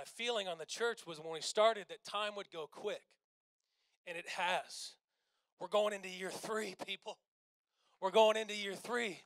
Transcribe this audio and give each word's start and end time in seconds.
my 0.00 0.04
feeling 0.06 0.48
on 0.48 0.56
the 0.56 0.64
church 0.64 1.06
was 1.06 1.20
when 1.20 1.30
we 1.30 1.42
started 1.42 1.84
that 1.90 2.02
time 2.10 2.34
would 2.34 2.50
go 2.50 2.66
quick. 2.72 3.02
And 4.06 4.16
it 4.16 4.26
has. 4.28 4.94
We're 5.60 5.68
going 5.68 5.92
into 5.92 6.08
year 6.08 6.30
three, 6.30 6.74
people. 6.86 7.18
We're 8.00 8.10
going 8.10 8.38
into 8.38 8.56
year 8.56 8.74
three. 8.74 9.20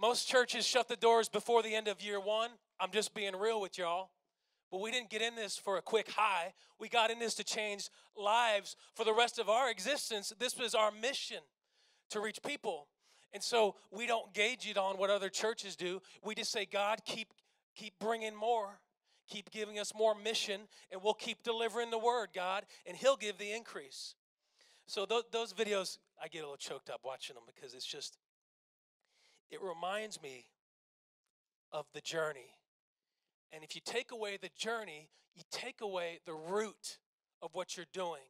Most 0.00 0.28
churches 0.28 0.64
shut 0.64 0.86
the 0.86 0.94
doors 0.94 1.28
before 1.28 1.64
the 1.64 1.74
end 1.74 1.88
of 1.88 2.00
year 2.00 2.20
one. 2.20 2.50
I'm 2.78 2.92
just 2.92 3.14
being 3.14 3.34
real 3.34 3.60
with 3.60 3.76
y'all. 3.76 4.10
But 4.70 4.80
we 4.80 4.92
didn't 4.92 5.10
get 5.10 5.22
in 5.22 5.34
this 5.34 5.58
for 5.58 5.76
a 5.76 5.82
quick 5.82 6.08
high. 6.08 6.52
We 6.78 6.88
got 6.88 7.10
in 7.10 7.18
this 7.18 7.34
to 7.34 7.42
change 7.42 7.88
lives 8.16 8.76
for 8.94 9.04
the 9.04 9.12
rest 9.12 9.40
of 9.40 9.48
our 9.48 9.68
existence. 9.72 10.32
This 10.38 10.56
was 10.56 10.76
our 10.76 10.92
mission 10.92 11.38
to 12.10 12.20
reach 12.20 12.38
people. 12.46 12.86
And 13.34 13.42
so 13.42 13.74
we 13.90 14.06
don't 14.06 14.32
gauge 14.32 14.68
it 14.68 14.78
on 14.78 14.98
what 14.98 15.10
other 15.10 15.28
churches 15.28 15.74
do. 15.74 16.00
We 16.22 16.36
just 16.36 16.52
say, 16.52 16.64
God, 16.64 17.00
keep 17.04 17.32
keep 17.74 17.94
bringing 17.98 18.36
more. 18.36 18.78
Keep 19.28 19.50
giving 19.50 19.78
us 19.78 19.92
more 19.94 20.14
mission, 20.14 20.62
and 20.90 21.02
we'll 21.02 21.14
keep 21.14 21.42
delivering 21.42 21.90
the 21.90 21.98
word, 21.98 22.30
God, 22.34 22.64
and 22.86 22.96
He'll 22.96 23.16
give 23.16 23.38
the 23.38 23.52
increase. 23.52 24.14
So 24.86 25.04
th- 25.04 25.24
those 25.30 25.52
videos, 25.52 25.98
I 26.22 26.28
get 26.28 26.38
a 26.38 26.42
little 26.42 26.56
choked 26.56 26.88
up 26.88 27.00
watching 27.04 27.34
them 27.34 27.44
because 27.46 27.74
it's 27.74 27.86
just, 27.86 28.16
it 29.50 29.60
reminds 29.62 30.22
me 30.22 30.46
of 31.72 31.86
the 31.92 32.00
journey. 32.00 32.54
And 33.52 33.62
if 33.62 33.74
you 33.74 33.82
take 33.84 34.12
away 34.12 34.38
the 34.40 34.50
journey, 34.56 35.08
you 35.36 35.42
take 35.50 35.80
away 35.82 36.20
the 36.24 36.34
root 36.34 36.98
of 37.42 37.50
what 37.54 37.76
you're 37.76 37.86
doing. 37.92 38.22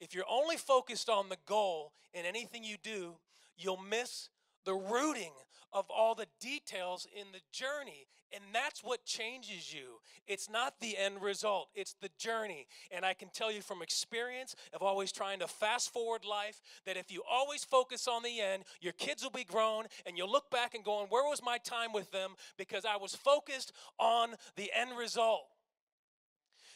If 0.00 0.14
you're 0.14 0.24
only 0.30 0.56
focused 0.56 1.08
on 1.08 1.28
the 1.28 1.36
goal 1.46 1.92
in 2.14 2.24
anything 2.24 2.64
you 2.64 2.76
do, 2.82 3.14
you'll 3.56 3.80
miss 3.82 4.28
the 4.64 4.74
rooting 4.74 5.32
of 5.72 5.86
all 5.90 6.14
the 6.14 6.26
details 6.40 7.06
in 7.14 7.26
the 7.32 7.40
journey. 7.52 8.06
And 8.32 8.44
that's 8.52 8.84
what 8.84 9.04
changes 9.04 9.74
you. 9.74 10.00
It's 10.26 10.48
not 10.48 10.74
the 10.80 10.96
end 10.96 11.20
result, 11.20 11.68
it's 11.74 11.94
the 12.00 12.10
journey. 12.16 12.66
And 12.90 13.04
I 13.04 13.12
can 13.12 13.28
tell 13.32 13.50
you 13.50 13.60
from 13.60 13.82
experience 13.82 14.54
of 14.72 14.82
always 14.82 15.10
trying 15.10 15.40
to 15.40 15.48
fast 15.48 15.92
forward 15.92 16.24
life 16.24 16.60
that 16.86 16.96
if 16.96 17.10
you 17.10 17.22
always 17.28 17.64
focus 17.64 18.06
on 18.06 18.22
the 18.22 18.40
end, 18.40 18.64
your 18.80 18.92
kids 18.92 19.22
will 19.24 19.30
be 19.30 19.44
grown 19.44 19.86
and 20.06 20.16
you'll 20.16 20.30
look 20.30 20.50
back 20.50 20.74
and 20.74 20.84
going, 20.84 21.06
Where 21.08 21.28
was 21.28 21.42
my 21.42 21.58
time 21.58 21.92
with 21.92 22.12
them? 22.12 22.32
Because 22.56 22.84
I 22.84 22.96
was 22.96 23.16
focused 23.16 23.72
on 23.98 24.34
the 24.56 24.70
end 24.76 24.96
result. 24.96 25.46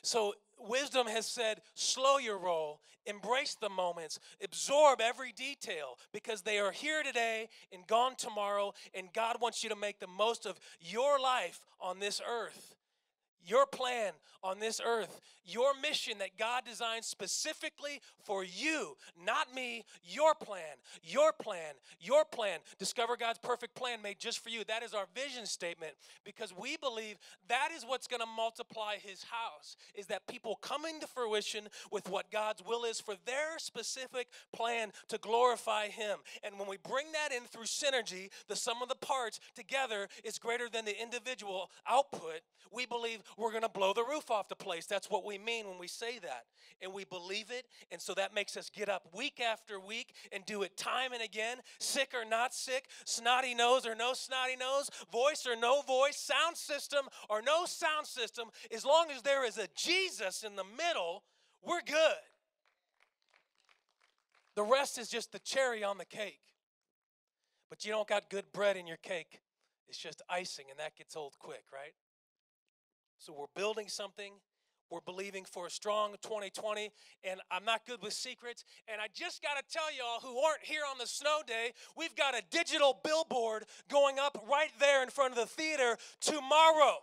So 0.05 0.34
wisdom 0.58 1.06
has 1.06 1.27
said, 1.27 1.60
slow 1.74 2.19
your 2.19 2.38
roll, 2.38 2.80
embrace 3.06 3.56
the 3.60 3.69
moments, 3.69 4.19
absorb 4.42 5.00
every 5.00 5.33
detail 5.33 5.98
because 6.12 6.42
they 6.42 6.58
are 6.58 6.72
here 6.72 7.02
today 7.02 7.48
and 7.72 7.86
gone 7.86 8.14
tomorrow, 8.16 8.72
and 8.94 9.12
God 9.12 9.36
wants 9.41 9.62
you 9.62 9.70
to 9.70 9.77
make 9.77 10.00
the 10.00 10.06
most 10.06 10.47
of 10.47 10.58
your 10.80 11.19
life 11.19 11.60
on 11.80 11.98
this 11.98 12.20
earth 12.27 12.75
your 13.45 13.67
plan 13.67 14.12
on 14.42 14.59
this 14.59 14.81
earth, 14.84 15.20
your 15.45 15.73
mission 15.81 16.19
that 16.19 16.39
God 16.39 16.64
designed 16.67 17.05
specifically 17.05 18.00
for 18.23 18.45
you, 18.45 18.97
not 19.25 19.55
me, 19.55 19.84
your 20.03 20.34
plan, 20.34 20.77
your 21.03 21.33
plan, 21.33 21.75
your 22.00 22.25
plan. 22.25 22.61
Discover 22.78 23.17
God's 23.17 23.39
perfect 23.39 23.75
plan 23.75 24.03
made 24.03 24.19
just 24.19 24.42
for 24.42 24.50
you. 24.50 24.65
That 24.65 24.83
is 24.83 24.95
our 24.95 25.06
vision 25.15 25.47
statement 25.47 25.92
because 26.25 26.53
we 26.56 26.77
believe 26.77 27.17
that 27.48 27.70
is 27.75 27.84
what's 27.84 28.06
going 28.06 28.20
to 28.20 28.27
multiply 28.27 28.97
his 28.97 29.25
house 29.25 29.77
is 29.95 30.06
that 30.06 30.27
people 30.27 30.56
coming 30.56 31.00
to 31.00 31.06
fruition 31.06 31.69
with 31.91 32.09
what 32.09 32.31
God's 32.31 32.62
will 32.65 32.84
is 32.84 33.00
for 33.00 33.15
their 33.27 33.59
specific 33.59 34.28
plan 34.55 34.92
to 35.09 35.19
glorify 35.19 35.89
him. 35.89 36.19
And 36.42 36.59
when 36.59 36.69
we 36.69 36.77
bring 36.77 37.06
that 37.12 37.34
in 37.34 37.42
through 37.45 37.65
synergy, 37.65 38.31
the 38.48 38.56
sum 38.56 38.83
of 38.83 38.89
the 38.89 38.95
parts 38.95 39.41
together 39.55 40.09
is 40.22 40.39
greater 40.39 40.69
than 40.69 40.84
the 40.84 41.00
individual 41.00 41.70
output. 41.89 42.41
We 42.70 42.87
believe 42.87 43.22
we're 43.37 43.51
going 43.51 43.63
to 43.63 43.69
blow 43.69 43.93
the 43.93 44.05
roof 44.05 44.31
off 44.31 44.49
the 44.49 44.57
place. 44.57 44.87
That's 44.87 45.11
what 45.11 45.25
we 45.25 45.39
mean 45.39 45.69
when 45.69 45.79
we 45.79 45.89
say 45.89 46.19
that. 46.21 46.45
And 46.83 46.93
we 46.93 47.05
believe 47.05 47.51
it. 47.51 47.67
And 47.91 48.01
so 48.01 48.15
that 48.15 48.35
makes 48.35 48.57
us 48.57 48.71
get 48.71 48.89
up 48.89 49.09
week 49.15 49.41
after 49.41 49.81
week 49.81 50.15
and 50.33 50.45
do 50.47 50.63
it 50.63 50.77
time 50.77 51.13
and 51.13 51.23
again, 51.23 51.59
sick 51.78 52.12
or 52.15 52.25
not 52.28 52.55
sick, 52.55 52.87
snotty 53.05 53.55
nose 53.55 53.87
or 53.87 53.94
no 53.94 54.12
snotty 54.12 54.56
nose, 54.56 54.91
voice 55.12 55.47
or 55.47 55.56
no 55.56 55.83
voice, 55.83 56.17
sound 56.17 56.56
system 56.56 57.06
or 57.28 57.43
no 57.43 57.65
sound 57.65 58.06
system. 58.06 58.49
As 58.73 58.84
long 58.84 59.06
as 59.15 59.23
there 59.23 59.44
is 59.47 59.59
a 59.59 59.69
Jesus 59.77 60.43
in 60.43 60.56
the 60.56 60.65
middle, 60.77 61.23
we're 61.62 61.83
good. 61.83 62.15
The 64.55 64.62
rest 64.62 64.99
is 64.99 65.09
just 65.09 65.33
the 65.33 65.39
cherry 65.41 65.83
on 65.83 65.99
the 65.99 66.05
cake. 66.05 66.41
But 67.71 67.84
you 67.84 67.91
don't 67.91 68.06
got 68.06 68.31
good 68.31 68.44
bread 68.53 68.77
in 68.77 68.87
your 68.87 68.99
cake. 68.99 69.41
It's 69.89 69.99
just 69.99 70.23
icing, 70.28 70.67
and 70.71 70.78
that 70.78 70.97
gets 70.97 71.17
old 71.17 71.34
quick, 71.39 71.65
right? 71.73 71.93
So 73.25 73.33
we're 73.33 73.47
building 73.57 73.89
something. 73.89 74.33
We're 74.91 75.01
believing 75.01 75.47
for 75.47 75.67
a 75.67 75.71
strong 75.71 76.12
2020, 76.21 76.91
and 77.25 77.41
I'm 77.51 77.65
not 77.65 77.87
good 77.87 78.03
with 78.03 78.12
secrets. 78.12 78.67
And 78.87 79.01
I 79.01 79.07
just 79.15 79.43
got 79.43 79.57
to 79.57 79.65
tell 79.73 79.91
y'all 79.97 80.21
who 80.21 80.39
aren't 80.41 80.62
here 80.62 80.83
on 80.91 80.99
the 80.99 81.07
snow 81.07 81.41
day, 81.47 81.73
we've 81.97 82.15
got 82.15 82.35
a 82.37 82.43
digital 82.51 83.01
billboard 83.03 83.65
going 83.91 84.19
up 84.19 84.45
right 84.47 84.69
there 84.79 85.03
in 85.03 85.09
front 85.09 85.33
of 85.33 85.39
the 85.39 85.47
theater 85.47 85.97
tomorrow. 86.21 86.99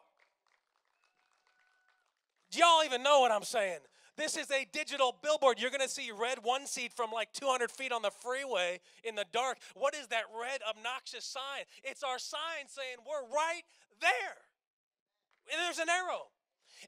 Do 2.52 2.60
y'all 2.60 2.84
even 2.86 3.02
know 3.02 3.22
what 3.22 3.32
I'm 3.32 3.42
saying? 3.42 3.80
This 4.16 4.38
is 4.38 4.52
a 4.52 4.68
digital 4.72 5.18
billboard. 5.24 5.60
You're 5.60 5.72
going 5.72 5.82
to 5.82 5.90
see 5.90 6.12
red 6.12 6.38
one 6.44 6.68
seat 6.68 6.94
from 6.94 7.10
like 7.10 7.34
200 7.34 7.72
feet 7.72 7.92
on 7.92 8.04
the 8.04 8.12
freeway 8.12 8.80
in 9.04 9.16
the 9.16 9.26
dark. 9.34 9.58
What 9.74 9.96
is 9.96 10.06
that 10.10 10.26
red 10.40 10.62
obnoxious 10.70 11.26
sign? 11.26 11.66
It's 11.84 12.04
our 12.04 12.20
sign 12.20 12.68
saying 12.68 12.98
we're 13.08 13.28
right 13.36 13.64
there. 14.00 14.51
There's 15.48 15.80
an 15.80 15.90
arrow. 15.90 16.28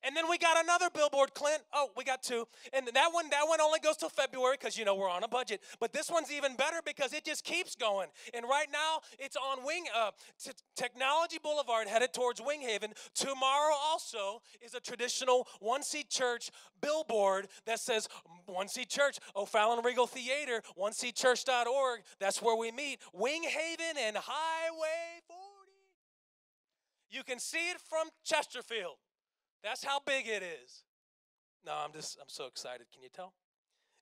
And 0.03 0.15
then 0.15 0.29
we 0.29 0.37
got 0.37 0.61
another 0.61 0.89
billboard, 0.89 1.33
Clint. 1.33 1.61
Oh, 1.73 1.89
we 1.95 2.03
got 2.03 2.23
two. 2.23 2.47
And 2.71 2.87
that 2.87 3.09
one, 3.11 3.29
that 3.29 3.47
one 3.47 3.61
only 3.61 3.79
goes 3.79 3.97
till 3.97 4.09
February 4.09 4.57
because 4.59 4.77
you 4.77 4.85
know 4.85 4.95
we're 4.95 5.09
on 5.09 5.23
a 5.23 5.27
budget. 5.27 5.61
But 5.79 5.93
this 5.93 6.09
one's 6.09 6.31
even 6.31 6.55
better 6.55 6.77
because 6.85 7.13
it 7.13 7.25
just 7.25 7.43
keeps 7.43 7.75
going. 7.75 8.09
And 8.33 8.45
right 8.49 8.67
now 8.71 9.01
it's 9.19 9.35
on 9.35 9.65
Wing 9.65 9.85
uh, 9.95 10.11
t- 10.43 10.51
Technology 10.75 11.37
Boulevard, 11.41 11.87
headed 11.87 12.13
towards 12.13 12.41
Wing 12.41 12.61
Haven. 12.61 12.93
Tomorrow 13.13 13.75
also 13.75 14.41
is 14.61 14.73
a 14.73 14.79
traditional 14.79 15.47
one-seat 15.59 16.09
church 16.09 16.49
billboard 16.81 17.47
that 17.65 17.79
says 17.79 18.07
One 18.45 18.67
Seat 18.67 18.89
Church, 18.89 19.19
O'Fallon 19.35 19.83
Regal 19.83 20.07
Theater, 20.07 20.61
oneseatchurch.org. 20.77 22.01
That's 22.19 22.41
where 22.41 22.57
we 22.57 22.71
meet. 22.71 22.99
Wing 23.13 23.43
Haven 23.43 23.95
and 23.97 24.17
Highway 24.17 25.21
40. 25.27 25.52
You 27.13 27.23
can 27.23 27.37
see 27.37 27.69
it 27.69 27.79
from 27.79 28.07
Chesterfield. 28.25 28.95
That's 29.63 29.83
how 29.83 29.99
big 30.05 30.27
it 30.27 30.41
is. 30.41 30.83
No, 31.63 31.73
I'm 31.73 31.93
just, 31.93 32.17
I'm 32.19 32.27
so 32.27 32.47
excited. 32.47 32.87
Can 32.91 33.03
you 33.03 33.09
tell? 33.13 33.33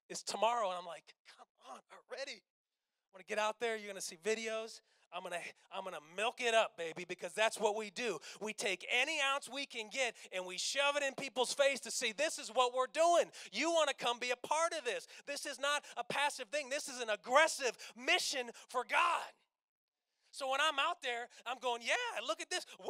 It's 0.09 0.23
tomorrow, 0.23 0.69
and 0.69 0.77
I'm 0.79 0.85
like, 0.85 1.03
come 1.37 1.47
on, 1.69 1.79
already. 1.91 2.39
I'm 2.39 3.17
gonna 3.17 3.25
get 3.27 3.37
out 3.37 3.59
there. 3.59 3.75
You're 3.75 3.89
gonna 3.89 3.99
see 3.99 4.17
videos. 4.23 4.79
I'm 5.13 5.23
gonna, 5.23 5.39
I'm 5.75 5.83
gonna 5.83 5.97
milk 6.15 6.39
it 6.39 6.53
up, 6.53 6.77
baby, 6.77 7.05
because 7.05 7.33
that's 7.33 7.59
what 7.59 7.75
we 7.75 7.89
do. 7.89 8.17
We 8.39 8.53
take 8.53 8.87
any 8.89 9.17
ounce 9.33 9.49
we 9.53 9.65
can 9.65 9.89
get 9.91 10.15
and 10.31 10.45
we 10.45 10.57
shove 10.57 10.95
it 10.95 11.03
in 11.03 11.13
people's 11.15 11.53
face 11.53 11.81
to 11.81 11.91
see 11.91 12.13
this 12.13 12.39
is 12.39 12.49
what 12.49 12.73
we're 12.73 12.87
doing. 12.87 13.25
You 13.51 13.71
want 13.71 13.89
to 13.89 13.95
come 13.95 14.19
be 14.19 14.31
a 14.31 14.47
part 14.47 14.71
of 14.71 14.85
this. 14.85 15.07
This 15.27 15.45
is 15.45 15.59
not 15.59 15.83
a 15.97 16.03
passive 16.05 16.47
thing. 16.47 16.69
This 16.69 16.87
is 16.87 17.01
an 17.01 17.09
aggressive 17.09 17.73
mission 17.97 18.51
for 18.69 18.85
God. 18.89 19.31
So 20.31 20.49
when 20.49 20.59
I'm 20.61 20.79
out 20.79 21.03
there, 21.03 21.27
I'm 21.45 21.59
going, 21.59 21.81
yeah, 21.83 22.25
look 22.25 22.41
at 22.41 22.49
this. 22.49 22.65
Woo, 22.79 22.87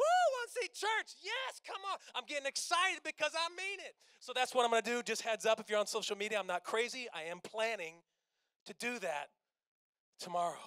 seat 0.48 0.72
church. 0.74 1.18
Yes, 1.22 1.60
come 1.66 1.80
on. 1.90 1.98
I'm 2.14 2.24
getting 2.26 2.46
excited 2.46 3.02
because 3.04 3.32
I 3.34 3.50
mean 3.50 3.80
it. 3.80 3.94
So 4.20 4.32
that's 4.34 4.54
what 4.54 4.64
I'm 4.64 4.70
going 4.70 4.82
to 4.82 4.90
do. 4.90 5.02
Just 5.02 5.22
heads 5.22 5.44
up 5.44 5.58
if 5.58 5.68
you're 5.68 5.78
on 5.78 5.86
social 5.86 6.16
media, 6.16 6.38
I'm 6.38 6.46
not 6.46 6.62
crazy. 6.62 7.08
I 7.12 7.24
am 7.24 7.40
planning 7.40 7.94
to 8.66 8.74
do 8.78 8.98
that 9.00 9.28
tomorrow. 10.20 10.62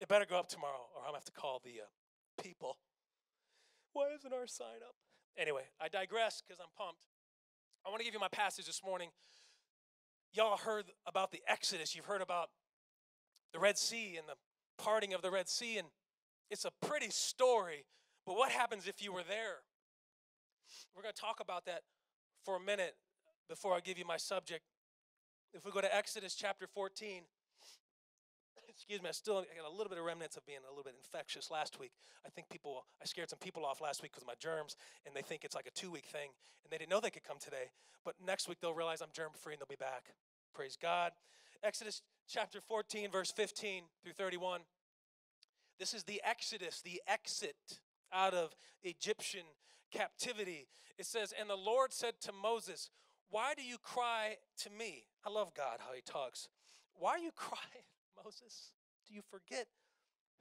It 0.00 0.08
better 0.08 0.26
go 0.26 0.38
up 0.38 0.48
tomorrow 0.48 0.86
or 0.94 1.00
I'm 1.00 1.12
going 1.12 1.14
to 1.14 1.18
have 1.18 1.24
to 1.24 1.32
call 1.32 1.60
the 1.64 1.80
uh, 1.80 2.42
people. 2.42 2.76
Why 3.94 4.08
isn't 4.14 4.32
our 4.32 4.46
sign 4.46 4.84
up? 4.86 4.94
Anyway, 5.38 5.62
I 5.80 5.88
digress 5.88 6.42
because 6.46 6.60
I'm 6.60 6.70
pumped. 6.76 7.00
I 7.86 7.88
want 7.88 8.00
to 8.00 8.04
give 8.04 8.14
you 8.14 8.20
my 8.20 8.28
passage 8.28 8.66
this 8.66 8.82
morning. 8.84 9.08
Y'all 10.32 10.56
heard 10.56 10.86
about 11.06 11.32
the 11.32 11.40
Exodus. 11.48 11.94
You've 11.94 12.04
heard 12.04 12.20
about 12.20 12.50
the 13.52 13.58
Red 13.58 13.78
Sea 13.78 14.16
and 14.18 14.28
the 14.28 14.34
parting 14.78 15.14
of 15.14 15.22
the 15.22 15.30
Red 15.30 15.48
Sea, 15.48 15.78
and 15.78 15.88
it's 16.50 16.64
a 16.64 16.70
pretty 16.86 17.10
story. 17.10 17.84
But 18.26 18.36
what 18.36 18.50
happens 18.50 18.86
if 18.86 19.02
you 19.02 19.12
were 19.12 19.22
there? 19.28 19.62
We're 20.94 21.02
going 21.02 21.14
to 21.14 21.20
talk 21.20 21.40
about 21.40 21.66
that 21.66 21.82
for 22.44 22.56
a 22.56 22.60
minute 22.60 22.94
before 23.48 23.74
I 23.74 23.80
give 23.80 23.98
you 23.98 24.04
my 24.04 24.16
subject. 24.16 24.62
If 25.52 25.64
we 25.64 25.70
go 25.70 25.80
to 25.80 25.94
Exodus 25.94 26.34
chapter 26.34 26.66
14, 26.66 27.22
excuse 28.68 29.02
me, 29.02 29.08
I 29.08 29.12
still 29.12 29.34
got 29.34 29.68
a 29.68 29.70
little 29.70 29.88
bit 29.88 29.98
of 29.98 30.04
remnants 30.04 30.36
of 30.36 30.46
being 30.46 30.58
a 30.66 30.70
little 30.70 30.84
bit 30.84 30.94
infectious 30.96 31.50
last 31.50 31.78
week. 31.78 31.92
I 32.26 32.30
think 32.30 32.48
people, 32.48 32.84
I 33.00 33.04
scared 33.04 33.30
some 33.30 33.38
people 33.38 33.64
off 33.64 33.80
last 33.80 34.02
week 34.02 34.12
because 34.12 34.22
of 34.22 34.28
my 34.28 34.38
germs, 34.38 34.76
and 35.06 35.14
they 35.14 35.22
think 35.22 35.44
it's 35.44 35.54
like 35.54 35.66
a 35.66 35.70
two 35.70 35.90
week 35.90 36.06
thing, 36.06 36.30
and 36.64 36.72
they 36.72 36.78
didn't 36.78 36.90
know 36.90 37.00
they 37.00 37.10
could 37.10 37.24
come 37.24 37.38
today. 37.38 37.70
But 38.04 38.14
next 38.24 38.48
week 38.48 38.58
they'll 38.60 38.74
realize 38.74 39.00
I'm 39.00 39.12
germ 39.12 39.30
free 39.34 39.54
and 39.54 39.60
they'll 39.60 39.66
be 39.66 39.76
back. 39.76 40.12
Praise 40.54 40.76
God. 40.80 41.12
Exodus 41.64 42.02
chapter 42.28 42.60
14, 42.60 43.10
verse 43.10 43.32
15 43.32 43.84
through 44.02 44.12
31. 44.12 44.60
This 45.78 45.94
is 45.94 46.04
the 46.04 46.20
Exodus, 46.22 46.82
the 46.82 47.00
exit 47.08 47.80
out 48.12 48.34
of 48.34 48.54
Egyptian 48.82 49.44
captivity. 49.90 50.68
It 50.98 51.06
says, 51.06 51.32
And 51.38 51.48
the 51.48 51.56
Lord 51.56 51.92
said 51.92 52.20
to 52.22 52.32
Moses, 52.32 52.90
Why 53.30 53.54
do 53.56 53.62
you 53.62 53.78
cry 53.78 54.36
to 54.58 54.70
me? 54.70 55.04
I 55.24 55.30
love 55.30 55.54
God, 55.54 55.78
how 55.78 55.94
he 55.94 56.02
talks. 56.02 56.48
Why 56.98 57.12
are 57.12 57.18
you 57.18 57.32
crying, 57.36 57.86
Moses? 58.22 58.74
Do 59.08 59.14
you 59.14 59.22
forget 59.30 59.66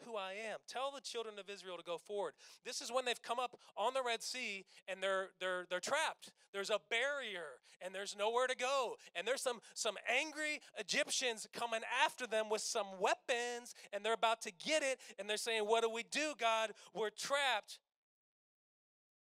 who 0.06 0.16
I 0.16 0.34
am. 0.34 0.60
Tell 0.68 0.92
the 0.92 1.02
children 1.02 1.40
of 1.40 1.50
Israel 1.50 1.78
to 1.78 1.84
go 1.84 1.98
forward. 1.98 2.34
This 2.66 2.82
is 2.82 2.92
when 2.92 3.06
they've 3.06 3.22
come 3.22 3.40
up 3.40 3.60
on 3.78 3.94
the 3.94 4.02
Red 4.06 4.22
Sea 4.22 4.66
and 4.88 5.02
they're 5.02 5.30
they're 5.40 5.66
they're 5.70 5.80
trapped. 5.80 6.32
There's 6.54 6.70
a 6.70 6.80
barrier 6.90 7.60
and 7.82 7.94
there's 7.94 8.16
nowhere 8.18 8.48
to 8.48 8.56
go. 8.56 8.96
And 9.16 9.28
there's 9.28 9.42
some 9.42 9.60
some 9.74 9.96
angry 10.08 10.62
Egyptians 10.78 11.48
coming 11.54 11.82
after 12.04 12.28
them 12.28 12.50
with 12.50 12.62
some 12.62 12.88
weapons 13.00 13.76
and 13.92 14.04
they're 14.04 14.14
about 14.14 14.42
to 14.44 14.52
get 14.52 14.84
it 14.84 15.00
and 15.20 15.30
they're 15.30 15.38
saying, 15.38 15.64
"What 15.64 15.82
do 15.84 15.90
we 15.90 16.04
do, 16.04 16.34
God? 16.40 16.72
We're 16.94 17.10
trapped." 17.10 17.80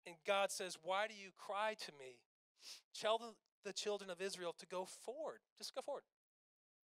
And 0.06 0.16
God 0.26 0.50
says, 0.52 0.78
"Why 0.82 1.06
do 1.06 1.14
you 1.14 1.30
cry 1.36 1.74
to 1.86 1.92
me? 1.98 2.18
Tell 2.98 3.18
the, 3.18 3.34
the 3.64 3.72
children 3.72 4.10
of 4.10 4.20
Israel 4.20 4.54
to 4.58 4.66
go 4.66 4.84
forward. 4.84 5.40
Just 5.58 5.74
go 5.74 5.80
forward." 5.80 6.04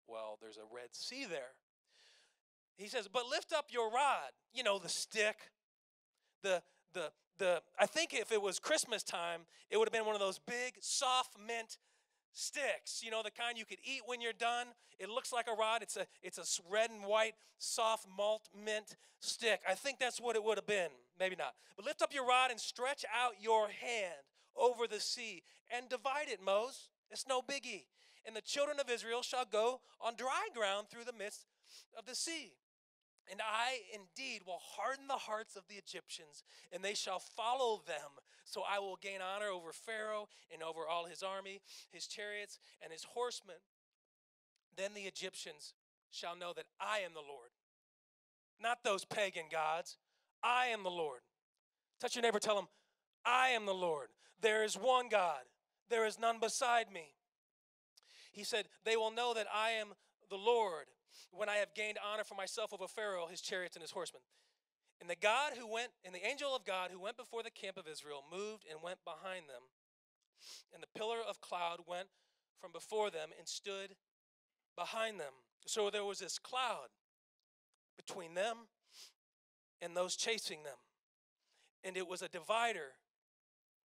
Well, 0.08 0.38
there's 0.42 0.58
a 0.58 0.74
Red 0.74 0.94
Sea 0.94 1.26
there. 1.26 1.56
He 2.78 2.88
says, 2.88 3.08
but 3.12 3.24
lift 3.30 3.54
up 3.54 3.68
your 3.72 3.90
rod, 3.90 4.32
you 4.54 4.64
know, 4.64 4.80
the 4.80 4.90
stick, 4.90 5.52
the, 6.44 6.62
the, 6.94 7.12
the, 7.38 7.62
I 7.80 7.86
think 7.86 8.14
if 8.14 8.32
it 8.32 8.42
was 8.42 8.60
Christmas 8.60 9.02
time, 9.02 9.42
it 9.70 9.78
would 9.78 9.88
have 9.88 9.94
been 9.94 10.06
one 10.06 10.16
of 10.16 10.22
those 10.22 10.40
big, 10.40 10.74
soft 10.82 11.36
mint 11.46 11.78
sticks, 12.34 13.02
you 13.04 13.12
know, 13.12 13.24
the 13.24 13.32
kind 13.32 13.58
you 13.58 13.66
could 13.66 13.80
eat 13.84 14.02
when 14.06 14.22
you're 14.22 14.34
done. 14.34 14.68
It 15.00 15.10
looks 15.10 15.32
like 15.32 15.48
a 15.48 15.56
rod. 15.56 15.82
It's 15.82 15.96
a, 15.96 16.06
it's 16.22 16.38
a 16.38 16.44
red 16.70 16.92
and 16.92 17.06
white, 17.06 17.34
soft 17.58 18.06
malt 18.16 18.50
mint 18.54 18.98
stick. 19.20 19.62
I 19.68 19.74
think 19.74 20.00
that's 20.00 20.20
what 20.20 20.36
it 20.36 20.44
would 20.44 20.58
have 20.58 20.68
been. 20.68 20.90
Maybe 21.18 21.36
not. 21.38 21.54
But 21.76 21.86
lift 21.86 22.02
up 22.02 22.14
your 22.14 22.28
rod 22.28 22.52
and 22.52 22.60
stretch 22.60 23.06
out 23.14 23.34
your 23.42 23.68
hand 23.68 24.28
over 24.56 24.86
the 24.88 25.00
sea 25.00 25.44
and 25.76 25.90
divide 25.90 26.28
it, 26.28 26.40
Moses. 26.44 26.90
It's 27.10 27.26
no 27.28 27.42
biggie. 27.42 27.86
And 28.26 28.36
the 28.36 28.42
children 28.42 28.80
of 28.80 28.90
Israel 28.90 29.22
shall 29.22 29.46
go 29.46 29.82
on 30.02 30.16
dry 30.16 30.48
ground 30.54 30.88
through 30.90 31.06
the 31.06 31.14
midst 31.14 31.46
of 31.98 32.06
the 32.06 32.16
sea. 32.16 32.54
And 33.32 33.42
I 33.42 33.80
indeed 33.94 34.42
will 34.46 34.62
harden 34.62 35.08
the 35.08 35.14
hearts 35.14 35.56
of 35.56 35.64
the 35.68 35.76
Egyptians, 35.76 36.44
and 36.72 36.84
they 36.84 36.94
shall 36.94 37.20
follow 37.20 37.82
them. 37.88 38.22
So 38.44 38.62
I 38.70 38.80
will 38.80 38.98
gain 39.02 39.20
honor 39.22 39.50
over 39.50 39.74
Pharaoh 39.74 40.28
and 40.54 40.62
over 40.62 40.82
all 40.88 41.06
his 41.06 41.24
army, 41.24 41.62
his 41.92 42.06
chariots, 42.06 42.60
and 42.84 42.92
his 42.92 43.04
horsemen. 43.04 43.56
Then 44.78 44.94
the 44.94 45.02
Egyptians 45.02 45.74
shall 46.12 46.38
know 46.38 46.54
that 46.56 46.66
I 46.80 47.00
am 47.00 47.14
the 47.14 47.20
Lord, 47.20 47.50
not 48.62 48.84
those 48.84 49.06
pagan 49.06 49.46
gods. 49.52 49.98
I 50.44 50.68
am 50.68 50.84
the 50.84 50.90
Lord. 50.90 51.22
Touch 52.00 52.16
your 52.16 52.22
neighbor, 52.22 52.40
tell 52.40 52.60
him, 52.60 52.68
I 53.26 53.50
am 53.50 53.66
the 53.66 53.74
Lord. 53.74 54.10
There 54.42 54.64
is 54.64 54.76
one 54.76 55.10
God, 55.10 55.42
there 55.90 56.06
is 56.06 56.20
none 56.20 56.40
beside 56.40 56.92
me. 56.92 57.16
He 58.32 58.44
said, 58.44 58.66
They 58.84 58.98
will 58.98 59.12
know 59.12 59.34
that 59.34 59.48
I 59.54 59.72
am 59.72 59.94
the 60.30 60.36
Lord 60.36 60.86
when 61.32 61.50
I 61.50 61.56
have 61.56 61.74
gained 61.74 61.98
honor 62.04 62.24
for 62.24 62.36
myself 62.36 62.74
over 62.74 62.88
Pharaoh, 62.88 63.28
his 63.30 63.42
chariots, 63.42 63.76
and 63.76 63.82
his 63.82 63.92
horsemen. 63.92 64.22
And 65.02 65.10
the 65.10 65.16
God 65.16 65.54
who 65.58 65.72
went, 65.72 65.90
and 66.04 66.16
the 66.16 66.26
angel 66.26 66.56
of 66.56 66.66
God 66.66 66.90
who 66.92 67.00
went 67.00 67.18
before 67.18 67.44
the 67.44 67.52
camp 67.52 67.78
of 67.78 67.88
Israel 67.88 68.24
moved 68.32 68.66
and 68.70 68.82
went 68.82 69.00
behind 69.04 69.50
them. 69.50 69.64
And 70.74 70.82
the 70.82 71.00
pillar 71.00 71.18
of 71.28 71.42
cloud 71.42 71.82
went 71.88 72.08
from 72.60 72.72
before 72.72 73.10
them 73.10 73.30
and 73.38 73.48
stood 73.48 73.96
behind 74.76 75.20
them. 75.20 75.34
So 75.66 75.90
there 75.90 76.06
was 76.06 76.20
this 76.20 76.40
cloud 76.40 76.88
between 77.98 78.34
them 78.34 78.68
and 79.82 79.96
those 79.96 80.16
chasing 80.16 80.64
them. 80.64 80.78
And 81.84 81.98
it 81.98 82.08
was 82.08 82.22
a 82.22 82.30
divider 82.30 82.94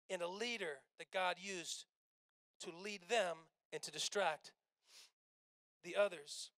and 0.09 0.21
a 0.21 0.27
leader 0.27 0.79
that 0.97 1.11
God 1.11 1.35
used 1.39 1.85
to 2.61 2.69
lead 2.83 3.01
them 3.09 3.37
and 3.73 3.81
to 3.81 3.91
distract 3.91 4.51
the 5.83 5.95
others. 5.95 6.51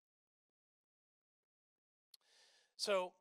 So 2.83 3.13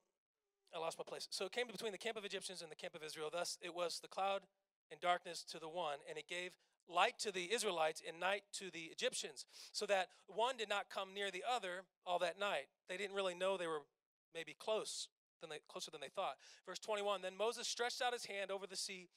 I 0.75 0.79
lost 0.79 0.97
my 0.97 1.03
place. 1.07 1.27
So 1.29 1.45
it 1.45 1.51
came 1.51 1.67
between 1.67 1.91
the 1.91 1.99
camp 1.99 2.17
of 2.17 2.25
Egyptians 2.25 2.63
and 2.63 2.71
the 2.71 2.75
camp 2.75 2.95
of 2.95 3.03
Israel. 3.03 3.29
Thus 3.31 3.59
it 3.61 3.75
was 3.75 3.99
the 4.01 4.07
cloud 4.07 4.41
and 4.89 4.99
darkness 4.99 5.45
to 5.51 5.59
the 5.59 5.69
one, 5.69 5.99
and 6.09 6.17
it 6.17 6.27
gave 6.27 6.53
light 6.89 7.19
to 7.19 7.31
the 7.31 7.53
Israelites 7.53 8.01
and 8.05 8.19
night 8.19 8.41
to 8.53 8.71
the 8.71 8.89
Egyptians, 8.91 9.45
so 9.71 9.85
that 9.85 10.07
one 10.25 10.57
did 10.57 10.67
not 10.67 10.89
come 10.89 11.13
near 11.13 11.29
the 11.29 11.43
other 11.47 11.83
all 12.07 12.17
that 12.17 12.39
night. 12.39 12.69
They 12.89 12.97
didn't 12.97 13.15
really 13.15 13.35
know 13.35 13.55
they 13.55 13.67
were 13.67 13.83
maybe 14.33 14.55
close 14.57 15.07
than 15.41 15.51
they, 15.51 15.59
closer 15.69 15.91
than 15.91 16.01
they 16.01 16.09
thought. 16.09 16.37
Verse 16.65 16.79
21 16.79 17.21
Then 17.21 17.37
Moses 17.37 17.67
stretched 17.67 18.01
out 18.01 18.13
his 18.13 18.25
hand 18.25 18.49
over 18.49 18.65
the 18.65 18.75
sea, 18.75 19.09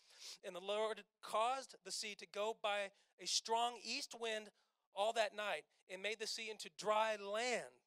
and 0.45 0.55
the 0.55 0.61
Lord 0.61 1.05
caused 1.23 1.75
the 1.87 1.91
sea 1.91 2.15
to 2.19 2.27
go 2.35 2.55
by 2.63 2.91
a 3.19 3.27
strong 3.27 3.77
east 3.83 4.15
wind 4.21 4.51
all 4.95 5.15
that 5.15 5.35
night, 5.35 5.65
and 5.91 6.03
made 6.03 6.21
the 6.21 6.27
sea 6.27 6.51
into 6.51 6.69
dry 6.79 7.17
land 7.17 7.81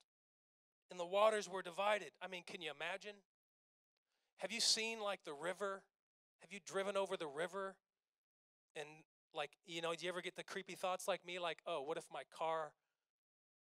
and 0.90 1.00
the 1.00 1.06
waters 1.06 1.50
were 1.50 1.62
divided. 1.62 2.12
I 2.22 2.28
mean, 2.28 2.44
can 2.46 2.62
you 2.62 2.72
imagine? 2.72 3.16
Have 4.38 4.52
you 4.52 4.60
seen 4.60 5.00
like 5.00 5.24
the 5.26 5.34
river? 5.34 5.82
Have 6.42 6.52
you 6.52 6.60
driven 6.66 6.96
over 6.96 7.18
the 7.18 7.28
river? 7.28 7.76
And 8.76 8.88
like, 9.34 9.52
you 9.66 9.82
know, 9.82 9.94
do 9.94 10.06
you 10.06 10.12
ever 10.12 10.22
get 10.22 10.36
the 10.36 10.44
creepy 10.44 10.76
thoughts 10.76 11.08
like 11.08 11.26
me? 11.26 11.40
Like, 11.40 11.60
oh, 11.66 11.82
what 11.82 11.98
if 11.98 12.06
my 12.14 12.24
car 12.38 12.72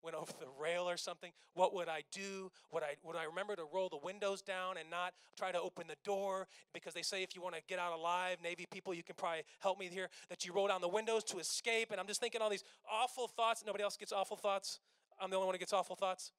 went 0.04 0.16
over 0.22 0.32
the 0.40 0.48
rail 0.62 0.88
or 0.88 0.98
something? 0.98 1.32
What 1.54 1.74
would 1.74 1.88
I 1.88 2.04
do? 2.12 2.52
Would 2.72 2.84
I 2.84 2.96
would 3.04 3.16
I 3.16 3.24
remember 3.24 3.56
to 3.56 3.64
roll 3.74 3.90
the 3.90 4.00
windows 4.04 4.42
down 4.42 4.78
and 4.78 4.90
not 4.90 5.14
try 5.38 5.52
to 5.52 5.60
open 5.60 5.88
the 5.88 5.98
door? 6.04 6.48
Because 6.74 6.94
they 6.94 7.02
say 7.02 7.24
if 7.24 7.36
you 7.36 7.42
want 7.42 7.56
to 7.56 7.62
get 7.68 7.80
out 7.80 7.94
alive, 7.98 8.38
Navy 8.44 8.66
people, 8.70 8.94
you 8.94 9.04
can 9.04 9.16
probably 9.16 9.44
help 9.60 9.80
me 9.80 9.88
here, 9.88 10.10
that 10.30 10.46
you 10.46 10.54
roll 10.54 10.68
down 10.68 10.82
the 10.82 10.88
windows 10.88 11.24
to 11.26 11.40
escape. 11.40 11.92
And 11.92 12.00
I'm 12.00 12.08
just 12.08 12.22
thinking 12.22 12.42
all 12.42 12.50
these 12.50 12.64
awful 12.90 13.28
thoughts. 13.28 13.64
Nobody 13.66 13.84
else 13.84 13.98
gets 13.98 14.12
awful 14.12 14.38
thoughts. 14.38 14.80
I'm 15.20 15.30
the 15.30 15.38
only 15.38 15.46
one 15.46 15.56
who 15.56 15.60
gets 15.60 15.74
awful 15.74 15.96
thoughts. 15.96 16.32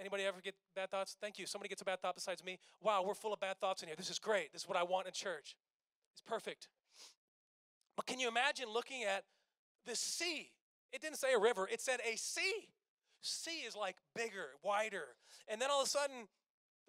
Anybody 0.00 0.24
ever 0.24 0.40
get 0.40 0.54
bad 0.76 0.90
thoughts? 0.90 1.16
Thank 1.20 1.38
you. 1.38 1.46
Somebody 1.46 1.68
gets 1.68 1.82
a 1.82 1.84
bad 1.84 2.00
thought 2.00 2.14
besides 2.14 2.44
me. 2.44 2.58
Wow, 2.80 3.04
we're 3.06 3.14
full 3.14 3.32
of 3.32 3.40
bad 3.40 3.58
thoughts 3.60 3.82
in 3.82 3.88
here. 3.88 3.96
This 3.96 4.10
is 4.10 4.18
great. 4.18 4.52
This 4.52 4.62
is 4.62 4.68
what 4.68 4.78
I 4.78 4.84
want 4.84 5.06
in 5.06 5.12
church. 5.12 5.56
It's 6.12 6.22
perfect. 6.22 6.68
But 7.96 8.06
can 8.06 8.20
you 8.20 8.28
imagine 8.28 8.66
looking 8.72 9.02
at 9.02 9.24
the 9.86 9.96
sea? 9.96 10.50
It 10.92 11.00
didn't 11.00 11.18
say 11.18 11.32
a 11.34 11.38
river, 11.38 11.68
it 11.70 11.80
said 11.80 12.00
a 12.08 12.16
sea. 12.16 12.68
Sea 13.20 13.64
is 13.66 13.74
like 13.74 13.96
bigger, 14.14 14.50
wider. 14.62 15.16
And 15.48 15.60
then 15.60 15.70
all 15.70 15.80
of 15.80 15.86
a 15.88 15.90
sudden, 15.90 16.28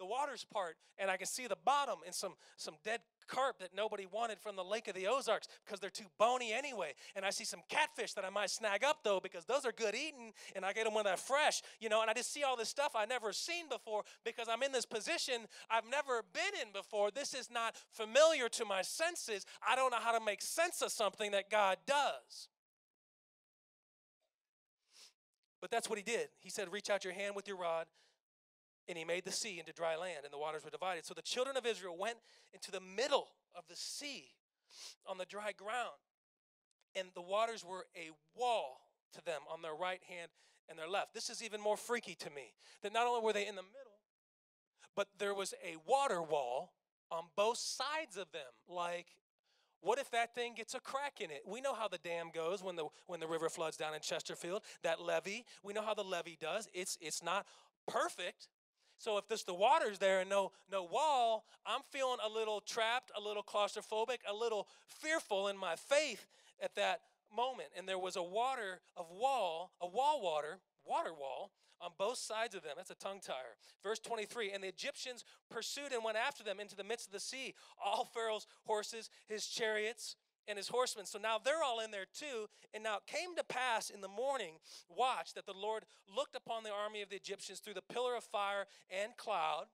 the 0.00 0.06
waters 0.06 0.44
part, 0.50 0.76
and 0.98 1.10
I 1.10 1.16
can 1.16 1.26
see 1.26 1.46
the 1.46 1.58
bottom 1.64 1.98
and 2.04 2.14
some, 2.14 2.32
some 2.56 2.74
dead 2.82 3.00
carp 3.28 3.60
that 3.60 3.68
nobody 3.76 4.06
wanted 4.10 4.40
from 4.40 4.56
the 4.56 4.64
Lake 4.64 4.88
of 4.88 4.94
the 4.94 5.06
Ozarks 5.06 5.46
because 5.64 5.78
they're 5.78 5.90
too 5.90 6.06
bony 6.18 6.52
anyway. 6.52 6.94
And 7.14 7.24
I 7.24 7.30
see 7.30 7.44
some 7.44 7.60
catfish 7.68 8.14
that 8.14 8.24
I 8.24 8.30
might 8.30 8.50
snag 8.50 8.82
up 8.82 9.04
though 9.04 9.20
because 9.20 9.44
those 9.44 9.64
are 9.64 9.72
good 9.72 9.94
eating 9.94 10.32
and 10.56 10.64
I 10.64 10.72
get 10.72 10.84
them 10.84 10.94
when 10.94 11.04
they're 11.04 11.18
fresh, 11.18 11.62
you 11.78 11.88
know. 11.88 12.00
And 12.00 12.10
I 12.10 12.14
just 12.14 12.32
see 12.32 12.42
all 12.42 12.56
this 12.56 12.70
stuff 12.70 12.92
I 12.96 13.04
never 13.04 13.32
seen 13.32 13.68
before 13.68 14.02
because 14.24 14.48
I'm 14.48 14.62
in 14.62 14.72
this 14.72 14.86
position 14.86 15.42
I've 15.70 15.88
never 15.88 16.22
been 16.32 16.66
in 16.66 16.72
before. 16.72 17.10
This 17.10 17.34
is 17.34 17.50
not 17.50 17.76
familiar 17.92 18.48
to 18.48 18.64
my 18.64 18.82
senses. 18.82 19.44
I 19.66 19.76
don't 19.76 19.90
know 19.90 20.00
how 20.00 20.18
to 20.18 20.24
make 20.24 20.42
sense 20.42 20.82
of 20.82 20.90
something 20.90 21.30
that 21.32 21.50
God 21.50 21.76
does. 21.86 22.48
But 25.60 25.70
that's 25.70 25.90
what 25.90 25.98
he 25.98 26.02
did. 26.02 26.28
He 26.40 26.48
said, 26.48 26.72
Reach 26.72 26.88
out 26.88 27.04
your 27.04 27.12
hand 27.12 27.36
with 27.36 27.46
your 27.46 27.58
rod 27.58 27.84
and 28.90 28.98
he 28.98 29.04
made 29.04 29.24
the 29.24 29.32
sea 29.32 29.58
into 29.60 29.72
dry 29.72 29.96
land, 29.96 30.24
and 30.24 30.32
the 30.32 30.38
waters 30.38 30.64
were 30.64 30.70
divided. 30.70 31.06
So 31.06 31.14
the 31.14 31.22
children 31.22 31.56
of 31.56 31.64
Israel 31.64 31.96
went 31.96 32.18
into 32.52 32.72
the 32.72 32.80
middle 32.80 33.28
of 33.56 33.62
the 33.68 33.76
sea 33.76 34.26
on 35.06 35.16
the 35.16 35.24
dry 35.24 35.52
ground, 35.52 36.02
and 36.96 37.08
the 37.14 37.22
waters 37.22 37.64
were 37.64 37.86
a 37.96 38.10
wall 38.36 38.80
to 39.14 39.24
them 39.24 39.42
on 39.48 39.62
their 39.62 39.74
right 39.74 40.02
hand 40.08 40.30
and 40.68 40.78
their 40.78 40.88
left. 40.88 41.14
This 41.14 41.30
is 41.30 41.42
even 41.42 41.60
more 41.60 41.76
freaky 41.76 42.16
to 42.16 42.30
me 42.30 42.54
that 42.82 42.92
not 42.92 43.06
only 43.06 43.24
were 43.24 43.32
they 43.32 43.46
in 43.46 43.54
the 43.54 43.62
middle, 43.62 44.00
but 44.96 45.08
there 45.18 45.34
was 45.34 45.54
a 45.64 45.76
water 45.86 46.20
wall 46.20 46.72
on 47.10 47.24
both 47.36 47.58
sides 47.58 48.16
of 48.16 48.30
them. 48.32 48.42
Like, 48.68 49.06
what 49.80 49.98
if 49.98 50.10
that 50.10 50.34
thing 50.34 50.54
gets 50.54 50.74
a 50.74 50.80
crack 50.80 51.20
in 51.20 51.30
it? 51.30 51.42
We 51.46 51.60
know 51.60 51.74
how 51.74 51.88
the 51.88 51.98
dam 51.98 52.30
goes 52.34 52.62
when 52.62 52.76
the 52.76 52.86
when 53.06 53.20
the 53.20 53.26
river 53.26 53.48
floods 53.48 53.76
down 53.76 53.94
in 53.94 54.00
Chesterfield. 54.00 54.62
That 54.82 55.00
levee, 55.00 55.44
we 55.62 55.72
know 55.72 55.82
how 55.82 55.94
the 55.94 56.04
levee 56.04 56.36
does. 56.40 56.68
It's 56.74 56.98
it's 57.00 57.22
not 57.22 57.46
perfect, 57.88 58.48
so 59.00 59.16
if 59.16 59.26
there's 59.28 59.44
the 59.44 59.54
water's 59.54 59.98
there 59.98 60.20
and 60.20 60.28
no 60.28 60.52
no 60.70 60.84
wall, 60.84 61.46
I'm 61.64 61.80
feeling 61.90 62.18
a 62.22 62.28
little 62.28 62.60
trapped, 62.60 63.10
a 63.16 63.20
little 63.20 63.42
claustrophobic, 63.42 64.18
a 64.28 64.34
little 64.34 64.68
fearful 64.86 65.48
in 65.48 65.56
my 65.56 65.74
faith 65.74 66.26
at 66.62 66.74
that 66.74 67.00
moment. 67.34 67.68
And 67.78 67.88
there 67.88 67.98
was 67.98 68.16
a 68.16 68.22
water 68.22 68.82
of 68.98 69.06
wall, 69.10 69.72
a 69.80 69.88
wall 69.88 70.20
water, 70.22 70.58
water 70.84 71.14
wall 71.14 71.50
on 71.80 71.92
both 71.96 72.18
sides 72.18 72.54
of 72.54 72.62
them. 72.62 72.74
That's 72.76 72.90
a 72.90 72.94
tongue 72.94 73.20
tire. 73.24 73.56
Verse 73.82 74.00
23 74.00 74.52
And 74.52 74.62
the 74.62 74.68
Egyptians 74.68 75.24
pursued 75.50 75.92
and 75.92 76.04
went 76.04 76.18
after 76.18 76.44
them 76.44 76.60
into 76.60 76.76
the 76.76 76.84
midst 76.84 77.06
of 77.06 77.12
the 77.14 77.20
sea, 77.20 77.54
all 77.82 78.04
Pharaoh's 78.04 78.46
horses, 78.64 79.08
his 79.26 79.46
chariots, 79.46 80.16
and 80.48 80.56
his 80.56 80.68
horsemen. 80.68 81.06
So 81.06 81.18
now 81.18 81.38
they're 81.42 81.62
all 81.62 81.80
in 81.80 81.90
there 81.90 82.06
too. 82.12 82.46
And 82.74 82.82
now 82.82 82.96
it 82.96 83.06
came 83.06 83.36
to 83.36 83.44
pass 83.44 83.90
in 83.90 84.00
the 84.00 84.08
morning, 84.08 84.54
watch, 84.88 85.34
that 85.34 85.46
the 85.46 85.54
Lord 85.54 85.84
looked 86.14 86.36
upon 86.36 86.62
the 86.62 86.72
army 86.72 87.02
of 87.02 87.10
the 87.10 87.16
Egyptians 87.16 87.60
through 87.60 87.74
the 87.74 87.82
pillar 87.82 88.16
of 88.16 88.24
fire 88.24 88.66
and 88.90 89.16
cloud, 89.16 89.66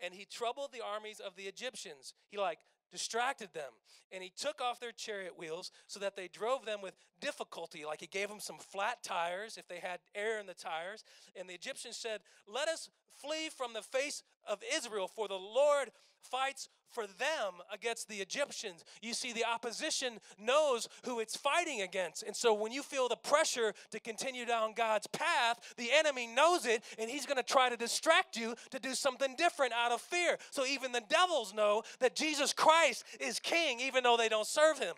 and 0.00 0.14
he 0.14 0.24
troubled 0.24 0.70
the 0.72 0.84
armies 0.84 1.20
of 1.20 1.36
the 1.36 1.44
Egyptians. 1.44 2.14
He 2.30 2.38
like 2.38 2.58
distracted 2.92 3.48
them. 3.54 3.72
And 4.12 4.22
he 4.22 4.30
took 4.36 4.60
off 4.60 4.78
their 4.78 4.92
chariot 4.92 5.38
wheels 5.38 5.72
so 5.88 5.98
that 6.00 6.14
they 6.14 6.28
drove 6.28 6.66
them 6.66 6.82
with 6.82 6.94
difficulty. 7.20 7.84
Like 7.84 8.00
he 8.00 8.06
gave 8.06 8.28
them 8.28 8.40
some 8.40 8.58
flat 8.58 9.02
tires 9.02 9.56
if 9.56 9.66
they 9.66 9.78
had 9.78 10.00
air 10.14 10.38
in 10.38 10.46
the 10.46 10.54
tires. 10.54 11.02
And 11.34 11.48
the 11.48 11.54
Egyptians 11.54 11.96
said, 11.96 12.20
Let 12.46 12.68
us 12.68 12.90
flee 13.14 13.48
from 13.48 13.72
the 13.72 13.82
face 13.82 14.22
of 14.46 14.60
Israel, 14.76 15.08
for 15.08 15.26
the 15.26 15.34
Lord 15.34 15.90
fights 16.22 16.68
for 16.92 17.06
them 17.06 17.54
against 17.72 18.08
the 18.08 18.16
Egyptians. 18.16 18.84
You 19.00 19.14
see, 19.14 19.32
the 19.32 19.44
opposition 19.44 20.18
knows 20.38 20.88
who 21.04 21.20
it's 21.20 21.36
fighting 21.36 21.82
against. 21.82 22.22
And 22.22 22.36
so 22.36 22.52
when 22.52 22.70
you 22.70 22.82
feel 22.82 23.08
the 23.08 23.16
pressure 23.16 23.72
to 23.90 24.00
continue 24.00 24.44
down 24.44 24.74
God's 24.76 25.06
path, 25.06 25.74
the 25.76 25.88
enemy 25.92 26.26
knows 26.26 26.66
it 26.66 26.84
and 26.98 27.10
he's 27.10 27.26
going 27.26 27.38
to 27.38 27.42
try 27.42 27.68
to 27.68 27.76
distract 27.76 28.36
you 28.36 28.54
to 28.70 28.78
do 28.78 28.94
something 28.94 29.34
different 29.36 29.72
out 29.72 29.92
of 29.92 30.00
fear. 30.00 30.36
So 30.50 30.66
even 30.66 30.92
the 30.92 31.02
devils 31.08 31.54
know 31.54 31.82
that 32.00 32.14
Jesus 32.14 32.52
Christ 32.52 33.04
is 33.20 33.40
king, 33.40 33.80
even 33.80 34.04
though 34.04 34.16
they 34.16 34.28
don't 34.28 34.46
serve 34.46 34.78
him. 34.78 34.94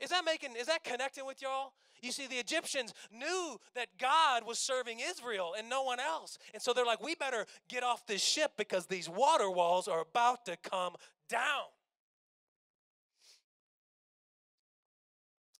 Is 0.00 0.10
that 0.10 0.24
making, 0.24 0.56
is 0.58 0.66
that 0.66 0.82
connecting 0.82 1.26
with 1.26 1.40
y'all? 1.42 1.72
You 2.02 2.10
see, 2.10 2.26
the 2.26 2.36
Egyptians 2.36 2.92
knew 3.12 3.58
that 3.76 3.86
God 3.98 4.44
was 4.44 4.58
serving 4.58 4.98
Israel 5.00 5.54
and 5.56 5.70
no 5.70 5.84
one 5.84 6.00
else. 6.00 6.36
And 6.52 6.60
so 6.60 6.72
they're 6.72 6.84
like, 6.84 7.02
we 7.02 7.14
better 7.14 7.46
get 7.68 7.84
off 7.84 8.06
this 8.06 8.20
ship 8.20 8.52
because 8.58 8.86
these 8.86 9.08
water 9.08 9.48
walls 9.48 9.86
are 9.86 10.00
about 10.00 10.44
to 10.46 10.56
come 10.56 10.96
down. 11.28 11.64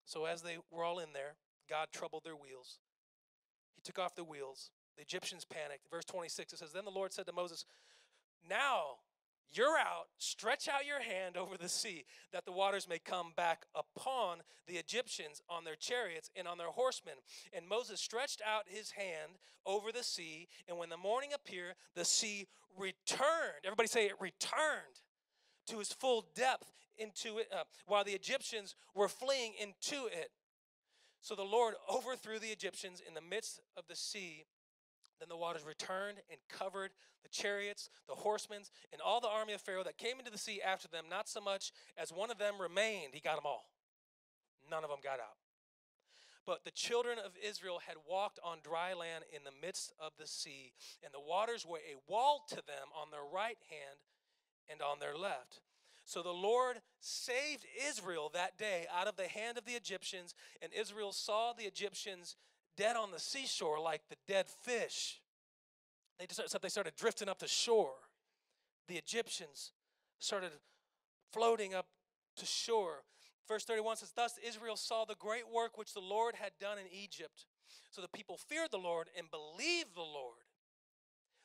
So 0.05 0.25
as 0.25 0.43
they 0.43 0.59
were 0.71 0.85
all 0.85 0.99
in 0.99 1.13
there, 1.15 1.37
God 1.71 1.89
troubled 1.93 2.25
their 2.25 2.37
wheels. 2.37 2.81
He 3.77 3.81
took 3.81 3.99
off 3.99 4.17
the 4.17 4.25
wheels. 4.25 4.71
The 4.97 5.03
Egyptians 5.03 5.45
panicked. 5.45 5.89
Verse 5.91 6.05
26, 6.05 6.53
it 6.53 6.59
says, 6.59 6.73
Then 6.73 6.85
the 6.85 6.91
Lord 6.91 7.13
said 7.13 7.25
to 7.27 7.33
Moses, 7.33 7.65
Now 8.51 8.97
you're 9.57 9.79
out, 9.79 10.07
stretch 10.19 10.69
out 10.69 10.87
your 10.87 11.03
hand 11.03 11.37
over 11.37 11.57
the 11.57 11.69
sea, 11.69 12.05
that 12.33 12.45
the 12.45 12.53
waters 12.53 12.89
may 12.89 12.99
come 12.99 13.33
back 13.37 13.67
upon 13.75 14.39
the 14.67 14.75
Egyptians 14.75 15.43
on 15.49 15.65
their 15.65 15.77
chariots 15.77 16.31
and 16.37 16.49
on 16.49 16.59
their 16.59 16.69
horsemen. 16.69 17.15
And 17.53 17.69
Moses 17.69 18.01
stretched 18.01 18.43
out 18.47 18.65
his 18.67 18.93
hand 18.93 19.39
over 19.67 19.93
the 19.93 20.03
sea, 20.03 20.49
and 20.69 20.79
when 20.79 20.89
the 20.89 20.97
morning 20.97 21.31
appeared, 21.35 21.75
the 21.95 22.05
sea 22.05 22.47
returned. 22.77 23.65
Everybody 23.65 23.89
say 23.89 24.07
it 24.07 24.21
returned 24.21 25.01
to 25.69 25.81
its 25.81 25.93
full 25.93 26.27
depth 26.35 26.73
into 26.99 27.39
it, 27.39 27.49
uh, 27.53 27.65
while 27.87 28.05
the 28.05 28.13
Egyptians 28.13 28.75
were 28.95 29.09
fleeing 29.09 29.53
into 29.61 30.07
it. 30.07 30.31
So 31.21 31.35
the 31.35 31.43
Lord 31.43 31.75
overthrew 31.89 32.39
the 32.39 32.49
Egyptians 32.49 33.01
in 33.07 33.15
the 33.15 33.21
midst 33.21 33.61
of 33.77 33.85
the 33.89 33.95
sea 33.95 34.45
then 35.23 35.29
the 35.29 35.37
waters 35.37 35.63
returned 35.65 36.19
and 36.29 36.41
covered 36.49 36.91
the 37.23 37.29
chariots, 37.29 37.89
the 38.09 38.15
horsemen, 38.15 38.63
and 38.93 39.01
all 39.01 39.21
the 39.21 39.29
army 39.29 39.53
of 39.53 39.61
Pharaoh 39.61 39.85
that 39.85 39.97
came 39.97 40.19
into 40.19 40.33
the 40.33 40.39
sea 40.39 40.61
after 40.61 40.89
them, 40.89 41.05
not 41.09 41.29
so 41.29 41.41
much 41.41 41.71
as 41.97 42.11
one 42.11 42.33
of 42.33 42.39
them 42.39 42.55
remained. 42.61 43.15
He 43.15 43.21
got 43.21 43.37
them 43.37 43.47
all. 43.47 43.71
None 44.69 44.83
of 44.83 44.91
them 44.91 44.99
got 45.03 45.21
out. 45.21 45.39
But 46.45 46.65
the 46.65 46.73
children 46.73 47.19
of 47.25 47.33
Israel 47.41 47.81
had 47.87 47.97
walked 48.09 48.41
on 48.45 48.59
dry 48.65 48.95
land 48.95 49.23
in 49.33 49.45
the 49.45 49.65
midst 49.65 49.93
of 50.01 50.11
the 50.19 50.27
sea, 50.27 50.73
and 51.05 51.15
the 51.15 51.21
waters 51.21 51.65
were 51.65 51.79
a 51.79 52.11
wall 52.11 52.43
to 52.49 52.57
them 52.57 52.91
on 53.01 53.13
their 53.13 53.23
right 53.33 53.59
hand 53.71 54.01
and 54.69 54.83
on 54.83 54.99
their 54.99 55.17
left. 55.17 55.61
So 56.05 56.21
the 56.21 56.31
Lord 56.31 56.81
saved 56.99 57.65
Israel 57.89 58.29
that 58.35 58.59
day 58.59 58.87
out 58.93 59.07
of 59.07 59.15
the 59.15 59.29
hand 59.29 59.57
of 59.57 59.65
the 59.65 59.75
Egyptians, 59.75 60.35
and 60.61 60.73
Israel 60.73 61.13
saw 61.13 61.53
the 61.53 61.65
Egyptians 61.65 62.37
dead 62.77 62.97
on 62.97 63.11
the 63.11 63.19
seashore 63.19 63.81
like 63.81 64.03
the 64.09 64.17
dead 64.27 64.47
fish. 64.47 65.21
They 66.19 66.27
just 66.27 66.51
so 66.51 66.59
they 66.59 66.69
started 66.69 66.95
drifting 66.97 67.29
up 67.29 67.39
to 67.41 67.49
shore. 67.49 67.95
The 68.89 68.97
Egyptians 68.97 69.73
started 70.19 70.51
floating 71.33 71.75
up 71.75 71.87
to 72.37 72.47
shore. 72.47 73.05
Verse 73.49 73.65
31 73.65 73.97
says, 73.97 74.13
Thus 74.15 74.39
Israel 74.47 74.77
saw 74.77 75.05
the 75.05 75.15
great 75.17 75.51
work 75.53 75.77
which 75.77 75.95
the 75.95 76.01
Lord 76.01 76.35
had 76.37 76.53
done 76.61 76.79
in 76.79 76.85
Egypt. 76.93 77.47
So 77.91 78.01
the 78.01 78.09
people 78.09 78.37
feared 78.37 78.71
the 78.71 78.79
Lord 78.79 79.09
and 79.17 79.27
believed 79.31 79.95
the 79.95 80.01
Lord. 80.01 80.39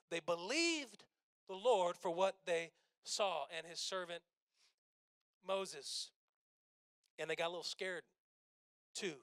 They 0.09 0.19
believed 0.19 1.03
the 1.47 1.55
Lord 1.55 1.97
for 1.97 2.11
what 2.11 2.35
they 2.45 2.71
saw 3.03 3.45
and 3.55 3.65
his 3.65 3.79
servant 3.79 4.21
Moses. 5.45 6.11
And 7.19 7.29
they 7.29 7.35
got 7.35 7.47
a 7.47 7.49
little 7.49 7.63
scared 7.63 8.03
too 8.93 9.15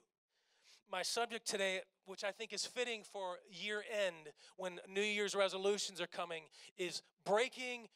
my 0.91 1.01
subject 1.01 1.47
today, 1.47 1.81
which 2.05 2.23
I 2.23 2.31
think 2.31 2.53
is 2.53 2.65
fitting 2.65 3.01
for 3.03 3.37
year 3.49 3.83
end 4.05 4.29
when 4.57 4.79
New 4.87 5.01
Year's 5.01 5.35
resolutions 5.35 5.99
are 5.99 6.07
coming, 6.07 6.43
is 6.77 7.01
breaking 7.25 7.87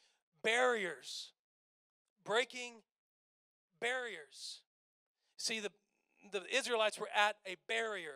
barriers. 0.42 1.32
Breaking 2.24 2.82
barriers. 3.80 4.60
See, 5.36 5.60
the, 5.60 5.70
the 6.32 6.42
Israelites 6.54 6.98
were 6.98 7.08
at 7.14 7.36
a 7.46 7.56
barrier 7.68 8.14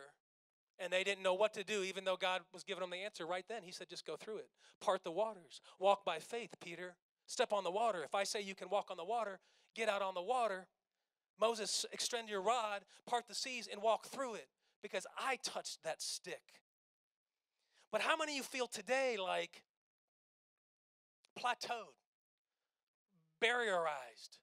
and 0.79 0.93
they 0.93 1.05
didn't 1.05 1.23
know 1.23 1.35
what 1.35 1.55
to 1.55 1.63
do, 1.63 1.83
even 1.85 2.05
though 2.05 2.17
God 2.17 2.41
was 2.53 2.65
giving 2.65 2.81
them 2.81 2.91
the 2.91 3.05
answer 3.05 3.27
right 3.27 3.45
then. 3.49 3.63
He 3.63 3.71
said, 3.71 3.89
just 3.89 4.05
go 4.05 4.17
through 4.17 4.39
it. 4.39 4.49
Part 4.81 5.05
the 5.05 5.13
waters. 5.13 5.61
Walk 5.79 6.05
by 6.05 6.19
faith, 6.19 6.51
Peter. 6.61 6.97
Step 7.27 7.53
on 7.53 7.63
the 7.63 7.71
water. 7.71 8.03
If 8.03 8.15
I 8.15 8.25
say 8.25 8.43
you 8.43 8.57
can 8.57 8.69
walk 8.69 8.91
on 8.91 8.97
the 8.97 9.05
water, 9.05 9.39
get 9.77 9.89
out 9.89 10.03
on 10.03 10.15
the 10.15 10.23
water. 10.23 10.67
Moses, 11.41 11.87
extend 11.93 12.29
your 12.29 12.43
rod, 12.43 12.83
part 13.07 13.29
the 13.29 13.35
seas, 13.35 13.69
and 13.71 13.81
walk 13.81 14.07
through 14.07 14.35
it 14.35 14.49
because 14.85 15.07
I 15.19 15.39
touched 15.43 15.83
that 15.83 16.03
stick. 16.03 16.43
But 17.91 18.03
how 18.03 18.19
many 18.19 18.33
of 18.33 18.37
you 18.37 18.43
feel 18.43 18.67
today 18.67 19.17
like 19.19 19.63
plateaued, 21.41 21.97
barrierized? 23.43 24.41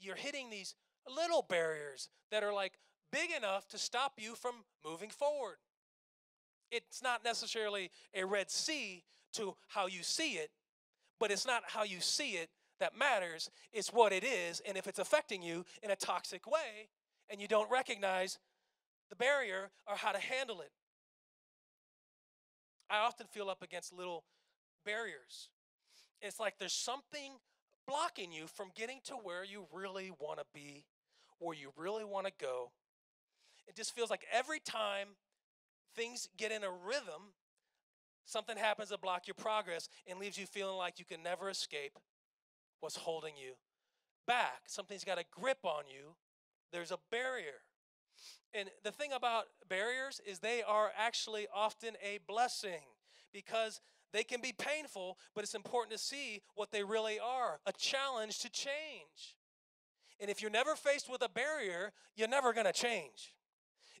You're 0.00 0.16
hitting 0.16 0.50
these 0.50 0.74
little 1.08 1.46
barriers 1.48 2.08
that 2.32 2.42
are 2.42 2.52
like 2.52 2.72
big 3.12 3.30
enough 3.30 3.68
to 3.68 3.78
stop 3.78 4.14
you 4.18 4.34
from 4.34 4.56
moving 4.84 5.10
forward. 5.10 5.58
It's 6.72 7.00
not 7.00 7.24
necessarily 7.24 7.92
a 8.12 8.26
Red 8.26 8.50
Sea 8.50 9.04
to 9.34 9.54
how 9.68 9.86
you 9.86 10.02
see 10.02 10.32
it, 10.32 10.50
but 11.20 11.30
it's 11.30 11.46
not 11.46 11.62
how 11.68 11.84
you 11.84 12.00
see 12.00 12.32
it 12.32 12.50
that 12.80 12.98
matters. 12.98 13.50
It's 13.72 13.92
what 13.92 14.12
it 14.12 14.24
is. 14.24 14.60
And 14.66 14.76
if 14.76 14.88
it's 14.88 14.98
affecting 14.98 15.42
you 15.42 15.64
in 15.80 15.92
a 15.92 15.96
toxic 15.96 16.44
way 16.50 16.88
and 17.30 17.40
you 17.40 17.46
don't 17.46 17.70
recognize 17.70 18.38
the 19.10 19.16
barrier 19.16 19.70
or 19.86 19.96
how 19.96 20.12
to 20.12 20.18
handle 20.18 20.60
it. 20.60 20.70
I 22.88 22.98
often 22.98 23.26
feel 23.26 23.48
up 23.48 23.62
against 23.62 23.92
little 23.92 24.24
barriers. 24.84 25.50
It's 26.20 26.38
like 26.38 26.54
there's 26.58 26.72
something 26.72 27.32
blocking 27.86 28.32
you 28.32 28.46
from 28.46 28.68
getting 28.74 29.00
to 29.04 29.14
where 29.14 29.44
you 29.44 29.66
really 29.72 30.10
want 30.18 30.38
to 30.38 30.46
be, 30.54 30.84
where 31.38 31.56
you 31.56 31.72
really 31.76 32.04
want 32.04 32.26
to 32.26 32.32
go. 32.40 32.70
It 33.68 33.76
just 33.76 33.94
feels 33.94 34.10
like 34.10 34.24
every 34.32 34.60
time 34.60 35.08
things 35.94 36.28
get 36.36 36.52
in 36.52 36.62
a 36.62 36.70
rhythm, 36.70 37.32
something 38.24 38.56
happens 38.56 38.90
to 38.90 38.98
block 38.98 39.26
your 39.26 39.34
progress 39.34 39.88
and 40.06 40.18
leaves 40.18 40.38
you 40.38 40.46
feeling 40.46 40.76
like 40.76 40.98
you 40.98 41.04
can 41.04 41.22
never 41.22 41.50
escape 41.50 41.98
what's 42.80 42.96
holding 42.96 43.34
you 43.36 43.54
back. 44.26 44.62
Something's 44.66 45.04
got 45.04 45.18
a 45.18 45.24
grip 45.30 45.58
on 45.64 45.84
you. 45.88 46.14
There's 46.72 46.90
a 46.90 46.98
barrier. 47.10 47.65
And 48.54 48.70
the 48.84 48.90
thing 48.90 49.12
about 49.12 49.44
barriers 49.68 50.20
is 50.26 50.38
they 50.38 50.62
are 50.62 50.90
actually 50.96 51.46
often 51.54 51.94
a 52.02 52.18
blessing 52.26 52.80
because 53.32 53.80
they 54.12 54.24
can 54.24 54.40
be 54.40 54.52
painful, 54.56 55.18
but 55.34 55.44
it's 55.44 55.54
important 55.54 55.92
to 55.92 56.02
see 56.02 56.40
what 56.54 56.70
they 56.72 56.82
really 56.82 57.18
are 57.18 57.60
a 57.66 57.72
challenge 57.72 58.38
to 58.40 58.50
change. 58.50 59.36
And 60.18 60.30
if 60.30 60.40
you're 60.40 60.50
never 60.50 60.74
faced 60.74 61.10
with 61.10 61.22
a 61.22 61.28
barrier, 61.28 61.92
you're 62.14 62.28
never 62.28 62.54
going 62.54 62.66
to 62.66 62.72
change. 62.72 63.34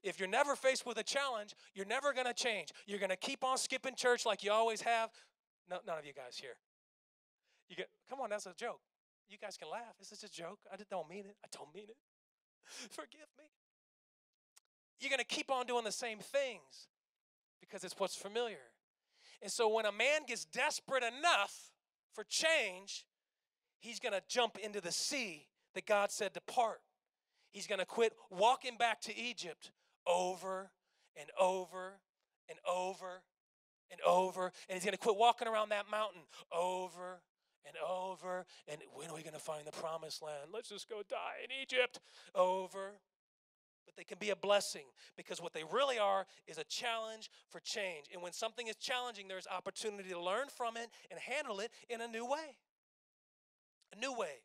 If 0.02 0.18
you're 0.18 0.28
never 0.28 0.56
faced 0.56 0.86
with 0.86 0.96
a 0.96 1.02
challenge, 1.02 1.54
you're 1.74 1.84
never 1.84 2.14
going 2.14 2.26
to 2.26 2.32
change. 2.32 2.70
You're 2.86 2.98
going 2.98 3.10
to 3.10 3.16
keep 3.16 3.44
on 3.44 3.58
skipping 3.58 3.94
church 3.94 4.24
like 4.24 4.42
you 4.42 4.52
always 4.52 4.80
have. 4.82 5.10
No, 5.68 5.80
none 5.86 5.98
of 5.98 6.06
you 6.06 6.14
guys 6.14 6.38
here. 6.40 6.56
You 7.68 7.76
get, 7.76 7.88
come 8.08 8.20
on, 8.20 8.30
that's 8.30 8.46
a 8.46 8.54
joke. 8.56 8.80
You 9.28 9.36
guys 9.36 9.58
can 9.58 9.68
laugh. 9.68 9.98
This 9.98 10.12
is 10.12 10.22
a 10.22 10.30
joke. 10.30 10.60
I 10.72 10.76
don't 10.88 11.08
mean 11.10 11.26
it. 11.26 11.36
I 11.44 11.48
don't 11.52 11.74
mean 11.74 11.88
it. 11.88 11.96
Forgive 12.90 13.26
me 13.36 13.44
you're 15.00 15.10
going 15.10 15.18
to 15.18 15.24
keep 15.24 15.50
on 15.50 15.66
doing 15.66 15.84
the 15.84 15.92
same 15.92 16.18
things 16.18 16.88
because 17.60 17.84
it's 17.84 17.94
what's 17.98 18.16
familiar. 18.16 18.72
And 19.42 19.50
so 19.50 19.68
when 19.68 19.86
a 19.86 19.92
man 19.92 20.22
gets 20.26 20.44
desperate 20.44 21.02
enough 21.02 21.72
for 22.14 22.24
change, 22.28 23.04
he's 23.78 24.00
going 24.00 24.14
to 24.14 24.22
jump 24.28 24.58
into 24.58 24.80
the 24.80 24.92
sea 24.92 25.46
that 25.74 25.86
God 25.86 26.10
said 26.10 26.34
to 26.34 26.40
part. 26.40 26.80
He's 27.50 27.66
going 27.66 27.78
to 27.78 27.86
quit 27.86 28.12
walking 28.30 28.76
back 28.76 29.00
to 29.02 29.16
Egypt 29.16 29.70
over 30.06 30.70
and 31.16 31.28
over 31.40 32.00
and 32.48 32.58
over 32.68 33.22
and 33.90 34.00
over. 34.06 34.52
And 34.68 34.76
he's 34.76 34.84
going 34.84 34.92
to 34.92 34.98
quit 34.98 35.16
walking 35.16 35.48
around 35.48 35.70
that 35.70 35.90
mountain 35.90 36.22
over 36.52 37.20
and 37.66 37.76
over. 37.86 38.44
And 38.68 38.80
when 38.94 39.10
are 39.10 39.14
we 39.14 39.22
going 39.22 39.34
to 39.34 39.38
find 39.38 39.66
the 39.66 39.72
promised 39.72 40.22
land? 40.22 40.50
Let's 40.52 40.68
just 40.68 40.88
go 40.88 41.02
die 41.08 41.44
in 41.44 41.50
Egypt. 41.62 42.00
Over 42.34 42.92
but 43.86 43.96
they 43.96 44.04
can 44.04 44.18
be 44.18 44.30
a 44.30 44.36
blessing 44.36 44.84
because 45.16 45.40
what 45.40 45.54
they 45.54 45.64
really 45.72 45.98
are 45.98 46.26
is 46.46 46.58
a 46.58 46.64
challenge 46.64 47.30
for 47.48 47.60
change. 47.60 48.06
And 48.12 48.22
when 48.22 48.32
something 48.32 48.66
is 48.66 48.76
challenging, 48.76 49.28
there's 49.28 49.46
opportunity 49.46 50.10
to 50.10 50.20
learn 50.20 50.48
from 50.48 50.76
it 50.76 50.90
and 51.10 51.18
handle 51.18 51.60
it 51.60 51.70
in 51.88 52.00
a 52.00 52.08
new 52.08 52.26
way. 52.26 52.58
A 53.96 53.98
new 53.98 54.12
way. 54.12 54.42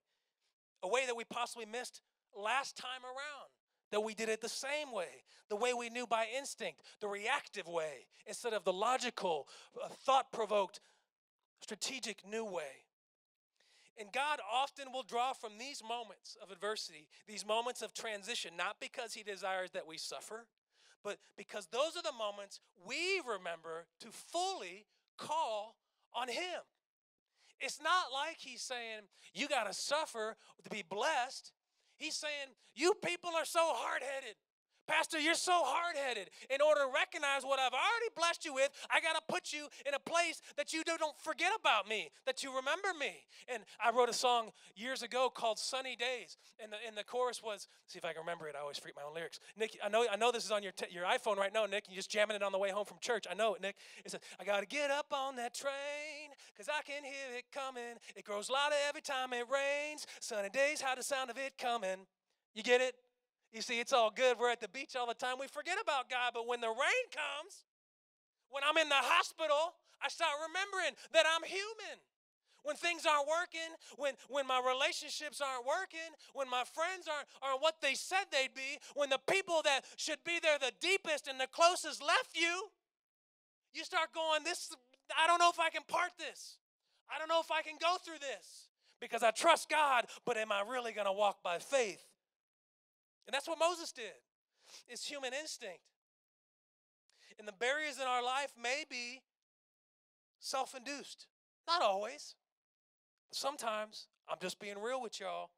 a 0.83 0.87
way 0.87 1.05
that 1.05 1.15
we 1.15 1.23
possibly 1.23 1.65
missed 1.65 2.01
last 2.35 2.77
time 2.77 3.03
around. 3.03 3.49
That 3.91 4.01
we 4.01 4.13
did 4.13 4.29
it 4.29 4.39
the 4.39 4.47
same 4.47 4.93
way, 4.93 5.25
the 5.49 5.57
way 5.57 5.73
we 5.73 5.89
knew 5.89 6.07
by 6.07 6.25
instinct, 6.37 6.81
the 7.01 7.09
reactive 7.09 7.67
way, 7.67 8.07
instead 8.25 8.53
of 8.53 8.63
the 8.63 8.71
logical, 8.71 9.49
uh, 9.83 9.89
thought 9.89 10.31
provoked, 10.31 10.79
strategic 11.61 12.25
new 12.25 12.45
way. 12.45 12.85
And 13.99 14.11
God 14.11 14.39
often 14.51 14.91
will 14.93 15.03
draw 15.03 15.33
from 15.33 15.57
these 15.59 15.83
moments 15.87 16.37
of 16.41 16.51
adversity, 16.51 17.07
these 17.27 17.45
moments 17.45 17.81
of 17.81 17.93
transition, 17.93 18.51
not 18.57 18.77
because 18.79 19.13
He 19.13 19.23
desires 19.23 19.71
that 19.71 19.87
we 19.87 19.97
suffer, 19.97 20.47
but 21.03 21.17
because 21.37 21.67
those 21.71 21.97
are 21.97 22.03
the 22.03 22.17
moments 22.17 22.59
we 22.87 23.21
remember 23.27 23.85
to 23.99 24.07
fully 24.11 24.85
call 25.17 25.75
on 26.13 26.29
Him. 26.29 26.61
It's 27.59 27.79
not 27.81 28.05
like 28.13 28.37
He's 28.39 28.61
saying, 28.61 29.01
you 29.33 29.47
got 29.47 29.67
to 29.67 29.73
suffer 29.73 30.35
to 30.63 30.69
be 30.69 30.83
blessed. 30.87 31.51
He's 31.97 32.15
saying, 32.15 32.55
you 32.75 32.93
people 33.05 33.31
are 33.35 33.45
so 33.45 33.59
hard 33.61 34.01
headed. 34.01 34.35
Pastor, 34.87 35.19
you're 35.19 35.35
so 35.35 35.63
hard 35.63 35.95
headed. 35.95 36.29
In 36.49 36.61
order 36.61 36.81
to 36.81 36.89
recognize 36.93 37.43
what 37.43 37.59
I've 37.59 37.73
already 37.73 38.11
blessed 38.15 38.45
you 38.45 38.53
with, 38.53 38.69
I 38.89 38.99
got 38.99 39.13
to 39.15 39.21
put 39.27 39.53
you 39.53 39.67
in 39.85 39.93
a 39.93 39.99
place 39.99 40.41
that 40.57 40.73
you 40.73 40.83
don't 40.83 41.17
forget 41.19 41.51
about 41.57 41.87
me, 41.87 42.09
that 42.25 42.43
you 42.43 42.55
remember 42.55 42.89
me. 42.99 43.23
And 43.47 43.63
I 43.83 43.95
wrote 43.95 44.09
a 44.09 44.13
song 44.13 44.51
years 44.75 45.01
ago 45.03 45.31
called 45.33 45.59
Sunny 45.59 45.95
Days. 45.95 46.37
And 46.61 46.71
the, 46.71 46.77
and 46.85 46.97
the 46.97 47.03
chorus 47.03 47.41
was, 47.43 47.67
see 47.87 47.97
if 47.97 48.05
I 48.05 48.13
can 48.13 48.21
remember 48.21 48.47
it. 48.47 48.55
I 48.57 48.61
always 48.61 48.77
freak 48.77 48.95
my 48.95 49.03
own 49.03 49.13
lyrics. 49.13 49.39
Nick, 49.57 49.77
I 49.83 49.89
know, 49.89 50.05
I 50.11 50.15
know 50.15 50.31
this 50.31 50.45
is 50.45 50.51
on 50.51 50.63
your, 50.63 50.73
t- 50.73 50.87
your 50.91 51.05
iPhone 51.05 51.37
right 51.37 51.53
now, 51.53 51.65
Nick. 51.65 51.85
You're 51.87 51.97
just 51.97 52.11
jamming 52.11 52.35
it 52.35 52.43
on 52.43 52.51
the 52.51 52.59
way 52.59 52.71
home 52.71 52.85
from 52.85 52.97
church. 52.99 53.25
I 53.29 53.33
know 53.33 53.55
it, 53.55 53.61
Nick. 53.61 53.75
It 54.03 54.11
says, 54.11 54.21
I 54.39 54.43
got 54.43 54.59
to 54.59 54.65
get 54.65 54.91
up 54.91 55.07
on 55.11 55.35
that 55.37 55.53
train 55.53 56.31
because 56.53 56.67
I 56.67 56.81
can 56.83 57.03
hear 57.03 57.37
it 57.37 57.45
coming. 57.53 57.97
It 58.15 58.25
grows 58.25 58.49
louder 58.49 58.75
every 58.87 59.01
time 59.01 59.33
it 59.33 59.45
rains. 59.51 60.05
Sunny 60.19 60.49
days, 60.49 60.81
how 60.81 60.95
the 60.95 61.03
sound 61.03 61.29
of 61.29 61.37
it 61.37 61.57
coming. 61.57 62.05
You 62.53 62.63
get 62.63 62.81
it? 62.81 62.95
You 63.51 63.61
see, 63.61 63.79
it's 63.79 63.91
all 63.91 64.11
good. 64.11 64.37
We're 64.39 64.51
at 64.51 64.61
the 64.61 64.69
beach 64.69 64.95
all 64.95 65.07
the 65.07 65.13
time. 65.13 65.35
We 65.39 65.47
forget 65.47 65.77
about 65.81 66.09
God, 66.09 66.31
but 66.33 66.47
when 66.47 66.61
the 66.61 66.71
rain 66.71 67.05
comes, 67.11 67.67
when 68.49 68.63
I'm 68.63 68.77
in 68.77 68.87
the 68.87 68.99
hospital, 68.99 69.75
I 70.01 70.07
start 70.07 70.31
remembering 70.47 70.95
that 71.13 71.25
I'm 71.27 71.43
human. 71.43 71.99
When 72.63 72.75
things 72.75 73.07
aren't 73.09 73.27
working, 73.27 73.73
when, 73.97 74.13
when 74.29 74.45
my 74.45 74.61
relationships 74.61 75.41
aren't 75.41 75.65
working, 75.65 76.13
when 76.33 76.47
my 76.47 76.63
friends 76.63 77.09
aren't, 77.09 77.25
aren't 77.41 77.61
what 77.61 77.81
they 77.81 77.95
said 77.95 78.29
they'd 78.31 78.53
be, 78.53 78.77
when 78.93 79.09
the 79.09 79.19
people 79.27 79.61
that 79.65 79.81
should 79.97 80.23
be 80.23 80.37
there 80.37 80.59
the 80.59 80.71
deepest 80.79 81.27
and 81.27 81.39
the 81.39 81.47
closest 81.47 82.03
left 82.05 82.37
you, 82.37 82.69
you 83.73 83.83
start 83.83 84.13
going, 84.13 84.43
This, 84.43 84.69
I 85.17 85.25
don't 85.25 85.39
know 85.39 85.49
if 85.49 85.59
I 85.59 85.69
can 85.69 85.81
part 85.87 86.11
this. 86.19 86.57
I 87.09 87.17
don't 87.17 87.27
know 87.27 87.41
if 87.41 87.51
I 87.51 87.63
can 87.63 87.75
go 87.81 87.97
through 87.97 88.21
this 88.21 88.69
because 89.01 89.23
I 89.23 89.31
trust 89.31 89.67
God, 89.67 90.05
but 90.23 90.37
am 90.37 90.51
I 90.51 90.61
really 90.61 90.93
going 90.93 91.07
to 91.07 91.11
walk 91.11 91.41
by 91.43 91.57
faith? 91.57 92.05
And 93.27 93.33
that's 93.33 93.47
what 93.47 93.59
Moses 93.59 93.91
did. 93.91 94.19
It's 94.87 95.05
human 95.05 95.31
instinct. 95.33 95.81
And 97.39 97.47
the 97.47 97.53
barriers 97.53 97.97
in 97.97 98.03
our 98.03 98.23
life 98.23 98.53
may 98.61 98.83
be 98.89 99.21
self 100.39 100.75
induced. 100.75 101.27
Not 101.67 101.81
always. 101.81 102.35
But 103.29 103.37
sometimes, 103.37 104.07
I'm 104.29 104.37
just 104.41 104.59
being 104.59 104.81
real 104.81 105.01
with 105.01 105.19
y'all. 105.19 105.51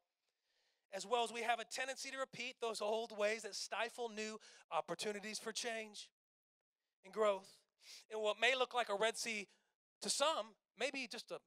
As 0.92 1.06
well 1.06 1.24
as 1.24 1.32
we 1.32 1.42
have 1.42 1.58
a 1.58 1.64
tendency 1.64 2.10
to 2.10 2.18
repeat 2.18 2.54
those 2.60 2.80
old 2.80 3.16
ways 3.18 3.42
that 3.42 3.56
stifle 3.56 4.08
new 4.08 4.38
opportunities 4.70 5.40
for 5.40 5.50
change 5.50 6.08
and 7.04 7.12
growth. 7.12 7.58
And 8.12 8.22
what 8.22 8.40
may 8.40 8.54
look 8.54 8.74
like 8.74 8.88
a 8.88 8.94
Red 8.94 9.18
Sea 9.18 9.48
to 10.02 10.08
some, 10.08 10.54
maybe 10.78 11.08
just 11.10 11.32
a 11.32 11.38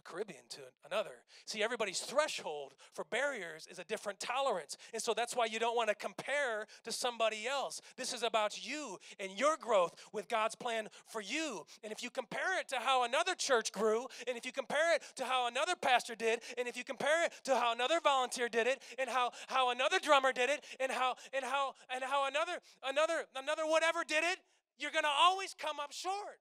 a 0.00 0.10
Caribbean 0.10 0.42
to 0.50 0.60
another. 0.90 1.22
See, 1.46 1.62
everybody's 1.62 2.00
threshold 2.00 2.74
for 2.92 3.04
barriers 3.04 3.68
is 3.70 3.78
a 3.78 3.84
different 3.84 4.20
tolerance. 4.20 4.76
And 4.92 5.02
so 5.02 5.14
that's 5.14 5.36
why 5.36 5.46
you 5.46 5.58
don't 5.58 5.76
want 5.76 5.88
to 5.88 5.94
compare 5.94 6.66
to 6.84 6.92
somebody 6.92 7.46
else. 7.46 7.80
This 7.96 8.12
is 8.12 8.22
about 8.22 8.66
you 8.66 8.98
and 9.18 9.38
your 9.38 9.56
growth 9.56 9.94
with 10.12 10.28
God's 10.28 10.54
plan 10.54 10.88
for 11.06 11.20
you. 11.20 11.64
And 11.84 11.92
if 11.92 12.02
you 12.02 12.10
compare 12.10 12.58
it 12.58 12.68
to 12.68 12.76
how 12.76 13.04
another 13.04 13.34
church 13.34 13.72
grew, 13.72 14.06
and 14.26 14.36
if 14.36 14.44
you 14.44 14.52
compare 14.52 14.94
it 14.94 15.02
to 15.16 15.24
how 15.24 15.48
another 15.48 15.74
pastor 15.80 16.14
did, 16.14 16.40
and 16.58 16.66
if 16.66 16.76
you 16.76 16.84
compare 16.84 17.24
it 17.24 17.32
to 17.44 17.54
how 17.54 17.72
another 17.72 18.00
volunteer 18.02 18.48
did 18.48 18.66
it, 18.66 18.82
and 18.98 19.08
how, 19.08 19.30
how 19.48 19.70
another 19.70 19.98
drummer 19.98 20.32
did 20.32 20.50
it, 20.50 20.64
and 20.80 20.90
how 20.90 21.16
and 21.32 21.44
how 21.44 21.74
and 21.94 22.02
how 22.02 22.26
another 22.26 22.58
another 22.84 23.26
another 23.36 23.62
whatever 23.66 24.04
did 24.06 24.24
it, 24.24 24.38
you're 24.78 24.90
gonna 24.90 25.08
always 25.08 25.54
come 25.58 25.78
up 25.80 25.92
short. 25.92 26.40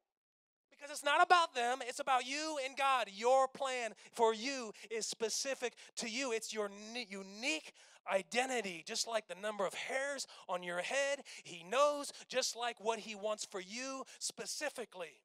Because 0.80 0.92
it's 0.92 1.04
not 1.04 1.22
about 1.22 1.54
them, 1.54 1.80
it's 1.86 2.00
about 2.00 2.26
you 2.26 2.58
and 2.66 2.78
God. 2.78 3.08
Your 3.14 3.48
plan 3.50 3.92
for 4.14 4.34
you 4.34 4.72
is 4.90 5.06
specific 5.06 5.74
to 5.98 6.10
you, 6.10 6.32
it's 6.32 6.54
your 6.54 6.70
unique 7.10 7.74
identity. 8.12 8.84
Just 8.88 9.08
like 9.08 9.28
the 9.28 9.36
number 9.36 9.66
of 9.66 9.74
hairs 9.74 10.26
on 10.48 10.64
your 10.64 10.80
head, 10.80 11.20
He 11.44 11.66
knows 11.70 12.14
just 12.30 12.56
like 12.56 12.78
what 12.80 13.00
He 13.00 13.14
wants 13.14 13.46
for 13.46 13.60
you 13.60 14.04
specifically. 14.20 15.22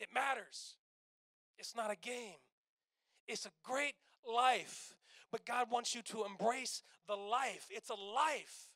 It 0.00 0.08
matters. 0.14 0.74
It's 1.58 1.74
not 1.74 1.90
a 1.90 1.96
game, 1.96 2.38
it's 3.26 3.46
a 3.46 3.50
great 3.64 3.94
life. 4.30 4.94
But 5.32 5.46
God 5.46 5.68
wants 5.68 5.96
you 5.96 6.02
to 6.02 6.24
embrace 6.24 6.82
the 7.08 7.16
life. 7.16 7.66
It's 7.68 7.90
a 7.90 7.94
life. 7.94 8.68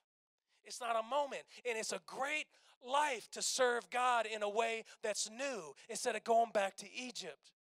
It's 0.64 0.81
not 0.81 0.97
a 0.97 1.09
moment. 1.09 1.42
And 1.68 1.79
it's 1.79 1.92
a 1.92 2.01
great 2.05 2.47
life 2.86 3.28
to 3.32 3.42
serve 3.42 3.88
God 3.90 4.26
in 4.26 4.42
a 4.42 4.48
way 4.48 4.84
that's 5.02 5.30
new 5.30 5.74
instead 5.88 6.16
of 6.16 6.24
going 6.24 6.50
back 6.52 6.76
to 6.76 6.86
Egypt. 6.94 7.52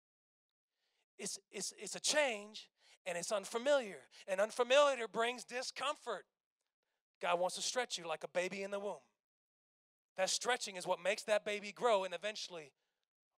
It's, 1.18 1.38
it's, 1.50 1.72
it's 1.78 1.94
a 1.94 2.00
change 2.00 2.68
and 3.06 3.16
it's 3.16 3.32
unfamiliar. 3.32 4.00
And 4.28 4.40
unfamiliar 4.40 5.08
brings 5.08 5.44
discomfort. 5.44 6.24
God 7.22 7.40
wants 7.40 7.56
to 7.56 7.62
stretch 7.62 7.96
you 7.96 8.06
like 8.06 8.24
a 8.24 8.28
baby 8.28 8.62
in 8.62 8.70
the 8.70 8.80
womb. 8.80 8.96
That 10.16 10.30
stretching 10.30 10.76
is 10.76 10.86
what 10.86 11.02
makes 11.02 11.22
that 11.24 11.44
baby 11.44 11.72
grow 11.72 12.04
and 12.04 12.14
eventually 12.14 12.72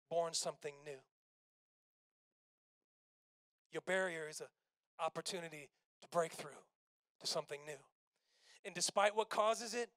born 0.09 0.33
something 0.33 0.73
new. 0.85 0.99
Your 3.71 3.81
barrier 3.81 4.27
is 4.29 4.39
an 4.39 4.47
opportunity 5.03 5.69
to 6.01 6.07
break 6.09 6.31
through 6.31 6.51
to 7.19 7.27
something 7.27 7.59
new. 7.65 7.73
And 8.65 8.73
despite 8.73 9.15
what 9.15 9.29
causes 9.29 9.73
it, 9.73 9.89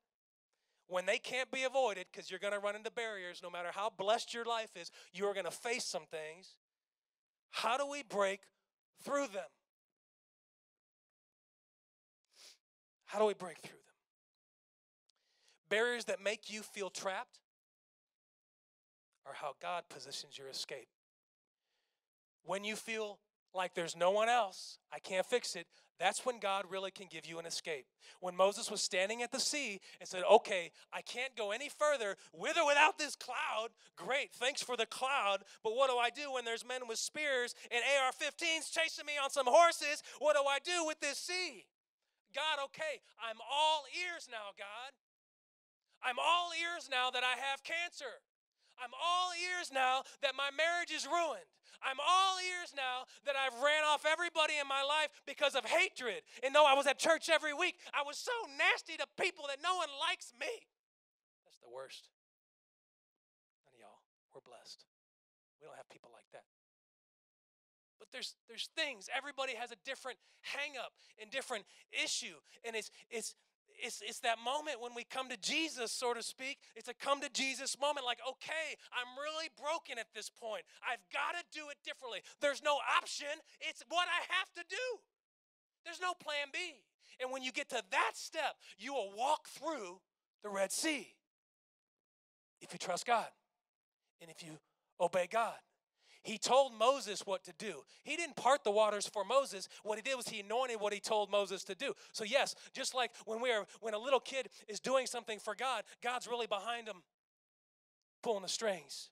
when 0.90 1.07
they 1.07 1.18
can't 1.18 1.50
be 1.50 1.62
avoided 1.62 2.07
because 2.12 2.31
you're 2.31 2.40
going 2.40 2.53
to 2.53 2.59
run 2.59 2.76
into 2.76 2.90
barriers 2.90 3.40
no 3.42 3.50
matter 3.50 3.68
how 3.72 3.90
blessed 3.96 4.35
your 4.35 4.44
life 4.44 4.70
is 4.76 4.90
you're 5.12 5.33
going 5.33 5.44
to 5.44 5.50
face 5.50 5.85
some 5.85 6.05
things. 6.11 6.57
How 7.50 7.76
do 7.76 7.87
we 7.88 8.03
break 8.03 8.40
through 9.03 9.29
them? 9.29 9.48
How 13.07 13.18
do 13.18 13.24
we 13.24 13.35
break 13.35 13.59
through 13.61 13.70
them? 13.70 13.79
Barriers 15.68 16.05
that 16.07 16.22
make 16.22 16.53
you 16.53 16.62
feel 16.62 16.90
trapped 16.90 17.38
are 19.26 19.35
how 19.35 19.55
god 19.61 19.85
positions 19.88 20.37
your 20.37 20.48
escape. 20.48 20.88
When 22.44 22.64
you 22.64 22.76
feel 22.76 23.18
like 23.55 23.74
there's 23.74 23.96
no 23.96 24.11
one 24.11 24.29
else 24.29 24.79
i 24.92 24.98
can't 24.98 25.26
fix 25.26 25.57
it 25.57 25.66
that's 26.00 26.24
when 26.24 26.40
God 26.40 26.64
really 26.70 26.90
can 26.90 27.06
give 27.10 27.26
you 27.26 27.38
an 27.38 27.44
escape. 27.44 27.84
When 28.20 28.34
Moses 28.34 28.70
was 28.70 28.80
standing 28.80 29.22
at 29.22 29.30
the 29.30 29.38
sea 29.38 29.80
and 30.00 30.08
said, 30.08 30.22
Okay, 30.28 30.72
I 30.92 31.02
can't 31.02 31.36
go 31.36 31.52
any 31.52 31.68
further 31.68 32.16
with 32.32 32.56
or 32.56 32.66
without 32.66 32.98
this 32.98 33.14
cloud. 33.14 33.68
Great, 33.96 34.32
thanks 34.32 34.62
for 34.62 34.76
the 34.76 34.86
cloud. 34.86 35.44
But 35.62 35.76
what 35.76 35.90
do 35.90 35.98
I 35.98 36.08
do 36.08 36.32
when 36.32 36.46
there's 36.46 36.66
men 36.66 36.88
with 36.88 36.98
spears 36.98 37.54
and 37.70 37.82
AR 38.02 38.12
15s 38.12 38.72
chasing 38.72 39.04
me 39.04 39.12
on 39.22 39.28
some 39.30 39.46
horses? 39.46 40.02
What 40.18 40.34
do 40.34 40.42
I 40.42 40.58
do 40.64 40.86
with 40.86 40.98
this 41.00 41.18
sea? 41.18 41.66
God, 42.34 42.64
okay, 42.64 43.02
I'm 43.20 43.36
all 43.44 43.84
ears 43.92 44.28
now, 44.30 44.56
God. 44.56 44.96
I'm 46.02 46.16
all 46.18 46.50
ears 46.56 46.88
now 46.90 47.10
that 47.10 47.24
I 47.24 47.36
have 47.36 47.62
cancer. 47.62 48.24
I'm 48.80 48.96
all 48.96 49.30
ears 49.36 49.68
now 49.68 50.02
that 50.24 50.32
my 50.32 50.48
marriage 50.56 50.90
is 50.90 51.04
ruined. 51.04 51.46
I'm 51.80 52.00
all 52.00 52.36
ears 52.40 52.76
now 52.76 53.08
that 53.24 53.36
I've 53.36 53.56
ran 53.60 53.84
off 53.88 54.04
everybody 54.04 54.60
in 54.60 54.68
my 54.68 54.84
life 54.84 55.08
because 55.24 55.56
of 55.56 55.64
hatred. 55.64 56.24
And 56.44 56.52
though 56.52 56.68
I 56.68 56.76
was 56.76 56.84
at 56.88 57.00
church 57.00 57.28
every 57.32 57.56
week, 57.56 57.80
I 57.96 58.04
was 58.04 58.20
so 58.20 58.32
nasty 58.56 59.00
to 59.00 59.08
people 59.16 59.48
that 59.48 59.64
no 59.64 59.80
one 59.80 59.88
likes 59.96 60.32
me. 60.36 60.52
That's 61.44 61.60
the 61.64 61.72
worst. 61.72 62.12
None 63.64 63.76
of 63.76 63.80
y'all, 63.80 64.00
we're 64.32 64.44
blessed. 64.44 64.84
We 65.60 65.68
don't 65.68 65.76
have 65.76 65.88
people 65.88 66.12
like 66.12 66.28
that. 66.32 66.44
But 68.00 68.08
there's 68.12 68.36
there's 68.48 68.68
things. 68.76 69.08
Everybody 69.12 69.56
has 69.56 69.72
a 69.72 69.80
different 69.84 70.16
hang 70.40 70.76
up 70.76 70.92
and 71.20 71.30
different 71.30 71.64
issue. 71.92 72.40
And 72.64 72.76
it's 72.76 72.90
it's 73.08 73.36
it's, 73.82 74.02
it's 74.06 74.20
that 74.20 74.38
moment 74.44 74.80
when 74.80 74.94
we 74.94 75.04
come 75.04 75.28
to 75.28 75.36
Jesus, 75.36 75.92
so 75.92 76.14
to 76.14 76.22
speak. 76.22 76.58
It's 76.76 76.88
a 76.88 76.94
come 76.94 77.20
to 77.20 77.30
Jesus 77.30 77.76
moment, 77.80 78.06
like, 78.06 78.20
okay, 78.28 78.76
I'm 78.92 79.16
really 79.18 79.48
broken 79.60 79.98
at 79.98 80.06
this 80.14 80.30
point. 80.30 80.62
I've 80.82 81.02
got 81.12 81.38
to 81.38 81.44
do 81.52 81.68
it 81.70 81.76
differently. 81.84 82.20
There's 82.40 82.62
no 82.62 82.78
option, 82.98 83.32
it's 83.60 83.82
what 83.88 84.06
I 84.08 84.20
have 84.38 84.52
to 84.56 84.64
do. 84.68 84.86
There's 85.84 86.00
no 86.00 86.12
plan 86.14 86.52
B. 86.52 86.58
And 87.20 87.32
when 87.32 87.42
you 87.42 87.52
get 87.52 87.68
to 87.70 87.82
that 87.90 88.12
step, 88.14 88.56
you 88.78 88.94
will 88.94 89.12
walk 89.16 89.48
through 89.48 90.00
the 90.42 90.48
Red 90.48 90.72
Sea. 90.72 91.08
If 92.60 92.72
you 92.72 92.78
trust 92.78 93.06
God 93.06 93.28
and 94.20 94.30
if 94.30 94.42
you 94.42 94.58
obey 95.00 95.28
God. 95.30 95.54
He 96.22 96.37
told 96.37 96.72
Moses 96.74 97.26
what 97.26 97.44
to 97.44 97.52
do. 97.59 97.83
He 98.04 98.16
didn't 98.16 98.37
part 98.37 98.62
the 98.62 98.70
waters 98.70 99.06
for 99.06 99.24
Moses. 99.24 99.68
What 99.83 99.96
he 99.96 100.02
did 100.02 100.16
was 100.16 100.28
he 100.28 100.40
anointed 100.40 100.80
what 100.80 100.92
he 100.92 101.00
told 101.00 101.30
Moses 101.30 101.64
to 101.64 101.74
do. 101.74 101.94
So 102.12 102.24
yes, 102.24 102.54
just 102.74 102.94
like 102.94 103.11
when 103.24 103.40
we 103.40 103.50
are 103.50 103.66
when 103.80 103.94
a 103.94 103.98
little 103.98 104.20
kid 104.20 104.48
is 104.68 104.80
doing 104.80 105.06
something 105.06 105.38
for 105.38 105.54
God, 105.54 105.85
God's 106.02 106.26
really 106.26 106.46
behind 106.46 106.88
him 106.88 106.96
pulling 108.22 108.42
the 108.42 108.48
strings. 108.48 109.11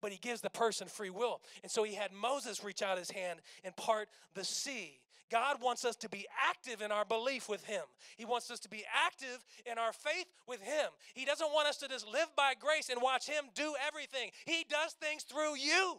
But 0.00 0.12
he 0.12 0.18
gives 0.18 0.40
the 0.40 0.50
person 0.50 0.88
free 0.88 1.10
will. 1.10 1.40
And 1.62 1.70
so 1.70 1.82
he 1.82 1.94
had 1.94 2.12
Moses 2.12 2.62
reach 2.64 2.82
out 2.82 2.98
his 2.98 3.10
hand 3.10 3.40
and 3.62 3.74
part 3.76 4.08
the 4.34 4.44
sea. 4.44 5.00
God 5.30 5.56
wants 5.62 5.84
us 5.84 5.96
to 5.96 6.08
be 6.08 6.26
active 6.48 6.82
in 6.82 6.92
our 6.92 7.04
belief 7.04 7.48
with 7.48 7.64
Him. 7.64 7.82
He 8.16 8.24
wants 8.24 8.50
us 8.50 8.60
to 8.60 8.68
be 8.68 8.84
active 9.06 9.44
in 9.64 9.78
our 9.78 9.92
faith 9.92 10.26
with 10.46 10.60
Him. 10.60 10.90
He 11.14 11.24
doesn't 11.24 11.52
want 11.52 11.66
us 11.66 11.78
to 11.78 11.88
just 11.88 12.06
live 12.06 12.28
by 12.36 12.52
grace 12.58 12.88
and 12.88 13.00
watch 13.02 13.26
Him 13.26 13.44
do 13.54 13.74
everything. 13.86 14.30
He 14.44 14.64
does 14.68 14.92
things 14.92 15.22
through 15.22 15.56
you. 15.56 15.98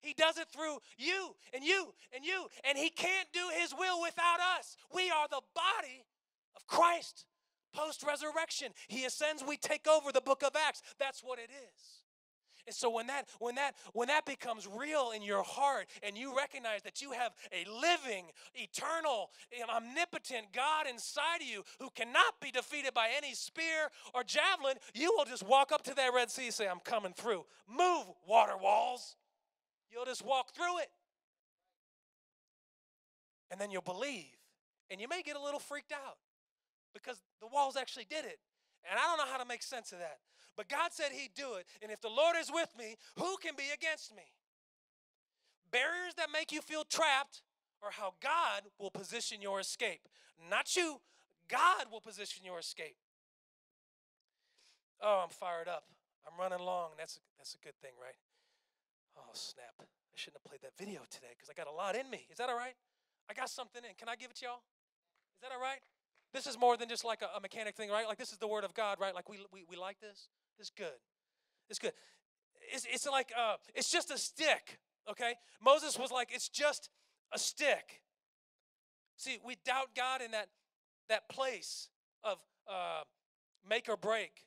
He 0.00 0.14
does 0.14 0.38
it 0.38 0.48
through 0.52 0.78
you 0.98 1.34
and 1.52 1.64
you 1.64 1.92
and 2.14 2.24
you. 2.24 2.46
And 2.68 2.78
He 2.78 2.90
can't 2.90 3.28
do 3.32 3.48
His 3.60 3.74
will 3.78 4.00
without 4.02 4.38
us. 4.58 4.76
We 4.94 5.10
are 5.10 5.28
the 5.28 5.42
body 5.54 6.04
of 6.56 6.66
Christ 6.66 7.26
post 7.76 8.02
resurrection. 8.02 8.72
He 8.88 9.04
ascends, 9.04 9.44
we 9.46 9.56
take 9.56 9.86
over 9.86 10.10
the 10.10 10.20
book 10.20 10.42
of 10.42 10.52
Acts. 10.66 10.82
That's 10.98 11.22
what 11.22 11.38
it 11.38 11.50
is. 11.50 12.02
And 12.66 12.74
so 12.74 12.90
when 12.90 13.06
that 13.06 13.28
when 13.38 13.54
that 13.54 13.76
when 13.92 14.08
that 14.08 14.26
becomes 14.26 14.66
real 14.66 15.12
in 15.14 15.22
your 15.22 15.44
heart 15.44 15.86
and 16.02 16.18
you 16.18 16.36
recognize 16.36 16.82
that 16.82 17.00
you 17.00 17.12
have 17.12 17.32
a 17.52 17.64
living, 17.70 18.26
eternal, 18.54 19.30
omnipotent 19.72 20.46
God 20.52 20.86
inside 20.90 21.42
of 21.42 21.46
you 21.46 21.62
who 21.78 21.90
cannot 21.94 22.40
be 22.42 22.50
defeated 22.50 22.92
by 22.92 23.10
any 23.16 23.34
spear 23.34 23.90
or 24.14 24.24
javelin, 24.24 24.78
you 24.94 25.14
will 25.16 25.26
just 25.26 25.46
walk 25.46 25.70
up 25.70 25.82
to 25.84 25.94
that 25.94 26.10
Red 26.12 26.28
Sea 26.28 26.46
and 26.46 26.54
say, 26.54 26.66
I'm 26.66 26.80
coming 26.80 27.12
through. 27.12 27.44
Move, 27.70 28.06
water 28.26 28.56
walls. 28.60 29.14
You'll 29.90 30.04
just 30.04 30.24
walk 30.24 30.52
through 30.54 30.78
it. 30.78 30.90
And 33.50 33.60
then 33.60 33.70
you'll 33.70 33.82
believe. 33.82 34.36
And 34.90 35.00
you 35.00 35.08
may 35.08 35.22
get 35.22 35.36
a 35.36 35.42
little 35.42 35.60
freaked 35.60 35.92
out 35.92 36.18
because 36.92 37.22
the 37.40 37.46
walls 37.46 37.76
actually 37.76 38.06
did 38.08 38.24
it. 38.24 38.38
And 38.88 38.98
I 38.98 39.02
don't 39.02 39.18
know 39.18 39.30
how 39.30 39.38
to 39.38 39.48
make 39.48 39.62
sense 39.62 39.92
of 39.92 39.98
that. 39.98 40.18
But 40.56 40.68
God 40.68 40.92
said 40.92 41.10
He'd 41.12 41.34
do 41.34 41.54
it. 41.54 41.66
And 41.82 41.92
if 41.92 42.00
the 42.00 42.08
Lord 42.08 42.36
is 42.40 42.50
with 42.52 42.72
me, 42.78 42.96
who 43.18 43.36
can 43.42 43.54
be 43.56 43.64
against 43.74 44.14
me? 44.14 44.22
Barriers 45.70 46.14
that 46.16 46.28
make 46.32 46.52
you 46.52 46.62
feel 46.62 46.84
trapped 46.84 47.42
are 47.82 47.90
how 47.90 48.14
God 48.22 48.62
will 48.78 48.90
position 48.90 49.42
your 49.42 49.60
escape. 49.60 50.08
Not 50.50 50.74
you, 50.76 51.00
God 51.48 51.86
will 51.90 52.00
position 52.00 52.44
your 52.44 52.58
escape. 52.58 52.96
Oh, 55.02 55.22
I'm 55.24 55.30
fired 55.30 55.68
up. 55.68 55.84
I'm 56.26 56.38
running 56.40 56.64
long. 56.64 56.90
That's 56.96 57.16
a, 57.16 57.20
that's 57.38 57.54
a 57.54 57.58
good 57.58 57.76
thing, 57.82 57.92
right? 58.00 58.16
Snap. 59.36 59.74
I 59.80 60.16
shouldn't 60.16 60.40
have 60.42 60.44
played 60.44 60.62
that 60.62 60.76
video 60.78 61.02
today 61.10 61.32
because 61.36 61.50
I 61.50 61.54
got 61.54 61.68
a 61.68 61.76
lot 61.76 61.94
in 61.94 62.08
me. 62.10 62.26
Is 62.30 62.38
that 62.38 62.48
all 62.48 62.56
right? 62.56 62.74
I 63.28 63.34
got 63.34 63.50
something 63.50 63.82
in. 63.84 63.94
Can 63.98 64.08
I 64.08 64.16
give 64.16 64.30
it 64.30 64.36
to 64.38 64.46
y'all? 64.46 64.62
Is 65.36 65.42
that 65.42 65.52
all 65.52 65.60
right? 65.60 65.80
This 66.32 66.46
is 66.46 66.58
more 66.58 66.76
than 66.76 66.88
just 66.88 67.04
like 67.04 67.22
a, 67.22 67.36
a 67.36 67.40
mechanic 67.40 67.76
thing, 67.76 67.90
right? 67.90 68.06
Like 68.06 68.18
this 68.18 68.32
is 68.32 68.38
the 68.38 68.48
word 68.48 68.64
of 68.64 68.74
God, 68.74 68.98
right? 69.00 69.14
Like 69.14 69.28
we, 69.28 69.38
we, 69.52 69.64
we 69.68 69.76
like 69.76 70.00
this. 70.00 70.28
It's 70.58 70.70
good. 70.70 70.98
It's 71.68 71.78
good. 71.78 71.92
It's, 72.72 72.86
it's 72.90 73.06
like, 73.06 73.32
uh, 73.38 73.56
it's 73.74 73.90
just 73.90 74.10
a 74.10 74.18
stick, 74.18 74.78
okay? 75.10 75.34
Moses 75.62 75.98
was 75.98 76.10
like, 76.10 76.30
it's 76.32 76.48
just 76.48 76.88
a 77.32 77.38
stick. 77.38 78.02
See, 79.16 79.38
we 79.44 79.56
doubt 79.64 79.90
God 79.96 80.22
in 80.22 80.30
that, 80.32 80.48
that 81.08 81.28
place 81.28 81.88
of 82.24 82.38
uh, 82.68 83.02
make 83.68 83.88
or 83.88 83.96
break. 83.96 84.44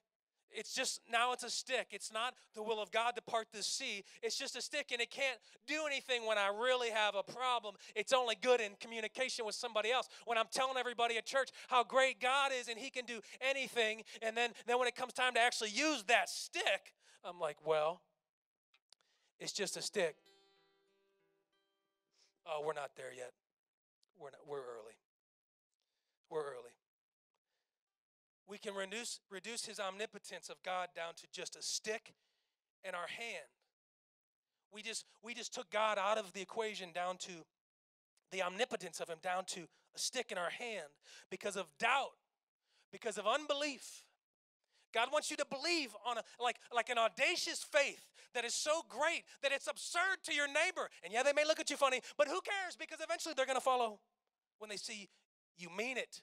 It's 0.52 0.74
just 0.74 1.02
now 1.12 1.34
it's 1.34 1.44
a 1.44 1.50
stick. 1.50 1.88
It's 1.92 2.12
not 2.12 2.34
the 2.56 2.64
will 2.64 2.82
of 2.82 2.92
God 2.92 3.16
to 3.16 3.22
part 3.22 3.48
the 3.54 3.64
sea. 3.64 4.04
It's 4.24 4.38
just 4.38 4.56
a 4.56 4.62
stick 4.62 4.92
and 4.92 5.02
it 5.02 5.12
can't 5.12 5.38
do 5.68 5.84
anything 5.86 6.26
when 6.26 6.38
I 6.38 6.48
really 6.48 6.90
have 6.90 7.16
a 7.16 7.24
problem. 7.24 7.76
It's 7.96 8.14
only 8.14 8.36
good 8.42 8.60
in 8.60 8.72
communication 8.80 9.46
with 9.46 9.56
somebody 9.56 9.92
else. 9.92 10.10
When 10.26 10.38
I'm 10.38 10.48
telling 10.52 10.78
everybody 10.78 11.18
at 11.18 11.26
church 11.26 11.50
how 11.68 11.84
great 11.84 12.20
God 12.20 12.52
is 12.58 12.68
and 12.68 12.78
he 12.78 12.90
can 12.90 13.06
do 13.06 13.20
anything 13.42 14.04
and 14.22 14.36
then 14.36 14.52
then 14.68 14.80
when 14.80 14.88
it 14.88 14.96
comes 14.96 15.14
time 15.14 15.34
to 15.36 15.40
actually 15.40 15.70
use 15.70 16.04
that 16.08 16.30
stick, 16.30 16.94
I'm 17.24 17.40
like, 17.40 17.58
"Well, 17.66 18.02
it's 19.40 19.52
just 19.52 19.78
a 19.78 19.82
stick." 19.82 20.16
Oh, 22.46 22.64
we're 22.66 22.74
not 22.74 22.92
there 22.96 23.14
yet. 23.16 23.32
We're 24.18 24.32
not, 24.32 24.42
we're 24.48 24.58
early. 24.58 24.98
We're 26.30 26.44
early 26.44 26.79
we 28.50 28.58
can 28.58 28.74
reduce, 28.74 29.20
reduce 29.30 29.66
his 29.66 29.80
omnipotence 29.80 30.50
of 30.50 30.62
God 30.64 30.90
down 30.96 31.14
to 31.18 31.28
just 31.32 31.56
a 31.56 31.62
stick 31.62 32.14
in 32.84 32.96
our 32.96 33.08
hand. 33.08 33.46
We 34.74 34.82
just, 34.82 35.06
we 35.24 35.34
just 35.34 35.54
took 35.54 35.70
God 35.70 35.98
out 35.98 36.18
of 36.18 36.34
the 36.34 36.42
equation 36.42 36.90
down 36.94 37.18
to 37.20 37.32
the 38.32 38.42
omnipotence 38.42 39.00
of 39.00 39.10
him, 39.10 39.18
down 39.22 39.46
to 39.46 39.62
a 39.96 40.00
stick 40.00 40.32
in 40.32 40.38
our 40.38 40.50
hand 40.50 40.88
because 41.30 41.56
of 41.56 41.66
doubt, 41.80 42.12
because 42.92 43.18
of 43.18 43.26
unbelief. 43.28 44.04
God 44.94 45.10
wants 45.12 45.30
you 45.30 45.38
to 45.38 45.46
believe 45.50 45.96
on 46.06 46.18
a 46.18 46.24
like 46.42 46.56
like 46.74 46.90
an 46.90 46.98
audacious 46.98 47.64
faith 47.64 48.08
that 48.34 48.44
is 48.44 48.56
so 48.56 48.82
great 48.90 49.24
that 49.44 49.52
it's 49.52 49.68
absurd 49.68 50.24
to 50.24 50.34
your 50.34 50.48
neighbor. 50.48 50.90
And 51.04 51.14
yeah, 51.14 51.22
they 51.22 51.34
may 51.34 51.46
look 51.46 51.60
at 51.60 51.70
you 51.70 51.78
funny, 51.78 52.02
but 52.18 52.28
who 52.28 52.40
cares 52.42 52.76
because 52.80 53.00
eventually 53.00 53.34
they're 53.36 53.46
going 53.46 53.58
to 53.58 53.62
follow 53.62 54.00
when 54.58 54.70
they 54.70 54.78
see 54.78 55.10
you 55.58 55.70
mean 55.76 55.98
it. 55.98 56.22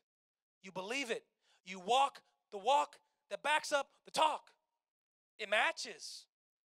You 0.63 0.73
believe 0.73 1.11
it. 1.13 1.23
You 1.67 1.81
walk 1.81 2.23
the 2.53 2.59
walk 2.59 2.97
that 3.31 3.43
backs 3.43 3.73
up 3.73 3.89
the 4.05 4.11
talk. 4.11 4.51
It 5.39 5.51
matches. 5.51 6.25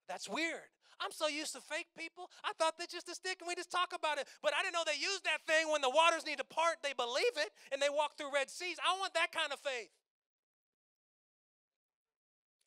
That's 0.09 0.29
weird. 0.29 0.71
I'm 1.01 1.11
so 1.11 1.27
used 1.27 1.53
to 1.55 1.61
fake 1.61 1.89
people. 1.99 2.31
I 2.45 2.53
thought 2.59 2.79
they're 2.79 2.87
just 2.91 3.09
a 3.09 3.15
stick 3.15 3.39
and 3.41 3.49
we 3.49 3.55
just 3.55 3.71
talk 3.71 3.93
about 3.95 4.19
it. 4.19 4.29
But 4.43 4.53
I 4.59 4.63
didn't 4.63 4.75
know 4.75 4.85
they 4.87 5.01
use 5.01 5.21
that 5.25 5.43
thing 5.47 5.71
when 5.71 5.83
the 5.83 5.91
waters 5.91 6.25
need 6.25 6.39
to 6.39 6.45
part. 6.45 6.77
They 6.83 6.95
believe 6.97 7.35
it 7.37 7.51
and 7.73 7.83
they 7.83 7.91
walk 7.91 8.17
through 8.17 8.33
Red 8.33 8.49
Seas. 8.49 8.79
I 8.79 8.99
want 8.99 9.13
that 9.15 9.33
kind 9.33 9.53
of 9.53 9.59
faith. 9.59 9.91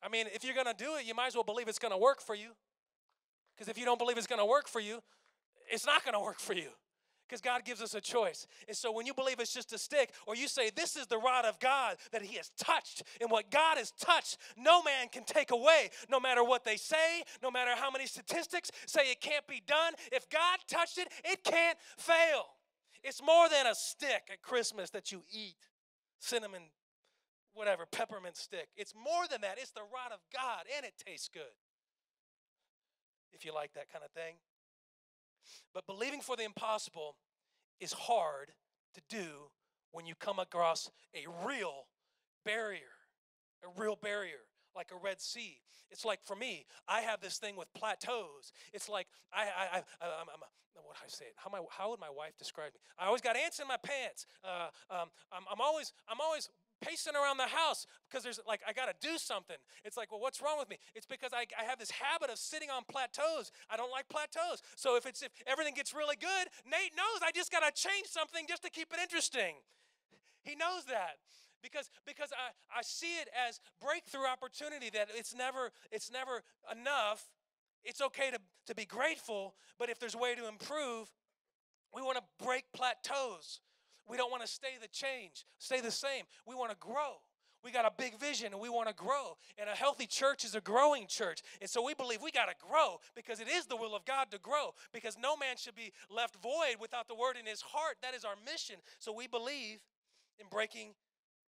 I 0.02 0.08
mean, 0.08 0.26
if 0.32 0.44
you're 0.44 0.54
going 0.54 0.70
to 0.70 0.76
do 0.76 0.94
it, 0.96 1.06
you 1.06 1.14
might 1.14 1.28
as 1.28 1.34
well 1.34 1.42
believe 1.42 1.66
it's 1.66 1.80
going 1.80 1.92
to 1.92 1.98
work 1.98 2.20
for 2.20 2.34
you. 2.34 2.50
Because 3.56 3.68
if 3.68 3.78
you 3.78 3.84
don't 3.84 3.98
believe 3.98 4.18
it's 4.18 4.28
going 4.28 4.40
to 4.40 4.46
work 4.46 4.68
for 4.68 4.78
you, 4.78 5.02
it's 5.72 5.86
not 5.86 6.04
going 6.04 6.14
to 6.14 6.20
work 6.20 6.38
for 6.38 6.52
you 6.52 6.70
because 7.28 7.40
God 7.40 7.64
gives 7.64 7.82
us 7.82 7.94
a 7.94 8.00
choice. 8.00 8.46
And 8.66 8.76
so 8.76 8.90
when 8.90 9.06
you 9.06 9.12
believe 9.12 9.38
it's 9.38 9.52
just 9.52 9.72
a 9.72 9.78
stick, 9.78 10.12
or 10.26 10.34
you 10.34 10.48
say, 10.48 10.70
This 10.74 10.96
is 10.96 11.06
the 11.06 11.18
rod 11.18 11.44
of 11.44 11.60
God 11.60 11.96
that 12.12 12.22
He 12.22 12.36
has 12.36 12.50
touched, 12.58 13.02
and 13.20 13.30
what 13.30 13.50
God 13.50 13.76
has 13.76 13.90
touched, 13.92 14.38
no 14.56 14.82
man 14.82 15.08
can 15.12 15.24
take 15.24 15.50
away, 15.50 15.90
no 16.08 16.18
matter 16.18 16.42
what 16.42 16.64
they 16.64 16.76
say, 16.76 17.22
no 17.42 17.50
matter 17.50 17.72
how 17.76 17.90
many 17.90 18.06
statistics 18.06 18.70
say 18.86 19.10
it 19.10 19.20
can't 19.20 19.46
be 19.46 19.62
done. 19.66 19.92
If 20.12 20.28
God 20.30 20.58
touched 20.68 20.98
it, 20.98 21.08
it 21.24 21.44
can't 21.44 21.78
fail. 21.98 22.46
It's 23.04 23.22
more 23.22 23.48
than 23.48 23.66
a 23.66 23.74
stick 23.74 24.28
at 24.32 24.42
Christmas 24.42 24.90
that 24.90 25.12
you 25.12 25.22
eat, 25.30 25.56
cinnamon, 26.18 26.62
whatever, 27.54 27.84
peppermint 27.90 28.36
stick. 28.36 28.68
It's 28.76 28.94
more 28.94 29.26
than 29.30 29.42
that. 29.42 29.58
It's 29.58 29.70
the 29.70 29.82
rod 29.82 30.12
of 30.12 30.20
God, 30.32 30.64
and 30.76 30.84
it 30.84 30.94
tastes 31.06 31.28
good. 31.32 31.42
If 33.32 33.44
you 33.44 33.54
like 33.54 33.74
that 33.74 33.92
kind 33.92 34.04
of 34.04 34.10
thing. 34.12 34.34
But 35.74 35.86
believing 35.86 36.20
for 36.20 36.36
the 36.36 36.44
impossible 36.44 37.16
is 37.80 37.92
hard 37.92 38.52
to 38.94 39.00
do 39.08 39.50
when 39.92 40.06
you 40.06 40.14
come 40.14 40.38
across 40.38 40.90
a 41.14 41.26
real 41.46 41.86
barrier, 42.44 42.94
a 43.64 43.80
real 43.80 43.96
barrier 43.96 44.46
like 44.74 44.90
a 44.92 44.96
Red 45.02 45.20
Sea. 45.20 45.60
It's 45.90 46.04
like 46.04 46.20
for 46.22 46.36
me, 46.36 46.66
I 46.86 47.00
have 47.00 47.20
this 47.20 47.38
thing 47.38 47.56
with 47.56 47.72
plateaus. 47.74 48.52
It's 48.72 48.88
like 48.88 49.06
I, 49.32 49.42
I, 49.42 49.76
I 49.76 49.78
I'm, 50.02 50.28
I'm, 50.32 50.40
what 50.84 50.94
do 50.94 51.02
I 51.04 51.08
say 51.08 51.26
it? 51.26 51.34
How, 51.36 51.50
my, 51.50 51.60
how 51.70 51.90
would 51.90 52.00
my 52.00 52.10
wife 52.10 52.36
describe 52.38 52.72
me? 52.72 52.80
I 52.98 53.06
always 53.06 53.20
got 53.20 53.36
ants 53.36 53.58
in 53.58 53.66
my 53.66 53.76
pants. 53.76 54.26
Uh, 54.44 54.68
um, 54.90 55.08
I'm, 55.32 55.42
I'm 55.50 55.60
always, 55.60 55.92
I'm 56.08 56.20
always 56.20 56.48
pacing 56.80 57.14
around 57.14 57.38
the 57.38 57.50
house 57.50 57.86
because 58.08 58.22
there's 58.22 58.40
like 58.46 58.60
I 58.66 58.72
got 58.72 58.86
to 58.86 58.96
do 59.00 59.18
something. 59.18 59.56
It's 59.84 59.96
like, 59.96 60.10
well, 60.10 60.20
what's 60.20 60.40
wrong 60.42 60.58
with 60.58 60.68
me? 60.68 60.78
It's 60.94 61.06
because 61.06 61.32
I, 61.32 61.46
I 61.58 61.64
have 61.64 61.78
this 61.78 61.90
habit 61.90 62.30
of 62.30 62.38
sitting 62.38 62.70
on 62.70 62.82
plateaus. 62.88 63.50
I 63.70 63.76
don't 63.76 63.90
like 63.90 64.08
plateaus. 64.08 64.62
So 64.76 64.96
if 64.96 65.06
it's 65.06 65.22
if 65.22 65.30
everything 65.46 65.74
gets 65.74 65.94
really 65.94 66.16
good, 66.16 66.48
Nate 66.64 66.94
knows 66.96 67.22
I 67.22 67.32
just 67.32 67.50
got 67.50 67.60
to 67.60 67.72
change 67.72 68.06
something 68.06 68.46
just 68.48 68.62
to 68.62 68.70
keep 68.70 68.92
it 68.92 68.98
interesting. 69.00 69.56
He 70.42 70.54
knows 70.54 70.84
that 70.86 71.18
because 71.62 71.90
because 72.06 72.30
I, 72.32 72.78
I 72.78 72.82
see 72.82 73.18
it 73.20 73.28
as 73.48 73.60
breakthrough 73.80 74.26
opportunity 74.26 74.90
that 74.90 75.08
it's 75.14 75.34
never 75.34 75.70
it's 75.90 76.10
never 76.10 76.42
enough. 76.70 77.28
It's 77.84 78.00
okay 78.00 78.30
to, 78.30 78.38
to 78.66 78.74
be 78.74 78.84
grateful, 78.84 79.54
but 79.78 79.88
if 79.88 80.00
there's 80.00 80.16
a 80.16 80.18
way 80.18 80.34
to 80.34 80.48
improve, 80.48 81.08
we 81.94 82.02
want 82.02 82.18
to 82.18 82.44
break 82.44 82.64
plateaus. 82.74 83.60
We 84.08 84.16
don't 84.16 84.30
want 84.30 84.42
to 84.42 84.48
stay 84.48 84.76
the 84.80 84.88
change, 84.88 85.44
stay 85.58 85.80
the 85.80 85.90
same. 85.90 86.24
We 86.46 86.54
want 86.54 86.70
to 86.70 86.76
grow. 86.78 87.20
We 87.64 87.72
got 87.72 87.84
a 87.84 87.92
big 87.96 88.18
vision 88.18 88.52
and 88.52 88.62
we 88.62 88.68
want 88.68 88.88
to 88.88 88.94
grow. 88.94 89.36
And 89.58 89.68
a 89.68 89.74
healthy 89.74 90.06
church 90.06 90.44
is 90.44 90.54
a 90.54 90.60
growing 90.60 91.06
church. 91.08 91.42
And 91.60 91.68
so 91.68 91.84
we 91.84 91.92
believe 91.92 92.22
we 92.22 92.30
got 92.30 92.46
to 92.46 92.54
grow 92.64 93.00
because 93.16 93.40
it 93.40 93.48
is 93.48 93.66
the 93.66 93.76
will 93.76 93.96
of 93.96 94.04
God 94.04 94.30
to 94.30 94.38
grow. 94.38 94.74
Because 94.92 95.18
no 95.20 95.36
man 95.36 95.56
should 95.56 95.74
be 95.74 95.92
left 96.08 96.36
void 96.36 96.76
without 96.80 97.08
the 97.08 97.16
word 97.16 97.36
in 97.38 97.46
his 97.46 97.60
heart. 97.60 97.96
That 98.00 98.14
is 98.14 98.24
our 98.24 98.36
mission. 98.46 98.76
So 99.00 99.12
we 99.12 99.26
believe 99.26 99.80
in 100.38 100.46
breaking 100.50 100.94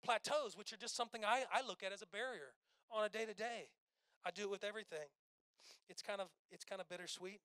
plateaus, 0.04 0.56
which 0.56 0.72
are 0.72 0.78
just 0.78 0.96
something 0.96 1.26
I, 1.26 1.44
I 1.54 1.62
look 1.68 1.84
at 1.84 1.92
as 1.92 2.02
a 2.02 2.08
barrier 2.08 2.56
on 2.90 3.04
a 3.04 3.10
day 3.10 3.26
to 3.26 3.34
day. 3.34 3.68
I 4.26 4.32
do 4.32 4.44
it 4.44 4.50
with 4.50 4.64
everything. 4.64 5.12
It's 5.90 6.02
kind 6.02 6.22
of 6.22 6.28
it's 6.52 6.64
kind 6.64 6.82
of 6.82 6.88
bittersweet 6.90 7.42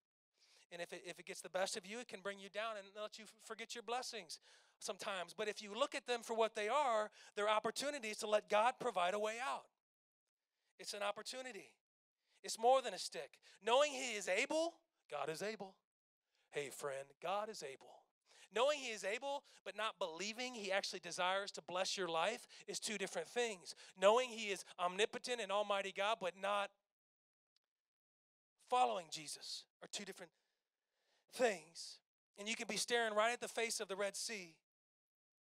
And 0.73 0.81
if 0.81 0.93
it, 0.93 1.03
if 1.07 1.21
it 1.21 1.27
gets 1.27 1.43
the 1.43 1.51
best 1.51 1.77
of 1.77 1.87
you, 1.87 2.01
it 2.01 2.09
can 2.09 2.21
bring 2.21 2.41
you 2.41 2.49
down 2.49 2.77
and 2.79 2.87
let 3.01 3.19
you 3.19 3.25
forget 3.45 3.75
your 3.75 3.83
blessings 3.83 4.41
sometimes. 4.79 5.35
But 5.37 5.49
if 5.49 5.63
you 5.63 5.71
look 5.79 5.95
at 5.95 6.07
them 6.07 6.21
for 6.23 6.35
what 6.35 6.57
they 6.57 6.69
are, 6.69 7.11
they're 7.37 7.49
opportunities 7.49 8.17
to 8.19 8.27
let 8.27 8.49
God 8.49 8.75
provide 8.81 9.13
a 9.13 9.19
way 9.19 9.35
out. 9.47 9.65
It's 10.79 10.95
an 10.95 11.03
opportunity. 11.03 11.73
It's 12.43 12.59
more 12.59 12.81
than 12.81 12.95
a 12.95 12.99
stick. 12.99 13.39
Knowing 13.65 13.93
He 13.93 14.17
is 14.17 14.29
able, 14.29 14.75
God 15.11 15.29
is 15.29 15.43
able. 15.43 15.75
Hey, 16.51 16.71
friend, 16.71 17.05
God 17.23 17.51
is 17.51 17.63
able. 17.63 17.91
Knowing 18.55 18.79
He 18.79 18.93
is 18.93 19.05
able, 19.05 19.45
but 19.65 19.77
not 19.77 19.99
believing 19.99 20.55
He 20.55 20.73
actually 20.73 21.01
desires 21.01 21.51
to 21.53 21.63
bless 21.63 21.97
your 21.97 22.09
life 22.09 22.47
is 22.67 22.81
two 22.81 22.99
different 22.99 23.29
things. 23.29 23.75
Knowing 24.01 24.31
He 24.31 24.49
is 24.49 24.65
omnipotent 24.81 25.41
and 25.41 25.53
almighty 25.53 25.93
God, 25.97 26.17
but 26.21 26.33
not 26.41 26.71
following 28.69 29.07
Jesus 29.11 29.65
are 29.83 29.89
two 29.93 30.05
different 30.05 30.33
things. 31.35 31.99
And 32.39 32.49
you 32.49 32.57
can 32.57 32.67
be 32.67 32.77
staring 32.77 33.15
right 33.15 33.33
at 33.33 33.41
the 33.41 33.49
face 33.49 33.81
of 33.81 33.89
the 33.89 33.97
Red 33.97 34.17
Sea. 34.17 34.55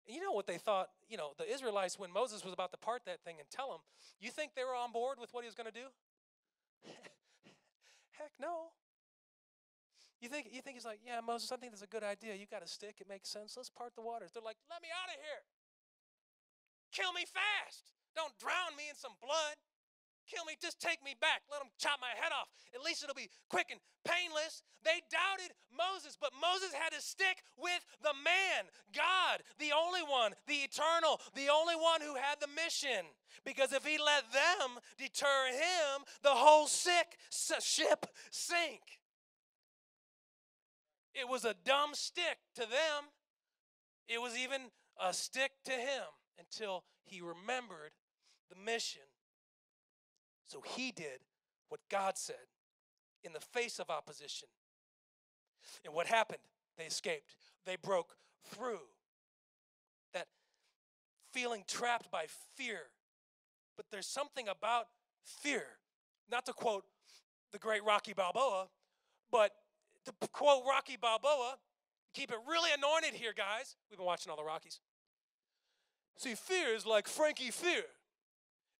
And 0.06 0.16
you 0.16 0.22
know 0.22 0.32
what 0.32 0.46
they 0.46 0.58
thought, 0.58 0.88
you 1.08 1.16
know, 1.16 1.32
the 1.38 1.50
Israelites, 1.50 1.98
when 1.98 2.12
Moses 2.12 2.44
was 2.44 2.52
about 2.52 2.72
to 2.72 2.78
part 2.78 3.02
that 3.06 3.22
thing 3.22 3.36
and 3.38 3.48
tell 3.50 3.70
them, 3.70 3.80
you 4.20 4.30
think 4.30 4.52
they 4.54 4.64
were 4.64 4.74
on 4.74 4.92
board 4.92 5.18
with 5.20 5.32
what 5.32 5.44
he 5.44 5.48
was 5.48 5.54
going 5.54 5.70
to 5.70 5.72
do? 5.72 5.86
Heck 8.18 8.32
no. 8.40 8.74
You 10.20 10.28
think 10.28 10.52
you 10.52 10.60
think 10.60 10.76
he's 10.76 10.84
like, 10.84 11.00
yeah, 11.00 11.20
Moses, 11.24 11.48
I 11.52 11.56
think 11.56 11.72
that's 11.72 11.86
a 11.86 11.88
good 11.88 12.04
idea. 12.04 12.36
You 12.36 12.44
got 12.44 12.62
a 12.62 12.68
stick, 12.68 13.00
it 13.00 13.08
makes 13.08 13.28
sense. 13.28 13.56
Let's 13.56 13.70
part 13.70 13.96
the 13.96 14.04
waters. 14.04 14.32
They're 14.36 14.44
like, 14.44 14.60
let 14.68 14.82
me 14.84 14.88
out 14.92 15.08
of 15.08 15.16
here. 15.16 15.42
Kill 16.92 17.12
me 17.16 17.24
fast. 17.24 17.96
Don't 18.12 18.36
drown 18.36 18.76
me 18.76 18.90
in 18.90 18.96
some 18.96 19.16
blood 19.22 19.56
kill 20.30 20.46
me, 20.46 20.54
just 20.62 20.80
take 20.80 21.02
me 21.02 21.18
back. 21.20 21.42
Let 21.50 21.58
them 21.58 21.74
chop 21.78 21.98
my 21.98 22.14
head 22.14 22.30
off. 22.30 22.46
At 22.74 22.86
least 22.86 23.02
it'll 23.02 23.18
be 23.18 23.28
quick 23.50 23.66
and 23.74 23.80
painless. 24.06 24.62
They 24.86 25.02
doubted 25.10 25.50
Moses, 25.74 26.14
but 26.14 26.30
Moses 26.38 26.72
had 26.72 26.94
to 26.94 27.02
stick 27.02 27.42
with 27.58 27.82
the 28.02 28.14
man, 28.14 28.70
God, 28.94 29.42
the 29.58 29.74
only 29.74 30.06
one, 30.06 30.32
the 30.46 30.62
eternal, 30.62 31.20
the 31.34 31.50
only 31.50 31.74
one 31.74 32.00
who 32.00 32.14
had 32.14 32.38
the 32.38 32.48
mission. 32.54 33.10
Because 33.44 33.72
if 33.74 33.84
he 33.84 33.98
let 33.98 34.30
them 34.30 34.78
deter 34.96 35.50
him, 35.50 36.06
the 36.22 36.38
whole 36.38 36.66
sick 36.66 37.18
ship 37.30 38.06
sink. 38.30 39.02
It 41.12 41.28
was 41.28 41.44
a 41.44 41.58
dumb 41.64 41.90
stick 41.94 42.38
to 42.54 42.62
them. 42.62 43.10
It 44.08 44.20
was 44.20 44.36
even 44.38 44.70
a 45.00 45.12
stick 45.12 45.50
to 45.64 45.72
him 45.72 46.06
until 46.38 46.84
he 47.04 47.20
remembered 47.20 47.90
the 48.48 48.56
mission 48.56 49.09
so 50.50 50.60
he 50.76 50.90
did 50.90 51.20
what 51.68 51.80
God 51.88 52.18
said 52.18 52.34
in 53.22 53.32
the 53.32 53.40
face 53.40 53.78
of 53.78 53.88
opposition. 53.88 54.48
And 55.84 55.94
what 55.94 56.08
happened? 56.08 56.40
They 56.76 56.84
escaped. 56.84 57.36
They 57.66 57.76
broke 57.76 58.16
through 58.44 58.80
that 60.12 60.26
feeling 61.32 61.62
trapped 61.68 62.10
by 62.10 62.24
fear. 62.56 62.80
But 63.76 63.86
there's 63.92 64.08
something 64.08 64.48
about 64.48 64.86
fear. 65.24 65.64
Not 66.28 66.46
to 66.46 66.52
quote 66.52 66.84
the 67.52 67.58
great 67.58 67.84
Rocky 67.84 68.12
Balboa, 68.12 68.66
but 69.30 69.52
to 70.06 70.12
quote 70.32 70.64
Rocky 70.68 70.96
Balboa, 71.00 71.58
keep 72.12 72.32
it 72.32 72.38
really 72.48 72.70
anointed 72.76 73.14
here, 73.14 73.32
guys. 73.36 73.76
We've 73.88 73.98
been 73.98 74.06
watching 74.06 74.30
all 74.30 74.36
the 74.36 74.42
Rockies. 74.42 74.80
See, 76.16 76.34
fear 76.34 76.74
is 76.74 76.84
like 76.84 77.06
Frankie 77.06 77.52
Fear. 77.52 77.84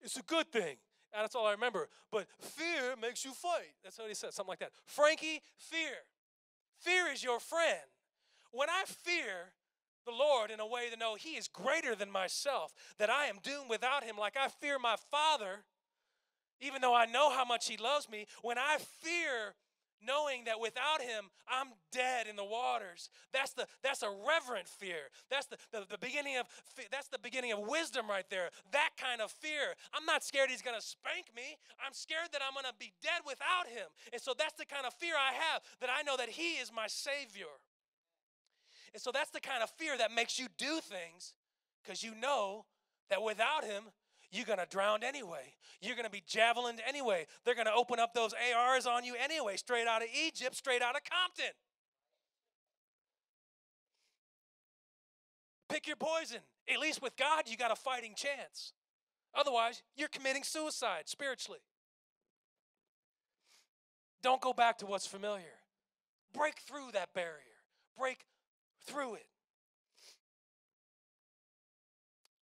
It's 0.03 0.17
a 0.17 0.23
good 0.23 0.51
thing. 0.51 0.77
That's 1.13 1.35
all 1.35 1.47
I 1.47 1.53
remember. 1.53 1.89
But 2.11 2.27
fear 2.41 2.95
makes 3.01 3.25
you 3.25 3.33
fight. 3.33 3.75
That's 3.83 3.99
what 3.99 4.09
he 4.09 4.15
said, 4.15 4.33
something 4.33 4.51
like 4.51 4.61
that. 4.61 4.73
Frankie, 4.87 5.43
fear. 5.57 6.05
Fear 6.79 7.13
is 7.13 7.23
your 7.23 7.41
friend. 7.41 7.81
When 8.53 8.69
I 8.69 8.85
fear 8.87 9.53
the 10.07 10.13
Lord 10.13 10.51
in 10.51 10.61
a 10.61 10.67
way 10.67 10.89
to 10.91 10.97
know 10.97 11.15
He 11.15 11.31
is 11.37 11.47
greater 11.47 11.95
than 11.95 12.11
myself, 12.11 12.73
that 12.99 13.11
I 13.11 13.27
am 13.27 13.39
doomed 13.43 13.69
without 13.69 14.05
Him, 14.05 14.17
like 14.19 14.37
I 14.37 14.49
fear 14.49 14.79
my 14.79 14.97
Father, 15.11 15.65
even 16.61 16.81
though 16.81 16.95
I 16.95 17.07
know 17.07 17.31
how 17.31 17.45
much 17.45 17.69
He 17.69 17.77
loves 17.77 18.09
me, 18.09 18.27
when 18.43 18.59
I 18.59 18.79
fear 18.79 19.55
knowing 20.05 20.45
that 20.45 20.61
without 20.61 21.01
him 21.01 21.31
i'm 21.49 21.69
dead 21.93 22.27
in 22.27 22.37
the 22.37 22.45
waters. 22.45 23.11
That's 23.33 23.53
the 23.53 23.67
that's 23.83 24.03
a 24.03 24.11
reverent 24.11 24.69
fear. 24.69 25.11
That's 25.31 25.47
the, 25.47 25.57
the, 25.73 25.85
the 25.91 25.99
beginning 25.99 26.39
of 26.39 26.47
that's 26.91 27.09
the 27.09 27.19
beginning 27.19 27.53
of 27.53 27.61
wisdom 27.61 28.09
right 28.09 28.25
there 28.31 28.51
that 28.73 28.91
kind 28.97 29.21
of 29.21 29.31
fear. 29.31 29.75
I'm 29.93 30.05
not 30.07 30.25
scared 30.25 30.51
he's 30.51 30.63
to 30.63 30.83
spank 30.83 31.27
me. 31.35 31.57
I'm 31.85 31.93
scared 31.93 32.31
that 32.33 32.43
i'm 32.47 32.55
to 32.61 32.75
be 32.79 32.93
dead 33.03 33.23
without 33.27 33.67
him. 33.67 33.89
And 34.13 34.21
so 34.21 34.35
that's 34.37 34.55
the 34.55 34.67
kind 34.67 34.87
of 34.87 34.95
fear 34.95 35.15
i 35.15 35.33
have 35.33 35.63
that 35.81 35.91
i 35.91 36.03
know 36.03 36.17
that 36.17 36.29
he 36.29 36.61
is 36.61 36.71
my 36.75 36.87
savior. 36.87 37.51
And 38.93 39.01
so 39.01 39.11
that's 39.13 39.31
the 39.31 39.41
kind 39.41 39.63
of 39.63 39.71
fear 39.71 39.97
that 39.99 40.13
makes 40.13 40.39
you 40.39 40.47
do 40.59 40.81
things 40.83 41.35
because 41.83 42.03
you 42.03 42.13
know 42.15 42.65
that 43.09 43.23
without 43.23 43.65
him 43.65 43.85
you're 44.31 44.45
going 44.45 44.59
to 44.59 44.67
drown 44.67 45.03
anyway. 45.03 45.55
You're 45.81 45.97
going 45.97 46.07
to 46.07 46.11
be 46.11 46.23
javelined 46.29 46.81
anyway. 46.87 47.27
They're 47.45 47.55
going 47.55 47.67
to 47.67 47.75
open 47.75 47.99
up 47.99 48.15
those 48.15 48.33
ARs 48.57 48.87
on 48.87 49.05
you 49.05 49.15
anyway, 49.23 49.57
straight 49.57 49.87
out 49.87 50.03
of 50.03 50.09
Egypt, 50.27 50.57
straight 50.57 50.83
out 50.83 50.95
of 50.95 51.03
Compton. 51.05 51.53
Pick 55.69 55.87
your 55.87 55.97
poison. 55.97 56.41
At 56.73 56.81
least 56.81 57.03
with 57.03 57.17
God, 57.17 57.45
you 57.47 57.57
got 57.57 57.73
a 57.73 57.77
fighting 57.77 58.15
chance. 58.17 58.73
Otherwise, 59.35 59.83
you're 59.97 60.09
committing 60.09 60.43
suicide 60.43 61.05
spiritually. 61.07 61.61
Don't 64.23 64.41
go 64.41 64.53
back 64.53 64.79
to 64.79 64.87
what's 64.87 65.07
familiar. 65.07 65.59
Break 66.35 66.59
through 66.61 66.93
that 66.93 67.15
barrier, 67.15 67.59
break 67.99 68.25
through 68.87 69.15
it. 69.15 69.27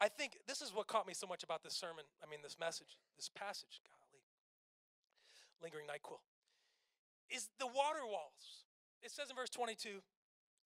I 0.01 0.09
think 0.09 0.39
this 0.47 0.63
is 0.63 0.73
what 0.73 0.87
caught 0.87 1.07
me 1.07 1.15
so 1.15 1.27
much 1.27 1.43
about 1.43 1.63
this 1.63 1.75
sermon. 1.75 2.05
I 2.23 2.31
mean, 2.31 2.41
this 2.43 2.57
message, 2.59 2.97
this 3.17 3.29
passage, 3.29 3.83
golly, 3.83 4.23
lingering 5.63 5.87
NyQuil, 5.87 6.23
is 7.31 7.49
the 7.59 7.67
water 7.67 8.07
walls. 8.07 8.65
It 9.03 9.11
says 9.11 9.31
in 9.31 9.37
verse 9.37 9.51
22 9.51 10.01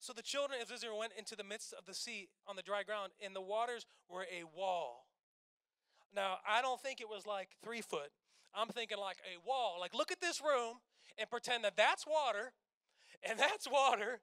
So 0.01 0.13
the 0.13 0.23
children 0.23 0.61
of 0.61 0.71
Israel 0.71 0.99
went 0.99 1.13
into 1.17 1.35
the 1.35 1.45
midst 1.45 1.73
of 1.73 1.87
the 1.87 1.95
sea 1.95 2.29
on 2.47 2.57
the 2.57 2.63
dry 2.63 2.83
ground, 2.83 3.13
and 3.25 3.35
the 3.35 3.41
waters 3.41 3.87
were 4.09 4.25
a 4.25 4.45
wall. 4.57 5.07
Now, 6.15 6.39
I 6.47 6.61
don't 6.61 6.81
think 6.81 7.01
it 7.01 7.09
was 7.09 7.27
like 7.27 7.49
three 7.65 7.81
foot. 7.81 8.13
I'm 8.55 8.69
thinking 8.69 8.99
like 8.99 9.17
a 9.25 9.41
wall. 9.49 9.79
Like, 9.81 9.95
look 9.95 10.13
at 10.13 10.21
this 10.21 10.43
room 10.43 10.77
and 11.19 11.29
pretend 11.31 11.65
that 11.65 11.77
that's 11.77 12.07
water 12.07 12.53
and 13.23 13.39
that's 13.39 13.69
water 13.71 14.21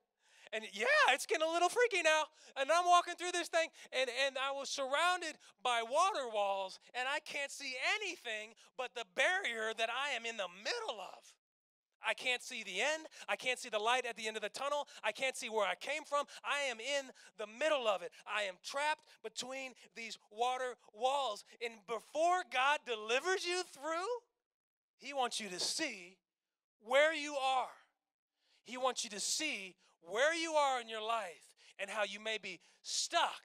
and 0.54 0.66
yeah, 0.74 1.14
it's 1.14 1.26
getting 1.26 1.48
a 1.48 1.52
little 1.52 1.70
freaky 1.70 2.02
now. 2.04 2.24
And 2.60 2.70
I'm 2.72 2.86
walking 2.86 3.16
through 3.16 3.32
this 3.34 3.48
thing, 3.48 3.70
and, 3.94 4.10
and 4.26 4.36
I 4.38 4.52
was 4.52 4.70
surrounded 4.70 5.38
by 5.64 5.84
water 5.84 6.28
walls, 6.34 6.80
and 6.94 7.08
I 7.08 7.20
can't 7.20 7.52
see 7.52 7.76
anything 8.02 8.54
but 8.78 8.92
the 8.96 9.06
barrier 9.16 9.74
that 9.78 9.90
I 9.90 10.16
am 10.16 10.26
in 10.26 10.38
the 10.38 10.50
middle 10.64 11.00
of. 11.00 11.22
I 12.06 12.14
can't 12.14 12.42
see 12.42 12.64
the 12.64 12.80
end. 12.80 13.08
I 13.28 13.36
can't 13.36 13.60
see 13.60 13.70
the 13.70 13.80
light 13.80 14.06
at 14.06 14.16
the 14.16 14.28
end 14.28 14.38
of 14.38 14.44
the 14.44 14.50
tunnel. 14.50 14.88
I 15.04 15.12
can't 15.12 15.36
see 15.36 15.50
where 15.50 15.68
I 15.68 15.76
came 15.76 16.04
from. 16.04 16.26
I 16.44 16.70
am 16.70 16.80
in 16.80 17.12
the 17.38 17.48
middle 17.60 17.88
of 17.88 18.02
it. 18.02 18.12
I 18.26 18.44
am 18.44 18.56
trapped 18.64 19.06
between 19.22 19.74
these 19.96 20.18
water 20.32 20.76
walls. 20.94 21.44
And 21.64 21.74
before 21.88 22.44
God 22.54 22.80
delivers 22.86 23.46
you 23.46 23.64
through, 23.74 24.08
He 24.98 25.14
wants 25.14 25.40
you 25.40 25.50
to 25.50 25.60
see 25.60 26.18
where 26.82 27.14
you 27.14 27.36
are. 27.36 27.68
He 28.64 28.78
wants 28.78 29.04
you 29.04 29.10
to 29.10 29.20
see 29.20 29.76
where 30.02 30.34
you 30.34 30.54
are 30.54 30.82
in 30.82 30.90
your 30.90 31.06
life 31.06 31.56
and 31.80 31.90
how 31.90 32.04
you 32.04 32.20
may 32.20 32.38
be 32.38 32.60
stuck 32.82 33.42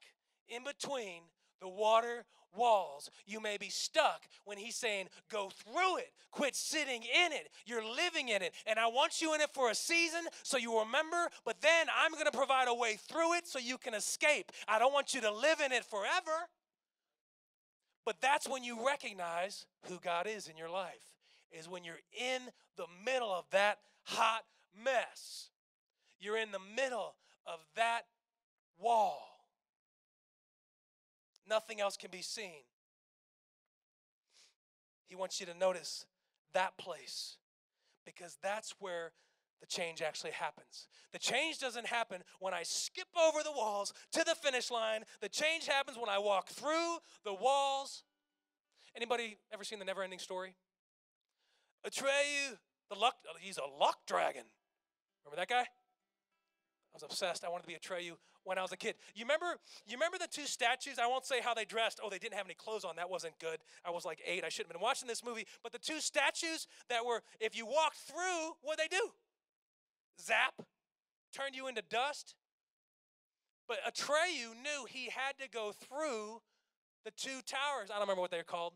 in 0.48 0.64
between 0.64 1.22
the 1.60 1.68
water 1.68 2.24
walls. 2.56 3.10
You 3.26 3.40
may 3.40 3.56
be 3.56 3.68
stuck 3.68 4.22
when 4.44 4.58
he's 4.58 4.76
saying, 4.76 5.08
Go 5.30 5.50
through 5.50 5.98
it, 5.98 6.12
quit 6.30 6.54
sitting 6.54 7.02
in 7.02 7.32
it. 7.32 7.48
You're 7.66 7.84
living 7.84 8.28
in 8.28 8.42
it. 8.42 8.54
And 8.66 8.78
I 8.78 8.86
want 8.86 9.20
you 9.20 9.34
in 9.34 9.40
it 9.40 9.50
for 9.52 9.70
a 9.70 9.74
season 9.74 10.20
so 10.42 10.56
you 10.56 10.78
remember, 10.80 11.28
but 11.44 11.60
then 11.60 11.86
I'm 11.96 12.12
going 12.12 12.26
to 12.26 12.36
provide 12.36 12.68
a 12.68 12.74
way 12.74 12.96
through 12.96 13.34
it 13.34 13.46
so 13.46 13.58
you 13.58 13.78
can 13.78 13.94
escape. 13.94 14.52
I 14.68 14.78
don't 14.78 14.92
want 14.92 15.14
you 15.14 15.20
to 15.22 15.32
live 15.32 15.60
in 15.64 15.72
it 15.72 15.84
forever. 15.84 16.48
But 18.04 18.20
that's 18.20 18.48
when 18.48 18.62
you 18.62 18.86
recognize 18.86 19.64
who 19.88 19.98
God 19.98 20.26
is 20.26 20.46
in 20.46 20.58
your 20.58 20.68
life, 20.68 21.16
is 21.50 21.68
when 21.68 21.84
you're 21.84 22.02
in 22.12 22.42
the 22.76 22.84
middle 23.04 23.32
of 23.32 23.46
that 23.50 23.78
hot 24.02 24.42
mess. 24.84 25.48
You're 26.24 26.38
in 26.38 26.52
the 26.52 26.60
middle 26.74 27.16
of 27.46 27.58
that 27.76 28.06
wall. 28.78 29.28
Nothing 31.46 31.82
else 31.82 31.98
can 31.98 32.10
be 32.10 32.22
seen. 32.22 32.64
He 35.06 35.14
wants 35.14 35.38
you 35.38 35.44
to 35.44 35.52
notice 35.52 36.06
that 36.54 36.78
place 36.78 37.37
because 38.06 38.38
that's 38.42 38.74
where 38.78 39.12
the 39.60 39.66
change 39.66 40.00
actually 40.00 40.30
happens. 40.30 40.88
The 41.12 41.18
change 41.18 41.58
doesn't 41.58 41.87
happen 41.87 42.22
when 42.40 42.54
I 42.54 42.62
skip 42.62 43.08
over 43.14 43.42
the 43.44 43.52
walls 43.52 43.92
to 44.12 44.24
the 44.24 44.34
finish 44.34 44.70
line. 44.70 45.02
The 45.20 45.28
change 45.28 45.66
happens 45.66 45.98
when 45.98 46.08
I 46.08 46.18
walk 46.18 46.48
through 46.48 46.96
the 47.24 47.34
walls. 47.34 48.02
Anybody 48.96 49.37
ever 49.52 49.62
seen 49.62 49.78
the 49.78 49.84
never 49.84 50.02
ending 50.02 50.18
story? 50.18 50.54
Atreyu, 51.87 52.56
the 52.88 52.98
luck, 52.98 53.16
he's 53.40 53.58
a 53.58 53.78
luck 53.78 53.98
dragon. 54.06 54.44
Remember 55.22 55.37
that 55.37 55.48
guy? 55.48 55.66
I 56.94 56.96
was 56.96 57.02
obsessed. 57.02 57.44
I 57.44 57.48
wanted 57.48 57.62
to 57.62 57.68
be 57.68 57.74
Atreyu 57.74 58.12
when 58.44 58.57
I 58.57 58.62
was 58.62 58.70
a 58.70 58.76
kid. 58.76 58.94
You 59.16 59.24
remember? 59.24 59.59
You 59.85 59.96
remember 59.96 60.16
the 60.16 60.28
two 60.28 60.46
statues? 60.46 60.98
I 61.02 61.09
won't 61.09 61.26
say 61.26 61.40
how 61.40 61.52
they 61.52 61.64
dressed. 61.64 61.98
Oh, 62.02 62.09
they 62.09 62.18
didn't 62.18 62.35
have 62.35 62.46
any 62.46 62.54
clothes 62.54 62.85
on. 62.85 62.94
That 62.96 63.11
wasn't 63.11 63.37
good. 63.40 63.59
I 63.85 63.90
was 63.90 64.04
like 64.04 64.20
eight. 64.24 64.44
I 64.44 64.48
shouldn't 64.48 64.72
have 64.72 64.78
been 64.78 64.85
watching 64.85 65.09
this 65.09 65.24
movie. 65.24 65.44
But 65.64 65.72
the 65.72 65.78
two 65.78 66.00
statues 66.00 66.68
that 66.88 67.04
were, 67.04 67.22
if 67.40 67.57
you 67.57 67.66
walked 67.66 67.96
through, 67.96 68.54
what 68.62 68.78
they 68.78 68.87
do? 68.87 69.11
Zap, 70.22 70.54
turn 71.33 71.52
you 71.52 71.66
into 71.66 71.83
dust. 71.83 72.37
But 73.66 73.78
Atreyu 73.83 74.54
knew 74.62 74.87
he 74.88 75.11
had 75.11 75.35
to 75.42 75.50
go 75.50 75.72
through 75.72 76.42
the 77.04 77.11
two 77.11 77.42
towers. 77.44 77.90
I 77.90 77.94
don't 77.94 78.02
remember 78.02 78.20
what 78.20 78.30
they're 78.30 78.44
called. 78.44 78.74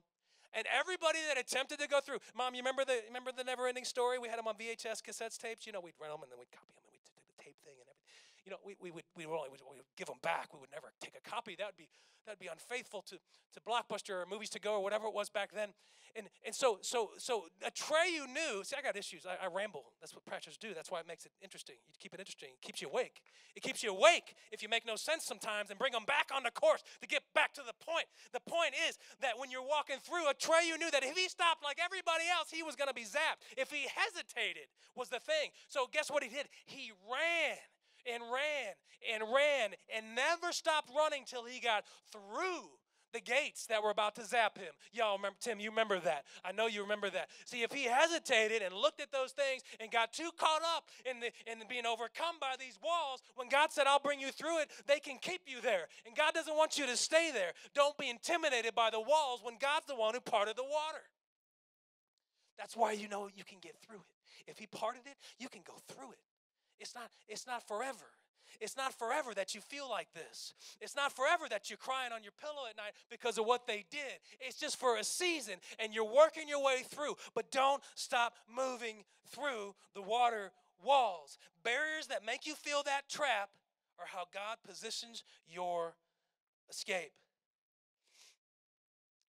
And 0.54 0.64
everybody 0.74 1.18
that 1.28 1.38
attempted 1.38 1.78
to 1.78 1.86
go 1.86 2.00
through, 2.00 2.18
Mom, 2.34 2.56
you 2.56 2.62
remember 2.62 2.82
the 2.84 2.98
remember 3.06 3.30
the 3.30 3.44
never-ending 3.44 3.84
story? 3.84 4.18
We 4.18 4.26
had 4.26 4.40
them 4.40 4.48
on 4.48 4.56
VHS 4.56 5.04
cassettes 5.04 5.38
tapes. 5.38 5.68
You 5.68 5.72
know, 5.76 5.78
we'd 5.78 5.94
rent 6.00 6.10
them 6.10 6.24
and 6.24 6.32
then 6.32 6.40
we'd 6.40 6.50
copy 6.50 6.72
them 6.74 6.82
and 6.82 6.90
we'd 6.90 7.04
do 7.04 7.12
the 7.14 7.36
tape 7.36 7.60
thing 7.62 7.76
and 7.76 7.84
everything 7.84 7.98
you 8.48 8.56
know, 8.56 8.64
we, 8.64 8.72
we 8.80 8.90
would 8.90 9.04
we 9.14 9.26
would 9.26 9.36
only 9.36 9.50
we 9.52 9.76
would 9.76 9.84
give 9.94 10.06
them 10.06 10.16
back. 10.22 10.54
We 10.54 10.60
would 10.60 10.72
never 10.72 10.88
take 11.04 11.12
a 11.12 11.20
copy. 11.20 11.54
That 11.58 11.66
would 11.66 11.76
be 11.76 11.88
that'd 12.24 12.40
be 12.40 12.48
unfaithful 12.48 13.02
to, 13.02 13.16
to 13.16 13.60
Blockbuster 13.60 14.24
or 14.24 14.26
Movies 14.28 14.48
to 14.56 14.60
Go 14.60 14.80
or 14.80 14.82
whatever 14.82 15.04
it 15.04 15.12
was 15.12 15.28
back 15.28 15.52
then. 15.52 15.76
And 16.16 16.32
and 16.46 16.54
so 16.54 16.78
so 16.80 17.10
so 17.18 17.44
Atreyu 17.60 18.24
knew. 18.24 18.64
See, 18.64 18.72
I 18.72 18.80
got 18.80 18.96
issues. 18.96 19.28
I, 19.28 19.36
I 19.44 19.52
ramble. 19.52 19.92
That's 20.00 20.16
what 20.16 20.24
preachers 20.24 20.56
do. 20.56 20.72
That's 20.72 20.90
why 20.90 21.00
it 21.00 21.06
makes 21.06 21.26
it 21.26 21.32
interesting. 21.44 21.76
You 21.92 22.00
keep 22.00 22.14
it 22.16 22.20
interesting. 22.20 22.56
It 22.56 22.64
keeps 22.64 22.80
you 22.80 22.88
awake. 22.88 23.20
It 23.52 23.62
keeps 23.62 23.82
you 23.84 23.92
awake 23.92 24.32
if 24.50 24.62
you 24.62 24.72
make 24.72 24.86
no 24.88 24.96
sense 24.96 25.28
sometimes 25.28 25.68
and 25.68 25.78
bring 25.78 25.92
them 25.92 26.08
back 26.08 26.32
on 26.32 26.42
the 26.42 26.50
course 26.50 26.80
to 27.02 27.06
get 27.06 27.20
back 27.34 27.52
to 27.60 27.62
the 27.68 27.76
point. 27.84 28.08
The 28.32 28.40
point 28.40 28.72
is 28.88 28.96
that 29.20 29.36
when 29.36 29.50
you're 29.50 29.60
walking 29.60 30.00
through, 30.00 30.24
Atreyu 30.32 30.80
knew 30.80 30.88
that 30.90 31.04
if 31.04 31.12
he 31.12 31.28
stopped 31.28 31.60
like 31.60 31.76
everybody 31.84 32.24
else, 32.32 32.48
he 32.48 32.64
was 32.64 32.72
going 32.72 32.88
to 32.88 32.96
be 32.96 33.04
zapped. 33.04 33.44
If 33.60 33.68
he 33.68 33.84
hesitated, 33.92 34.72
was 34.96 35.08
the 35.08 35.20
thing. 35.20 35.52
So 35.68 35.86
guess 35.92 36.10
what 36.10 36.22
he 36.24 36.28
did? 36.28 36.48
He 36.64 36.92
ran 37.04 37.56
and 38.12 38.22
ran 38.22 38.74
and 39.12 39.22
ran 39.32 39.70
and 39.94 40.14
never 40.14 40.52
stopped 40.52 40.90
running 40.94 41.24
till 41.26 41.44
he 41.44 41.60
got 41.60 41.84
through 42.12 42.68
the 43.12 43.20
gates 43.20 43.66
that 43.66 43.82
were 43.82 43.90
about 43.90 44.14
to 44.16 44.24
zap 44.24 44.58
him. 44.58 44.72
Y'all 44.92 45.16
remember, 45.16 45.36
Tim, 45.40 45.60
you 45.60 45.70
remember 45.70 45.98
that. 46.00 46.24
I 46.44 46.52
know 46.52 46.66
you 46.66 46.82
remember 46.82 47.08
that. 47.10 47.28
See, 47.46 47.62
if 47.62 47.72
he 47.72 47.84
hesitated 47.84 48.62
and 48.62 48.74
looked 48.74 49.00
at 49.00 49.12
those 49.12 49.32
things 49.32 49.62
and 49.80 49.90
got 49.90 50.12
too 50.12 50.30
caught 50.38 50.62
up 50.76 50.84
in, 51.08 51.20
the, 51.20 51.30
in 51.50 51.58
being 51.68 51.86
overcome 51.86 52.36
by 52.40 52.54
these 52.58 52.78
walls, 52.82 53.22
when 53.34 53.48
God 53.48 53.72
said, 53.72 53.86
I'll 53.86 53.98
bring 53.98 54.20
you 54.20 54.30
through 54.30 54.60
it, 54.60 54.70
they 54.86 54.98
can 54.98 55.16
keep 55.20 55.42
you 55.46 55.60
there. 55.62 55.88
And 56.06 56.14
God 56.14 56.34
doesn't 56.34 56.56
want 56.56 56.78
you 56.78 56.86
to 56.86 56.96
stay 56.96 57.30
there. 57.32 57.52
Don't 57.74 57.96
be 57.96 58.10
intimidated 58.10 58.74
by 58.74 58.90
the 58.90 59.00
walls 59.00 59.40
when 59.42 59.56
God's 59.58 59.86
the 59.86 59.96
one 59.96 60.14
who 60.14 60.20
parted 60.20 60.56
the 60.56 60.64
water. 60.64 61.04
That's 62.58 62.76
why 62.76 62.92
you 62.92 63.08
know 63.08 63.28
you 63.34 63.44
can 63.44 63.58
get 63.60 63.76
through 63.80 63.96
it. 64.00 64.50
If 64.50 64.58
he 64.58 64.66
parted 64.66 65.02
it, 65.06 65.16
you 65.38 65.48
can 65.48 65.62
go 65.66 65.74
through 65.88 66.12
it. 66.12 66.18
It's 66.80 66.94
not, 66.94 67.10
it's 67.28 67.46
not 67.46 67.66
forever. 67.66 68.06
It's 68.60 68.76
not 68.76 68.98
forever 68.98 69.34
that 69.34 69.54
you 69.54 69.60
feel 69.60 69.88
like 69.88 70.08
this. 70.14 70.54
It's 70.80 70.96
not 70.96 71.12
forever 71.12 71.44
that 71.50 71.70
you're 71.70 71.76
crying 71.76 72.12
on 72.12 72.22
your 72.22 72.32
pillow 72.40 72.66
at 72.68 72.76
night 72.76 72.92
because 73.10 73.38
of 73.38 73.46
what 73.46 73.66
they 73.66 73.84
did. 73.90 74.18
It's 74.40 74.58
just 74.58 74.78
for 74.78 74.96
a 74.96 75.04
season 75.04 75.54
and 75.78 75.94
you're 75.94 76.04
working 76.04 76.48
your 76.48 76.62
way 76.62 76.82
through. 76.88 77.14
But 77.34 77.50
don't 77.50 77.82
stop 77.94 78.36
moving 78.48 79.04
through 79.28 79.74
the 79.94 80.02
water 80.02 80.50
walls. 80.82 81.38
Barriers 81.62 82.06
that 82.08 82.24
make 82.24 82.46
you 82.46 82.54
feel 82.54 82.82
that 82.84 83.08
trap 83.08 83.50
are 83.98 84.06
how 84.06 84.24
God 84.32 84.56
positions 84.66 85.24
your 85.48 85.94
escape. 86.70 87.12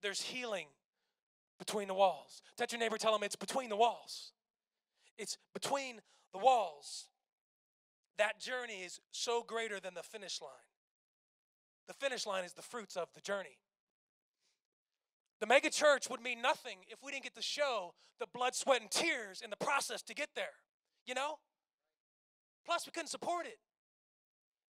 There's 0.03 0.23
healing 0.23 0.67
between 1.59 1.89
the 1.89 1.95
walls. 1.95 2.41
Touch 2.57 2.73
your 2.73 2.79
neighbor, 2.79 2.99
tell 2.99 3.15
him 3.15 3.23
it's 3.25 3.37
between 3.37 3.69
the 3.69 3.77
walls. 3.77 4.33
It's 5.17 5.37
between 5.53 6.01
the 6.33 6.39
walls 6.39 7.09
that 8.19 8.41
journey 8.41 8.83
is 8.85 9.01
so 9.11 9.43
greater 9.43 9.81
than 9.81 9.95
the 9.95 10.03
finish 10.03 10.41
line. 10.41 10.51
The 11.87 11.95
finish 11.95 12.27
line 12.27 12.45
is 12.45 12.53
the 12.53 12.63
fruits 12.63 12.97
of 12.97 13.09
the 13.15 13.21
journey. 13.21 13.59
The 15.41 15.47
mega 15.47 15.71
church 15.71 16.11
would 16.11 16.21
mean 16.21 16.43
nothing 16.43 16.79
if 16.89 16.99
we 17.03 17.13
didn't 17.13 17.25
get 17.25 17.35
to 17.37 17.43
show 17.43 17.95
the 18.19 18.27
blood, 18.35 18.55
sweat, 18.55 18.83
and 18.83 18.91
tears 18.91 19.41
in 19.41 19.51
the 19.51 19.57
process 19.57 20.03
to 20.03 20.15
get 20.15 20.31
there. 20.35 20.57
You 21.07 21.15
know? 21.15 21.39
Plus, 22.67 22.87
we 22.87 22.93
couldn't 22.93 23.09
support 23.09 23.47
it. 23.47 23.59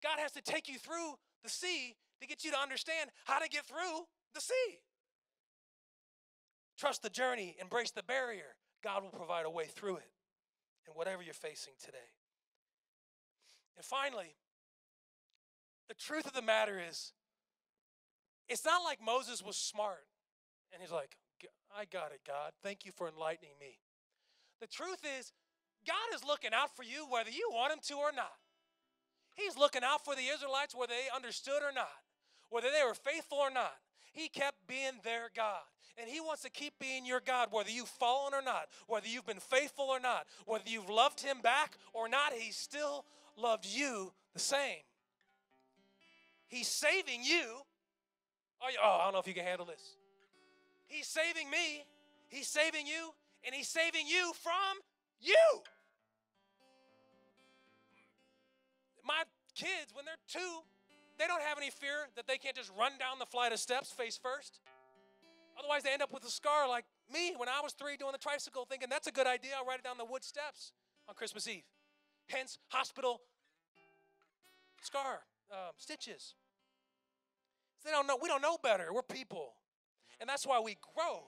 God 0.03 0.19
has 0.19 0.31
to 0.33 0.41
take 0.41 0.67
you 0.67 0.77
through 0.77 1.15
the 1.43 1.49
sea 1.49 1.95
to 2.21 2.27
get 2.27 2.43
you 2.43 2.51
to 2.51 2.59
understand 2.59 3.09
how 3.25 3.39
to 3.39 3.49
get 3.49 3.65
through 3.65 4.05
the 4.35 4.41
sea. 4.41 4.79
Trust 6.77 7.01
the 7.01 7.09
journey, 7.09 7.55
embrace 7.59 7.91
the 7.91 8.03
barrier. 8.03 8.55
God 8.83 9.03
will 9.03 9.09
provide 9.09 9.45
a 9.45 9.49
way 9.49 9.65
through 9.65 9.95
it 9.97 10.11
and 10.85 10.95
whatever 10.95 11.23
you're 11.23 11.33
facing 11.33 11.73
today. 11.83 11.97
And 13.77 13.85
finally, 13.85 14.35
the 15.87 15.93
truth 15.93 16.25
of 16.25 16.33
the 16.33 16.41
matter 16.41 16.81
is, 16.89 17.13
it's 18.49 18.65
not 18.65 18.83
like 18.83 18.99
Moses 19.03 19.43
was 19.43 19.55
smart 19.55 20.05
and 20.73 20.81
he's 20.81 20.91
like, 20.91 21.15
I 21.77 21.85
got 21.85 22.11
it, 22.11 22.21
God. 22.25 22.53
Thank 22.63 22.85
you 22.85 22.91
for 22.91 23.07
enlightening 23.07 23.51
me. 23.59 23.77
The 24.59 24.67
truth 24.67 25.01
is, 25.19 25.31
God 25.85 26.15
is 26.15 26.23
looking 26.23 26.51
out 26.53 26.75
for 26.75 26.83
you 26.83 27.05
whether 27.09 27.29
you 27.29 27.49
want 27.53 27.73
him 27.73 27.79
to 27.87 27.95
or 27.95 28.11
not. 28.11 28.33
He's 29.35 29.57
looking 29.57 29.83
out 29.83 30.03
for 30.03 30.15
the 30.15 30.27
Israelites 30.33 30.73
whether 30.75 30.93
they 30.93 31.15
understood 31.15 31.61
or 31.61 31.71
not, 31.71 32.01
whether 32.49 32.69
they 32.71 32.83
were 32.85 32.95
faithful 32.95 33.37
or 33.37 33.51
not. 33.51 33.75
He 34.11 34.29
kept 34.29 34.67
being 34.67 34.99
their 35.03 35.29
God. 35.35 35.61
And 35.99 36.09
He 36.09 36.19
wants 36.19 36.43
to 36.43 36.49
keep 36.49 36.73
being 36.79 37.05
your 37.05 37.19
God, 37.19 37.49
whether 37.51 37.69
you've 37.69 37.87
fallen 37.87 38.33
or 38.33 38.41
not, 38.41 38.67
whether 38.87 39.07
you've 39.07 39.25
been 39.25 39.39
faithful 39.39 39.85
or 39.85 39.99
not, 39.99 40.25
whether 40.45 40.67
you've 40.67 40.89
loved 40.89 41.21
Him 41.21 41.41
back 41.41 41.77
or 41.93 42.07
not. 42.07 42.33
He's 42.33 42.55
still 42.55 43.05
loved 43.37 43.65
you 43.65 44.11
the 44.33 44.39
same. 44.39 44.83
He's 46.47 46.67
saving 46.67 47.23
you. 47.23 47.43
Oh, 48.61 48.99
I 49.01 49.03
don't 49.05 49.13
know 49.13 49.19
if 49.19 49.27
you 49.27 49.33
can 49.33 49.43
handle 49.43 49.65
this. 49.65 49.95
He's 50.87 51.07
saving 51.07 51.49
me, 51.49 51.85
He's 52.29 52.47
saving 52.47 52.87
you, 52.87 53.11
and 53.45 53.53
He's 53.53 53.67
saving 53.67 54.07
you 54.07 54.33
from 54.41 54.79
you. 55.19 55.35
My 59.05 59.23
kids, 59.55 59.93
when 59.93 60.05
they're 60.05 60.15
two, 60.27 60.63
they 61.17 61.27
don't 61.27 61.41
have 61.41 61.57
any 61.57 61.69
fear 61.69 62.07
that 62.15 62.27
they 62.27 62.37
can't 62.37 62.55
just 62.55 62.71
run 62.77 62.93
down 62.99 63.19
the 63.19 63.25
flight 63.25 63.51
of 63.51 63.59
steps 63.59 63.91
face 63.91 64.19
first. 64.21 64.59
Otherwise, 65.57 65.83
they 65.83 65.91
end 65.91 66.01
up 66.01 66.13
with 66.13 66.23
a 66.23 66.29
scar 66.29 66.67
like 66.67 66.85
me 67.11 67.33
when 67.37 67.49
I 67.49 67.61
was 67.63 67.73
three 67.73 67.97
doing 67.97 68.11
the 68.11 68.17
tricycle, 68.17 68.65
thinking 68.65 68.89
that's 68.89 69.07
a 69.07 69.11
good 69.11 69.25
idea. 69.25 69.51
I'll 69.57 69.65
ride 69.65 69.79
it 69.79 69.83
down 69.83 69.97
the 69.97 70.05
wood 70.05 70.23
steps 70.23 70.73
on 71.09 71.15
Christmas 71.15 71.47
Eve. 71.47 71.63
Hence, 72.27 72.57
hospital 72.69 73.21
scar 74.81 75.21
um, 75.51 75.73
stitches. 75.77 76.35
They 77.85 77.91
don't 77.91 78.07
know. 78.07 78.17
We 78.21 78.27
don't 78.27 78.41
know 78.41 78.57
better. 78.61 78.93
We're 78.93 79.01
people, 79.01 79.53
and 80.19 80.29
that's 80.29 80.45
why 80.45 80.59
we 80.59 80.77
grow 80.95 81.23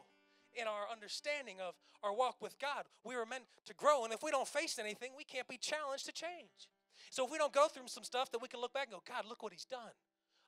in 0.54 0.68
our 0.68 0.92
understanding 0.92 1.58
of 1.66 1.76
our 2.04 2.14
walk 2.14 2.42
with 2.42 2.58
God. 2.60 2.84
We 3.04 3.16
were 3.16 3.26
meant 3.26 3.44
to 3.66 3.74
grow, 3.74 4.04
and 4.04 4.14
if 4.14 4.24
we 4.24 4.32
don't 4.32 4.48
face 4.48 4.80
anything, 4.80 5.12
we 5.18 5.24
can't 5.24 5.48
be 5.48 5.58
challenged 5.58 6.06
to 6.08 6.12
change. 6.12 6.68
So 7.12 7.26
if 7.26 7.32
we 7.32 7.38
don't 7.38 7.54
go 7.54 7.68
through 7.68 7.88
some 7.88 8.04
stuff, 8.04 8.32
that 8.32 8.42
we 8.42 8.48
can 8.48 8.60
look 8.60 8.74
back 8.74 8.88
and 8.88 8.94
go, 8.94 9.04
God, 9.08 9.26
look 9.28 9.42
what 9.42 9.54
He's 9.54 9.66
done. 9.66 9.94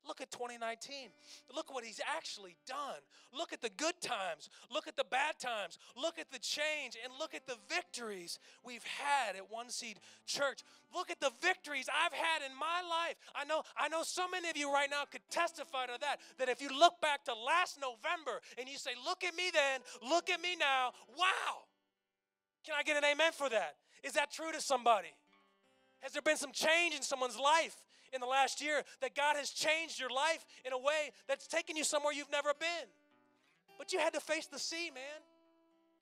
Look 0.08 0.20
at 0.20 0.32
2019. 0.32 1.10
Look 1.56 1.74
what 1.74 1.86
he's 1.86 2.02
actually 2.18 2.56
done. 2.66 3.00
Look 3.32 3.54
at 3.54 3.62
the 3.62 3.70
good 3.70 4.00
times. 4.02 4.50
Look 4.72 4.88
at 4.88 4.98
the 4.98 5.04
bad 5.04 5.38
times. 5.40 5.78
Look 5.96 6.18
at 6.18 6.32
the 6.32 6.40
change 6.40 6.98
and 7.04 7.14
look 7.20 7.36
at 7.36 7.46
the 7.46 7.58
victories 7.70 8.40
we've 8.64 8.84
had 8.84 9.36
at 9.36 9.52
One 9.52 9.70
Seed 9.70 10.00
Church. 10.26 10.62
Look 10.94 11.12
at 11.12 11.20
the 11.20 11.32
victories 11.42 11.88
I've 11.88 12.14
had 12.14 12.42
in 12.42 12.58
my 12.58 12.82
life. 12.90 13.16
I 13.36 13.46
know 13.46 13.64
I 13.78 13.90
know 13.90 14.02
so 14.04 14.28
many 14.28 14.50
of 14.50 14.58
you 14.58 14.74
right 14.74 14.90
now 14.90 15.04
could 15.10 15.22
testify 15.30 15.86
to 15.86 15.98
that 16.02 16.18
that 16.40 16.50
if 16.50 16.62
you 16.62 16.70
look 16.70 17.00
back 17.02 17.24
to 17.26 17.34
last 17.34 17.80
November 17.80 18.42
and 18.58 18.68
you 18.68 18.78
say, 18.78 18.92
"Look 19.06 19.24
at 19.24 19.36
me 19.36 19.52
then, 19.54 19.82
look 20.02 20.30
at 20.30 20.42
me 20.42 20.56
now." 20.56 20.94
Wow. 21.16 21.66
Can 22.66 22.76
I 22.78 22.84
get 22.84 22.98
an 22.98 23.06
amen 23.06 23.32
for 23.34 23.50
that? 23.50 23.76
Is 24.04 24.14
that 24.14 24.32
true 24.32 24.52
to 24.52 24.62
somebody? 24.62 25.14
Has 26.02 26.14
there 26.14 26.22
been 26.22 26.38
some 26.38 26.52
change 26.52 26.96
in 26.96 27.04
someone's 27.04 27.38
life? 27.38 27.76
In 28.14 28.22
the 28.22 28.28
last 28.28 28.62
year 28.62 28.84
that 29.02 29.16
God 29.16 29.36
has 29.36 29.50
changed 29.50 30.00
your 30.00 30.10
life 30.10 30.46
in 30.66 30.74
a 30.74 30.78
way 30.78 31.12
that's 31.28 31.48
taken 31.48 31.76
you 31.76 31.84
somewhere 31.84 32.14
you've 32.14 32.32
never 32.32 32.54
been. 32.60 32.88
But 33.78 33.94
you 33.94 34.00
had 34.00 34.14
to 34.14 34.20
face 34.20 34.48
the 34.48 34.60
sea, 34.60 34.92
man. 34.94 35.22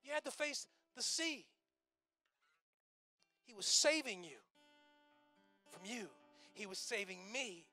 You 0.04 0.12
had 0.14 0.26
to 0.26 0.32
face 0.32 0.68
the 0.96 1.04
sea. 1.04 1.46
He 3.46 3.54
was 3.54 3.66
saving 3.66 4.24
you 4.24 4.38
from 5.72 5.82
you, 5.86 6.08
He 6.54 6.66
was 6.66 6.78
saving 6.78 7.20
me 7.32 7.66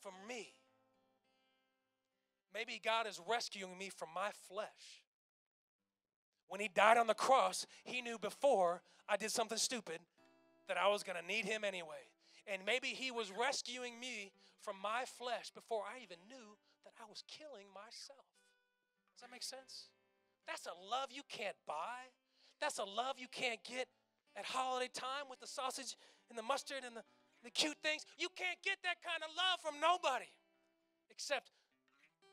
from 0.00 0.12
me. 0.28 0.52
Maybe 2.54 2.80
God 2.82 3.06
is 3.06 3.20
rescuing 3.28 3.76
me 3.76 3.90
from 3.90 4.08
my 4.14 4.30
flesh. 4.48 5.02
When 6.48 6.60
He 6.60 6.68
died 6.68 6.96
on 6.96 7.06
the 7.06 7.14
cross, 7.14 7.66
He 7.84 8.00
knew 8.00 8.18
before 8.18 8.82
I 9.08 9.16
did 9.16 9.30
something 9.30 9.58
stupid 9.58 9.98
that 10.68 10.76
I 10.76 10.88
was 10.88 11.02
going 11.02 11.18
to 11.20 11.26
need 11.26 11.44
Him 11.44 11.64
anyway. 11.64 12.08
And 12.46 12.62
maybe 12.64 12.88
He 12.88 13.10
was 13.10 13.32
rescuing 13.32 13.98
me 13.98 14.32
from 14.60 14.76
my 14.82 15.04
flesh 15.06 15.50
before 15.50 15.82
I 15.82 16.02
even 16.02 16.18
knew 16.28 16.58
that 16.84 16.92
I 16.98 17.08
was 17.08 17.22
killing 17.26 17.66
myself. 17.74 18.26
Does 19.14 19.22
that 19.22 19.30
make 19.30 19.42
sense? 19.42 19.90
That's 20.46 20.66
a 20.66 20.76
love 20.90 21.10
you 21.10 21.22
can't 21.28 21.56
buy. 21.66 22.10
That's 22.60 22.78
a 22.78 22.84
love 22.84 23.16
you 23.18 23.26
can't 23.30 23.62
get 23.64 23.88
at 24.36 24.44
holiday 24.44 24.90
time 24.92 25.28
with 25.28 25.40
the 25.40 25.46
sausage 25.46 25.96
and 26.30 26.38
the 26.38 26.42
mustard 26.42 26.84
and 26.86 26.96
the, 26.96 27.02
the 27.42 27.50
cute 27.50 27.76
things. 27.82 28.04
You 28.18 28.28
can't 28.36 28.58
get 28.62 28.78
that 28.82 29.02
kind 29.02 29.22
of 29.22 29.30
love 29.34 29.60
from 29.60 29.80
nobody 29.80 30.30
except 31.10 31.50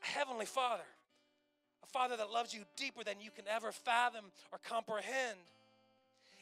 a 0.01 0.05
Heavenly 0.05 0.45
Father, 0.45 0.87
a 1.83 1.87
Father 1.87 2.17
that 2.17 2.29
loves 2.29 2.53
you 2.53 2.61
deeper 2.75 3.03
than 3.03 3.19
you 3.19 3.31
can 3.31 3.45
ever 3.47 3.71
fathom 3.71 4.25
or 4.51 4.59
comprehend. 4.63 5.39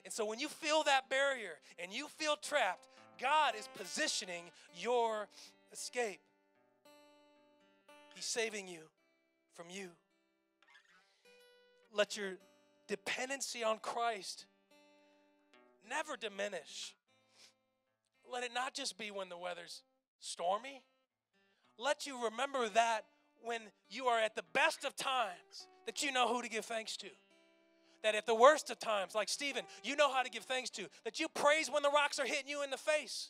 And 0.03 0.13
so 0.13 0.25
when 0.25 0.39
you 0.39 0.47
feel 0.49 0.83
that 0.83 1.09
barrier 1.09 1.59
and 1.77 1.93
you 1.93 2.07
feel 2.07 2.35
trapped, 2.35 2.87
God 3.21 3.53
is 3.57 3.69
positioning 3.75 4.45
your 4.75 5.27
escape. 5.71 6.19
He's 8.15 8.25
saving 8.25 8.67
you 8.67 8.79
from 9.55 9.67
you. 9.69 9.89
Let 11.93 12.17
your 12.17 12.33
dependency 12.87 13.63
on 13.63 13.77
Christ 13.79 14.45
never 15.87 16.17
diminish. 16.17 16.95
Let 18.31 18.43
it 18.43 18.51
not 18.53 18.73
just 18.73 18.97
be 18.97 19.11
when 19.11 19.29
the 19.29 19.37
weather's 19.37 19.83
stormy. 20.19 20.81
Let 21.77 22.07
you 22.07 22.25
remember 22.25 22.69
that 22.69 23.05
when 23.43 23.61
you 23.89 24.05
are 24.05 24.19
at 24.19 24.35
the 24.35 24.43
best 24.53 24.83
of 24.83 24.95
times, 24.95 25.67
that 25.85 26.01
you 26.01 26.11
know 26.11 26.33
who 26.33 26.41
to 26.41 26.49
give 26.49 26.65
thanks 26.65 26.97
to. 26.97 27.07
That 28.03 28.15
at 28.15 28.25
the 28.25 28.35
worst 28.35 28.69
of 28.71 28.79
times, 28.79 29.13
like 29.13 29.29
Stephen, 29.29 29.63
you 29.83 29.95
know 29.95 30.11
how 30.11 30.23
to 30.23 30.29
give 30.29 30.43
thanks 30.43 30.69
to. 30.71 30.87
That 31.03 31.19
you 31.19 31.27
praise 31.27 31.69
when 31.71 31.83
the 31.83 31.89
rocks 31.89 32.19
are 32.19 32.25
hitting 32.25 32.49
you 32.49 32.63
in 32.63 32.71
the 32.71 32.77
face. 32.77 33.29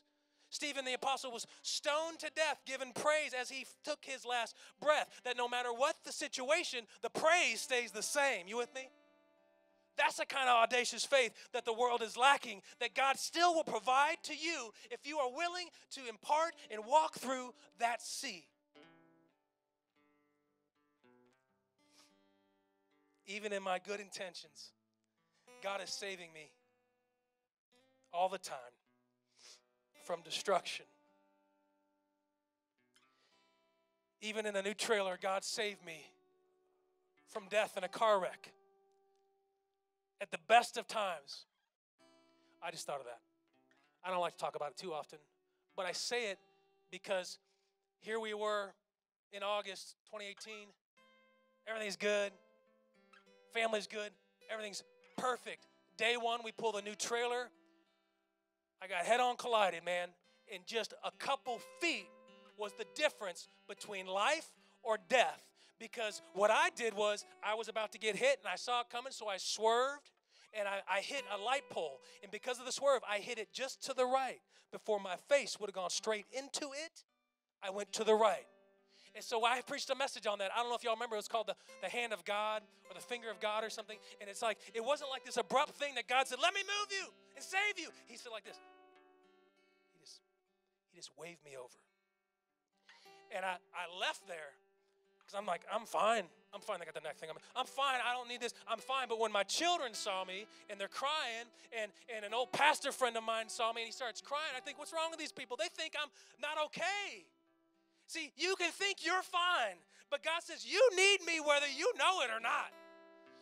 Stephen 0.49 0.83
the 0.83 0.93
apostle 0.93 1.31
was 1.31 1.47
stoned 1.61 2.19
to 2.19 2.29
death, 2.35 2.61
given 2.65 2.91
praise 2.93 3.33
as 3.39 3.49
he 3.49 3.65
took 3.83 3.99
his 4.01 4.25
last 4.25 4.55
breath. 4.81 5.07
That 5.23 5.37
no 5.37 5.47
matter 5.47 5.73
what 5.73 5.95
the 6.03 6.11
situation, 6.11 6.81
the 7.01 7.09
praise 7.09 7.61
stays 7.61 7.91
the 7.91 8.03
same. 8.03 8.47
You 8.47 8.57
with 8.57 8.73
me? 8.75 8.89
That's 9.97 10.17
the 10.17 10.25
kind 10.25 10.49
of 10.49 10.55
audacious 10.55 11.05
faith 11.05 11.33
that 11.53 11.65
the 11.65 11.73
world 11.73 12.01
is 12.01 12.17
lacking, 12.17 12.61
that 12.79 12.95
God 12.95 13.17
still 13.17 13.53
will 13.53 13.63
provide 13.63 14.17
to 14.23 14.33
you 14.33 14.71
if 14.89 15.05
you 15.05 15.19
are 15.19 15.29
willing 15.31 15.67
to 15.91 16.01
impart 16.07 16.53
and 16.69 16.85
walk 16.85 17.15
through 17.15 17.53
that 17.79 18.01
sea. 18.01 18.45
Even 23.35 23.53
in 23.53 23.63
my 23.63 23.79
good 23.79 24.01
intentions, 24.01 24.71
God 25.63 25.81
is 25.81 25.89
saving 25.89 26.33
me 26.33 26.51
all 28.13 28.27
the 28.27 28.37
time 28.37 28.57
from 30.03 30.21
destruction. 30.21 30.85
Even 34.21 34.45
in 34.45 34.55
a 34.57 34.61
new 34.61 34.73
trailer, 34.73 35.17
God 35.21 35.45
saved 35.45 35.85
me 35.85 36.05
from 37.27 37.43
death 37.49 37.77
in 37.77 37.85
a 37.85 37.87
car 37.87 38.19
wreck 38.19 38.51
at 40.19 40.29
the 40.31 40.39
best 40.49 40.77
of 40.77 40.85
times. 40.87 41.45
I 42.61 42.69
just 42.69 42.85
thought 42.85 42.99
of 42.99 43.05
that. 43.05 43.21
I 44.03 44.09
don't 44.09 44.19
like 44.19 44.33
to 44.33 44.39
talk 44.39 44.57
about 44.57 44.71
it 44.71 44.77
too 44.77 44.93
often, 44.93 45.19
but 45.77 45.85
I 45.85 45.93
say 45.93 46.31
it 46.31 46.39
because 46.91 47.39
here 48.01 48.19
we 48.19 48.33
were 48.33 48.73
in 49.31 49.41
August 49.41 49.95
2018. 50.11 50.67
Everything's 51.65 51.95
good, 51.95 52.33
family's 53.53 53.87
good, 53.87 54.11
everything's 54.49 54.83
perfect. 55.17 55.67
Day 55.97 56.15
one, 56.19 56.41
we 56.43 56.51
pulled 56.51 56.75
a 56.75 56.81
new 56.81 56.95
trailer. 56.95 57.49
I 58.81 58.87
got 58.87 59.05
head 59.05 59.19
on 59.19 59.37
collided, 59.37 59.85
man. 59.85 60.09
In 60.47 60.61
just 60.65 60.93
a 61.03 61.11
couple 61.11 61.59
feet 61.79 62.07
was 62.57 62.73
the 62.77 62.85
difference 62.95 63.47
between 63.67 64.07
life 64.07 64.49
or 64.83 64.97
death 65.09 65.41
because 65.79 66.21
what 66.33 66.51
I 66.51 66.69
did 66.75 66.93
was 66.93 67.25
I 67.43 67.55
was 67.55 67.67
about 67.67 67.91
to 67.93 67.97
get 67.97 68.15
hit 68.15 68.39
and 68.43 68.47
I 68.51 68.55
saw 68.55 68.81
it 68.81 68.87
coming, 68.91 69.11
so 69.11 69.27
I 69.27 69.37
swerved 69.37 70.11
and 70.53 70.67
I, 70.67 70.81
I 70.89 70.99
hit 70.99 71.23
a 71.33 71.41
light 71.41 71.63
pole. 71.69 71.99
And 72.21 72.31
because 72.31 72.59
of 72.59 72.65
the 72.65 72.71
swerve, 72.71 73.01
I 73.09 73.17
hit 73.17 73.37
it 73.37 73.51
just 73.51 73.83
to 73.85 73.93
the 73.93 74.05
right. 74.05 74.39
Before 74.71 74.99
my 74.99 75.15
face 75.27 75.59
would 75.59 75.67
have 75.69 75.75
gone 75.75 75.89
straight 75.89 76.25
into 76.31 76.67
it, 76.71 77.03
I 77.63 77.71
went 77.71 77.91
to 77.93 78.03
the 78.03 78.13
right. 78.13 78.45
And 79.13 79.23
so 79.23 79.43
I 79.45 79.61
preached 79.61 79.89
a 79.89 79.95
message 79.95 80.25
on 80.25 80.39
that. 80.39 80.51
I 80.55 80.59
don't 80.59 80.69
know 80.69 80.75
if 80.75 80.83
y'all 80.83 80.95
remember, 80.95 81.15
it 81.15 81.19
was 81.19 81.27
called 81.27 81.47
the, 81.47 81.55
the 81.81 81.89
hand 81.89 82.13
of 82.13 82.23
God 82.23 82.61
or 82.89 82.95
the 82.95 83.01
finger 83.01 83.29
of 83.29 83.39
God 83.39 83.63
or 83.63 83.69
something. 83.69 83.97
And 84.21 84.29
it's 84.29 84.41
like, 84.41 84.57
it 84.73 84.83
wasn't 84.83 85.09
like 85.09 85.25
this 85.25 85.37
abrupt 85.37 85.75
thing 85.75 85.95
that 85.95 86.07
God 86.07 86.27
said, 86.27 86.39
let 86.41 86.53
me 86.53 86.61
move 86.63 86.87
you 86.91 87.11
and 87.35 87.43
save 87.43 87.77
you. 87.77 87.89
He 88.07 88.15
said 88.15 88.31
like 88.31 88.45
this. 88.45 88.57
He 89.93 89.99
just, 89.99 90.21
he 90.91 90.97
just 90.97 91.11
waved 91.19 91.43
me 91.43 91.57
over. 91.59 91.75
And 93.35 93.43
I, 93.43 93.55
I 93.75 93.87
left 93.99 94.27
there 94.27 94.55
because 95.19 95.35
I'm 95.35 95.45
like, 95.45 95.63
I'm 95.71 95.85
fine. 95.85 96.23
I'm 96.53 96.59
fine. 96.59 96.79
I 96.81 96.85
got 96.85 96.95
the 96.95 97.01
neck 97.01 97.17
thing. 97.17 97.29
I'm, 97.29 97.39
I'm 97.55 97.65
fine. 97.65 97.99
I 98.03 98.11
don't 98.13 98.27
need 98.27 98.41
this. 98.41 98.53
I'm 98.67 98.79
fine. 98.79 99.07
But 99.07 99.19
when 99.19 99.31
my 99.31 99.43
children 99.43 99.93
saw 99.93 100.25
me 100.25 100.47
and 100.69 100.79
they're 100.79 100.91
crying, 100.91 101.47
and, 101.71 101.91
and 102.13 102.25
an 102.25 102.33
old 102.33 102.51
pastor 102.51 102.91
friend 102.91 103.15
of 103.15 103.23
mine 103.23 103.47
saw 103.47 103.71
me 103.71 103.83
and 103.83 103.87
he 103.87 103.95
starts 103.95 104.19
crying, 104.19 104.51
I 104.55 104.59
think, 104.59 104.79
what's 104.79 104.91
wrong 104.91 105.11
with 105.11 105.19
these 105.19 105.31
people? 105.31 105.55
They 105.55 105.71
think 105.71 105.95
I'm 105.95 106.11
not 106.41 106.59
okay. 106.65 107.23
See, 108.11 108.33
you 108.35 108.57
can 108.59 108.71
think 108.71 109.05
you're 109.05 109.23
fine, 109.23 109.79
but 110.09 110.21
God 110.21 110.43
says, 110.43 110.65
You 110.67 110.81
need 110.97 111.25
me 111.25 111.39
whether 111.39 111.67
you 111.67 111.93
know 111.97 112.19
it 112.19 112.29
or 112.29 112.41
not. 112.41 112.67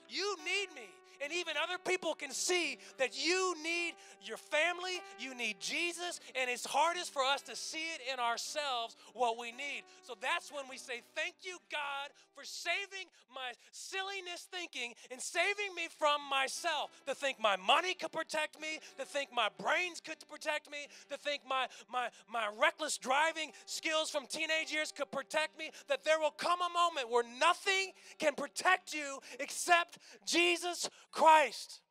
You 0.07 0.35
need 0.45 0.69
me 0.75 0.85
and 1.23 1.33
even 1.33 1.55
other 1.61 1.77
people 1.77 2.13
can 2.13 2.31
see 2.31 2.77
that 2.97 3.17
you 3.25 3.55
need 3.63 3.93
your 4.23 4.37
family, 4.37 5.01
you 5.19 5.35
need 5.35 5.59
Jesus, 5.59 6.19
and 6.39 6.49
it's 6.49 6.65
hardest 6.65 7.13
for 7.13 7.23
us 7.23 7.41
to 7.43 7.55
see 7.55 7.77
it 7.95 8.01
in 8.13 8.19
ourselves 8.19 8.95
what 9.13 9.37
we 9.37 9.51
need. 9.51 9.83
So 10.03 10.15
that's 10.21 10.51
when 10.51 10.65
we 10.69 10.77
say, 10.77 11.01
Thank 11.15 11.35
you, 11.43 11.57
God, 11.71 12.09
for 12.35 12.43
saving 12.43 13.07
my 13.33 13.51
silliness 13.71 14.47
thinking 14.51 14.93
and 15.11 15.21
saving 15.21 15.75
me 15.75 15.87
from 15.97 16.21
myself. 16.29 16.91
To 17.07 17.15
think 17.15 17.39
my 17.39 17.55
money 17.55 17.93
could 17.93 18.11
protect 18.11 18.59
me, 18.61 18.79
to 18.97 19.05
think 19.05 19.29
my 19.33 19.49
brains 19.61 20.01
could 20.01 20.17
protect 20.29 20.71
me, 20.71 20.87
to 21.09 21.17
think 21.17 21.41
my, 21.47 21.67
my, 21.91 22.09
my 22.31 22.47
reckless 22.59 22.97
driving 22.97 23.51
skills 23.65 24.09
from 24.09 24.25
teenage 24.27 24.71
years 24.71 24.91
could 24.91 25.11
protect 25.11 25.57
me, 25.57 25.71
that 25.87 26.03
there 26.03 26.19
will 26.19 26.31
come 26.31 26.59
a 26.61 26.73
moment 26.73 27.09
where 27.09 27.23
nothing 27.39 27.91
can 28.17 28.33
protect 28.33 28.93
you 28.93 29.19
except 29.39 29.97
Jesus 30.25 30.89
Christ. 31.11 31.81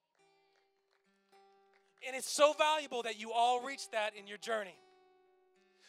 And 2.06 2.14
it's 2.16 2.30
so 2.30 2.52
valuable 2.52 3.02
that 3.02 3.18
you 3.18 3.32
all 3.32 3.64
reach 3.64 3.90
that 3.90 4.12
in 4.16 4.26
your 4.26 4.38
journey. 4.38 4.78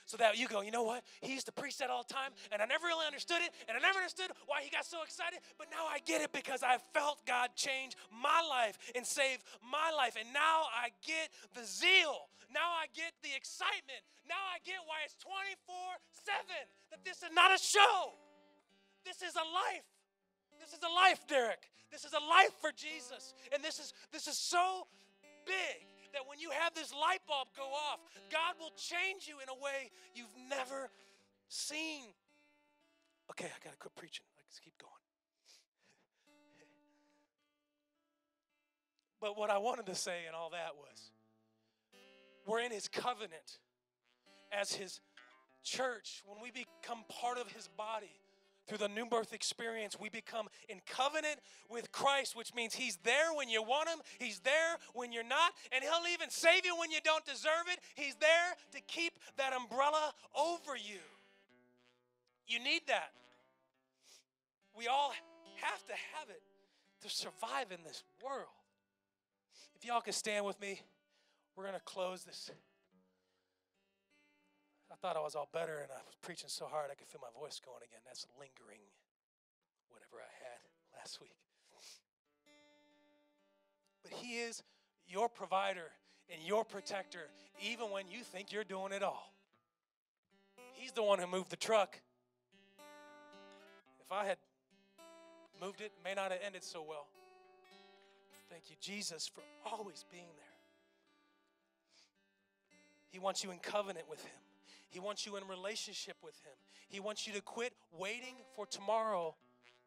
So 0.09 0.17
that 0.17 0.41
you 0.41 0.47
go, 0.49 0.65
you 0.65 0.73
know 0.73 0.81
what? 0.81 1.05
He 1.21 1.37
used 1.37 1.45
to 1.45 1.53
preach 1.53 1.77
that 1.77 1.93
all 1.93 2.01
the 2.01 2.11
time, 2.11 2.33
and 2.49 2.63
I 2.63 2.65
never 2.65 2.89
really 2.89 3.05
understood 3.05 3.45
it, 3.45 3.53
and 3.69 3.77
I 3.77 3.79
never 3.79 4.01
understood 4.01 4.33
why 4.49 4.65
he 4.65 4.73
got 4.73 4.81
so 4.81 5.05
excited, 5.05 5.37
but 5.61 5.69
now 5.69 5.85
I 5.85 6.01
get 6.01 6.25
it 6.25 6.33
because 6.33 6.65
I 6.65 6.81
felt 6.97 7.21
God 7.29 7.53
change 7.53 7.93
my 8.09 8.41
life 8.41 8.73
and 8.97 9.05
save 9.05 9.37
my 9.61 9.93
life. 9.93 10.17
And 10.17 10.33
now 10.33 10.65
I 10.73 10.89
get 11.05 11.29
the 11.53 11.61
zeal. 11.61 12.25
Now 12.49 12.73
I 12.73 12.89
get 12.97 13.13
the 13.21 13.29
excitement. 13.37 14.01
Now 14.25 14.41
I 14.49 14.57
get 14.65 14.81
why 14.89 15.05
it's 15.05 15.13
24 15.21 15.37
7. 16.25 16.41
That 16.89 17.05
this 17.05 17.21
is 17.21 17.29
not 17.29 17.53
a 17.53 17.61
show, 17.61 18.17
this 19.05 19.21
is 19.21 19.37
a 19.37 19.45
life. 19.45 19.85
This 20.59 20.73
is 20.73 20.79
a 20.83 20.93
life, 20.93 21.25
Derek. 21.27 21.69
This 21.91 22.05
is 22.05 22.13
a 22.13 22.19
life 22.19 22.53
for 22.59 22.71
Jesus. 22.75 23.33
And 23.53 23.63
this 23.63 23.79
is 23.79 23.93
this 24.11 24.27
is 24.27 24.37
so 24.37 24.87
big 25.45 25.87
that 26.13 26.27
when 26.27 26.39
you 26.39 26.49
have 26.51 26.73
this 26.73 26.93
light 26.93 27.19
bulb 27.27 27.47
go 27.55 27.63
off, 27.63 27.99
God 28.31 28.55
will 28.59 28.73
change 28.75 29.27
you 29.27 29.35
in 29.41 29.49
a 29.49 29.57
way 29.63 29.91
you've 30.13 30.35
never 30.49 30.89
seen. 31.47 32.03
Okay, 33.31 33.45
I 33.45 33.63
got 33.63 33.71
to 33.71 33.77
quit 33.77 33.95
preaching. 33.95 34.25
Let's 34.37 34.59
keep 34.59 34.77
going. 34.77 34.93
But 39.21 39.37
what 39.37 39.49
I 39.49 39.57
wanted 39.57 39.85
to 39.87 39.95
say 39.95 40.21
in 40.27 40.33
all 40.33 40.51
that 40.51 40.75
was 40.75 41.11
we're 42.47 42.61
in 42.61 42.71
his 42.71 42.87
covenant 42.87 43.59
as 44.51 44.73
his 44.73 45.01
church. 45.63 46.23
When 46.25 46.41
we 46.41 46.51
become 46.51 47.03
part 47.21 47.37
of 47.37 47.51
his 47.51 47.67
body, 47.67 48.19
through 48.69 48.77
the 48.77 48.87
new 48.87 49.05
birth 49.05 49.33
experience, 49.33 49.97
we 49.99 50.09
become 50.09 50.47
in 50.69 50.79
covenant 50.87 51.37
with 51.69 51.91
Christ, 51.91 52.35
which 52.35 52.53
means 52.53 52.75
He's 52.75 52.97
there 53.03 53.33
when 53.35 53.49
you 53.49 53.63
want 53.63 53.89
Him, 53.89 53.97
He's 54.19 54.39
there 54.39 54.77
when 54.93 55.11
you're 55.11 55.23
not, 55.23 55.53
and 55.71 55.83
He'll 55.83 56.13
even 56.13 56.29
save 56.29 56.65
you 56.65 56.77
when 56.77 56.91
you 56.91 56.99
don't 57.03 57.25
deserve 57.25 57.65
it. 57.73 57.79
He's 57.95 58.15
there 58.15 58.55
to 58.73 58.81
keep 58.81 59.13
that 59.37 59.53
umbrella 59.53 60.13
over 60.37 60.77
you. 60.77 61.01
You 62.47 62.59
need 62.59 62.81
that. 62.87 63.11
We 64.77 64.87
all 64.87 65.13
have 65.61 65.85
to 65.87 65.93
have 66.17 66.29
it 66.29 66.41
to 67.01 67.09
survive 67.09 67.71
in 67.71 67.83
this 67.83 68.03
world. 68.23 68.47
If 69.75 69.85
y'all 69.85 70.01
can 70.01 70.13
stand 70.13 70.45
with 70.45 70.59
me, 70.61 70.81
we're 71.55 71.63
going 71.63 71.75
to 71.75 71.81
close 71.81 72.23
this 72.23 72.37
I 74.91 74.95
thought 74.95 75.15
I 75.15 75.21
was 75.21 75.35
all 75.35 75.49
better 75.53 75.79
and 75.79 75.91
I 75.91 76.01
was 76.05 76.15
preaching 76.21 76.49
so 76.49 76.65
hard 76.65 76.89
I 76.91 76.95
could 76.95 77.07
feel 77.07 77.21
my 77.21 77.39
voice 77.39 77.61
going 77.63 77.83
again. 77.83 78.01
That's 78.05 78.25
lingering, 78.39 78.81
whatever 79.89 80.17
I 80.17 80.31
had 80.43 80.59
last 80.97 81.21
week. 81.21 81.37
But 84.03 84.13
He 84.13 84.39
is 84.39 84.63
your 85.07 85.29
provider 85.29 85.91
and 86.31 86.41
your 86.45 86.63
protector, 86.63 87.29
even 87.61 87.91
when 87.91 88.09
you 88.09 88.23
think 88.23 88.51
you're 88.51 88.63
doing 88.63 88.91
it 88.91 89.03
all. 89.03 89.33
He's 90.73 90.91
the 90.91 91.03
one 91.03 91.19
who 91.19 91.27
moved 91.27 91.49
the 91.49 91.57
truck. 91.57 91.99
If 93.99 94.11
I 94.11 94.25
had 94.25 94.37
moved 95.61 95.81
it, 95.81 95.85
it 95.85 96.03
may 96.03 96.13
not 96.13 96.31
have 96.31 96.39
ended 96.45 96.63
so 96.63 96.83
well. 96.87 97.07
Thank 98.49 98.69
you, 98.69 98.75
Jesus, 98.81 99.27
for 99.27 99.41
always 99.71 100.05
being 100.11 100.25
there. 100.37 100.45
He 103.11 103.19
wants 103.19 103.43
you 103.43 103.51
in 103.51 103.59
covenant 103.59 104.09
with 104.09 104.23
Him. 104.23 104.31
He 104.89 104.99
wants 104.99 105.25
you 105.25 105.37
in 105.37 105.47
relationship 105.47 106.17
with 106.23 106.35
Him. 106.43 106.53
He 106.89 106.99
wants 106.99 107.27
you 107.27 107.33
to 107.33 107.41
quit 107.41 107.73
waiting 107.97 108.35
for 108.55 108.65
tomorrow 108.65 109.35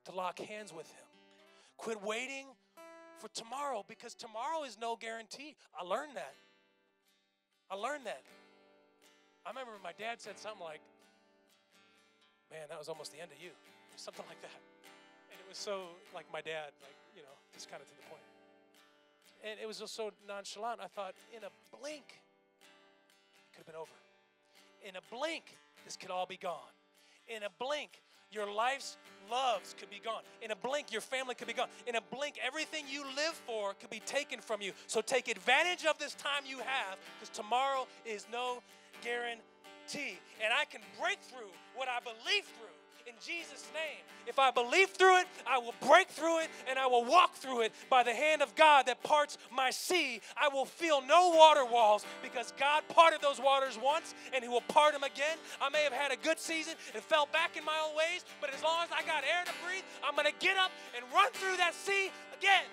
to 0.04 0.12
lock 0.12 0.38
hands 0.38 0.72
with 0.72 0.86
Him. 0.86 1.04
Quit 1.76 2.02
waiting 2.02 2.46
for 3.18 3.28
tomorrow 3.28 3.84
because 3.88 4.14
tomorrow 4.14 4.62
is 4.64 4.78
no 4.80 4.96
guarantee. 4.96 5.56
I 5.78 5.84
learned 5.84 6.16
that. 6.16 6.34
I 7.70 7.74
learned 7.74 8.06
that. 8.06 8.22
I 9.44 9.50
remember 9.50 9.72
my 9.82 9.92
dad 9.98 10.20
said 10.20 10.38
something 10.38 10.62
like, 10.62 10.80
Man, 12.52 12.68
that 12.68 12.78
was 12.78 12.92
almost 12.92 13.16
the 13.16 13.20
end 13.20 13.32
of 13.32 13.40
you. 13.40 13.48
Something 13.96 14.28
like 14.28 14.40
that. 14.44 14.60
And 15.32 15.40
it 15.40 15.48
was 15.48 15.56
so 15.56 15.88
like 16.12 16.28
my 16.28 16.44
dad, 16.44 16.76
like, 16.84 16.92
you 17.16 17.24
know, 17.24 17.32
just 17.56 17.72
kind 17.72 17.80
of 17.80 17.88
to 17.88 17.96
the 17.96 18.04
point. 18.12 18.20
And 19.40 19.56
it 19.56 19.66
was 19.66 19.80
just 19.80 19.96
so 19.96 20.12
nonchalant. 20.28 20.78
I 20.84 20.86
thought, 20.86 21.14
in 21.32 21.42
a 21.48 21.52
blink, 21.72 22.20
it 22.20 23.56
could 23.56 23.64
have 23.64 23.66
been 23.66 23.80
over. 23.80 24.01
In 24.88 24.96
a 24.96 25.14
blink, 25.14 25.44
this 25.84 25.96
could 25.96 26.10
all 26.10 26.26
be 26.26 26.36
gone. 26.36 26.72
In 27.28 27.42
a 27.42 27.50
blink, 27.58 28.02
your 28.30 28.52
life's 28.52 28.96
loves 29.30 29.74
could 29.78 29.90
be 29.90 30.00
gone. 30.04 30.22
In 30.40 30.50
a 30.50 30.56
blink, 30.56 30.90
your 30.90 31.00
family 31.00 31.34
could 31.34 31.46
be 31.46 31.52
gone. 31.52 31.68
In 31.86 31.94
a 31.94 32.00
blink, 32.00 32.36
everything 32.44 32.84
you 32.88 33.04
live 33.16 33.34
for 33.46 33.74
could 33.74 33.90
be 33.90 34.00
taken 34.00 34.40
from 34.40 34.60
you. 34.60 34.72
So 34.86 35.00
take 35.00 35.28
advantage 35.28 35.84
of 35.86 35.98
this 35.98 36.14
time 36.14 36.42
you 36.46 36.58
have 36.58 36.98
because 37.18 37.28
tomorrow 37.28 37.86
is 38.04 38.26
no 38.32 38.62
guarantee. 39.02 40.18
And 40.42 40.52
I 40.52 40.64
can 40.64 40.80
break 41.00 41.20
through 41.20 41.52
what 41.74 41.88
I 41.88 42.00
believe 42.00 42.44
through 42.58 42.71
in 43.06 43.14
Jesus' 43.20 43.66
name. 43.74 44.02
If 44.26 44.38
I 44.38 44.50
believe 44.50 44.90
through 44.90 45.18
it, 45.18 45.26
I 45.46 45.58
will 45.58 45.74
break 45.86 46.08
through 46.08 46.40
it 46.40 46.48
and 46.68 46.78
I 46.78 46.86
will 46.86 47.04
walk 47.04 47.34
through 47.34 47.62
it 47.62 47.72
by 47.90 48.02
the 48.02 48.14
hand 48.14 48.42
of 48.42 48.54
God 48.54 48.86
that 48.86 49.02
parts 49.02 49.38
my 49.50 49.70
sea. 49.70 50.20
I 50.36 50.48
will 50.48 50.64
feel 50.64 51.02
no 51.02 51.30
water 51.30 51.64
walls 51.64 52.04
because 52.22 52.52
God 52.58 52.82
parted 52.88 53.20
those 53.20 53.40
waters 53.40 53.78
once 53.82 54.14
and 54.34 54.42
He 54.42 54.48
will 54.48 54.62
part 54.68 54.92
them 54.92 55.02
again. 55.02 55.36
I 55.60 55.70
may 55.70 55.82
have 55.82 55.92
had 55.92 56.12
a 56.12 56.16
good 56.16 56.38
season 56.38 56.74
and 56.94 57.02
fell 57.02 57.28
back 57.32 57.56
in 57.56 57.64
my 57.64 57.78
old 57.84 57.96
ways, 57.96 58.24
but 58.40 58.54
as 58.54 58.62
long 58.62 58.84
as 58.84 58.90
I 58.92 59.02
got 59.02 59.24
air 59.24 59.44
to 59.44 59.52
breathe, 59.66 59.84
I'm 60.04 60.14
going 60.14 60.30
to 60.30 60.38
get 60.38 60.56
up 60.56 60.70
and 60.96 61.04
run 61.12 61.30
through 61.32 61.56
that 61.56 61.74
sea 61.74 62.10
again. 62.36 62.64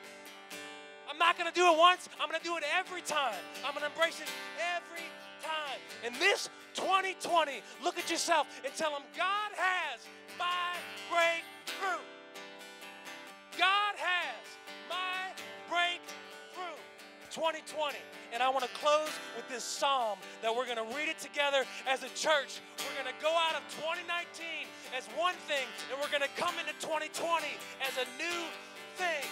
I'm 1.10 1.18
not 1.18 1.38
going 1.38 1.50
to 1.50 1.56
do 1.56 1.66
it 1.66 1.78
once, 1.78 2.08
I'm 2.22 2.30
going 2.30 2.40
to 2.40 2.46
do 2.46 2.58
it 2.58 2.64
every 2.78 3.02
time. 3.02 3.42
I'm 3.66 3.74
going 3.74 3.82
to 3.82 3.90
embrace 3.90 4.22
it 4.22 4.30
every 4.78 5.06
time. 5.42 5.80
And 6.06 6.14
this 6.16 6.50
2020, 6.76 7.62
look 7.84 7.98
at 7.98 8.10
yourself 8.12 8.48
and 8.64 8.74
tell 8.76 8.92
them 8.92 9.02
God 9.18 9.52
has 9.56 10.06
my 10.40 10.74
breakthrough. 11.12 12.02
God 13.60 13.94
has 14.00 14.46
my 14.88 15.36
breakthrough. 15.68 16.80
2020. 17.30 17.98
And 18.34 18.42
I 18.42 18.50
want 18.50 18.64
to 18.64 18.72
close 18.80 19.12
with 19.36 19.48
this 19.50 19.64
psalm 19.64 20.18
that 20.42 20.56
we're 20.56 20.66
going 20.66 20.82
to 20.82 20.96
read 20.96 21.10
it 21.10 21.20
together 21.20 21.66
as 21.88 22.02
a 22.04 22.10
church. 22.16 22.62
We're 22.80 23.04
going 23.04 23.14
to 23.14 23.20
go 23.22 23.30
out 23.30 23.54
of 23.54 23.62
2019 23.78 24.66
as 24.98 25.06
one 25.18 25.36
thing, 25.46 25.68
and 25.92 26.00
we're 26.02 26.10
going 26.10 26.26
to 26.26 26.34
come 26.40 26.54
into 26.58 26.74
2020 26.82 27.46
as 27.86 27.94
a 28.00 28.08
new 28.18 28.40
thing. 28.96 29.28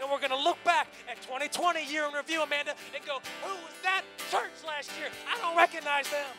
And 0.00 0.10
we're 0.10 0.22
going 0.22 0.34
to 0.34 0.38
look 0.38 0.62
back 0.64 0.88
at 1.10 1.20
2020 1.22 1.84
year 1.86 2.06
in 2.06 2.14
review, 2.14 2.42
Amanda, 2.42 2.74
and 2.94 3.04
go, 3.04 3.18
who 3.42 3.54
was 3.66 3.74
that 3.82 4.02
church 4.30 4.54
last 4.66 4.92
year? 4.98 5.08
I 5.26 5.36
don't 5.42 5.56
recognize 5.56 6.08
them. 6.10 6.30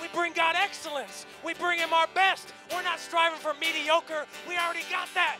We 0.00 0.08
bring 0.08 0.32
God 0.32 0.56
excellence. 0.56 1.26
We 1.44 1.54
bring 1.54 1.78
Him 1.78 1.92
our 1.92 2.06
best. 2.14 2.52
We're 2.72 2.82
not 2.82 3.00
striving 3.00 3.38
for 3.38 3.54
mediocre. 3.60 4.26
We 4.48 4.56
already 4.56 4.84
got 4.90 5.08
that. 5.14 5.38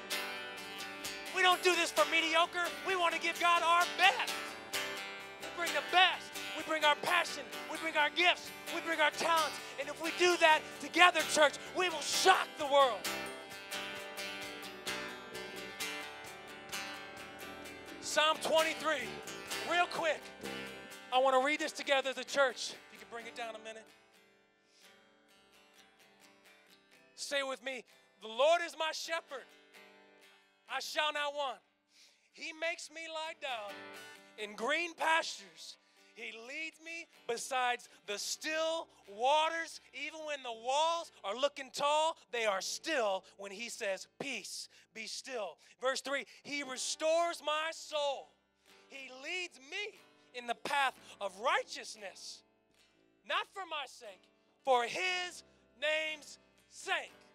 We 1.35 1.43
don't 1.43 1.63
do 1.63 1.75
this 1.75 1.91
for 1.91 2.11
mediocre. 2.11 2.65
We 2.89 2.97
want 2.97 3.15
to 3.15 3.21
give 3.21 3.39
God 3.41 3.63
our 3.63 3.85
best. 3.99 4.33
We 5.43 5.49
bring 5.57 5.73
the 5.75 5.85
best. 5.93 6.25
We 6.57 6.63
bring 6.63 6.85
our 6.85 6.95
passion. 6.97 7.45
We 7.71 7.77
bring 7.79 7.97
our 7.97 8.09
gifts. 8.11 8.51
We 8.75 8.81
bring 8.81 9.01
our 9.01 9.11
talents. 9.11 9.59
And 9.79 9.89
if 9.89 10.03
we 10.03 10.11
do 10.19 10.37
that 10.39 10.61
together, 10.81 11.21
church, 11.33 11.55
we 11.77 11.89
will 11.91 12.01
shock 12.01 12.49
the 12.59 12.67
world. 12.67 13.01
Psalm 18.01 18.39
23, 18.43 18.95
real 19.71 19.87
quick. 19.93 20.21
I 21.13 21.19
want 21.19 21.39
to 21.39 21.45
read 21.45 21.61
this 21.61 21.73
together 21.73 22.11
as 22.11 22.19
a 22.19 22.25
church. 22.25 22.71
If 22.71 22.95
you 22.95 22.99
could 22.99 23.11
bring 23.11 23.27
it 23.27 23.35
down 23.35 23.55
a 23.55 23.59
minute. 23.59 23.85
Say 27.17 27.43
with 27.43 27.65
me 27.65 27.83
The 28.23 28.29
Lord 28.29 28.61
is 28.65 28.77
my 28.79 28.93
shepherd, 28.93 29.45
I 30.71 30.81
shall 30.81 31.13
not 31.13 31.35
want. 31.35 31.59
He 32.33 32.53
makes 32.53 32.91
me 32.91 33.01
lie 33.13 33.35
down 33.41 33.73
in 34.39 34.55
green 34.55 34.95
pastures. 34.95 35.79
He 36.15 36.33
leads 36.33 36.81
me 36.83 37.07
besides 37.29 37.89
the 38.07 38.19
still 38.19 38.89
waters. 39.09 39.81
Even 40.07 40.21
when 40.27 40.43
the 40.43 40.53
walls 40.53 41.13
are 41.25 41.37
looking 41.37 41.71
tall, 41.73 42.17
they 42.33 42.47
are 42.47 42.63
still 42.63 43.25
when 43.37 43.53
He 43.53 43.69
says, 43.69 44.07
Peace, 44.19 44.69
be 44.95 45.07
still. 45.07 45.59
Verse 45.81 46.01
3 46.01 46.25
He 46.43 46.63
restores 46.63 47.43
my 47.45 47.71
soul. 47.73 48.29
He 48.89 49.11
leads 49.23 49.59
me 49.59 49.99
in 50.35 50.47
the 50.47 50.55
path 50.55 50.95
of 51.21 51.33
righteousness, 51.41 52.43
not 53.29 53.47
for 53.53 53.63
my 53.71 53.85
sake, 53.87 54.23
for 54.65 54.85
His 54.85 55.43
name's 55.81 56.39
sake. 56.77 57.26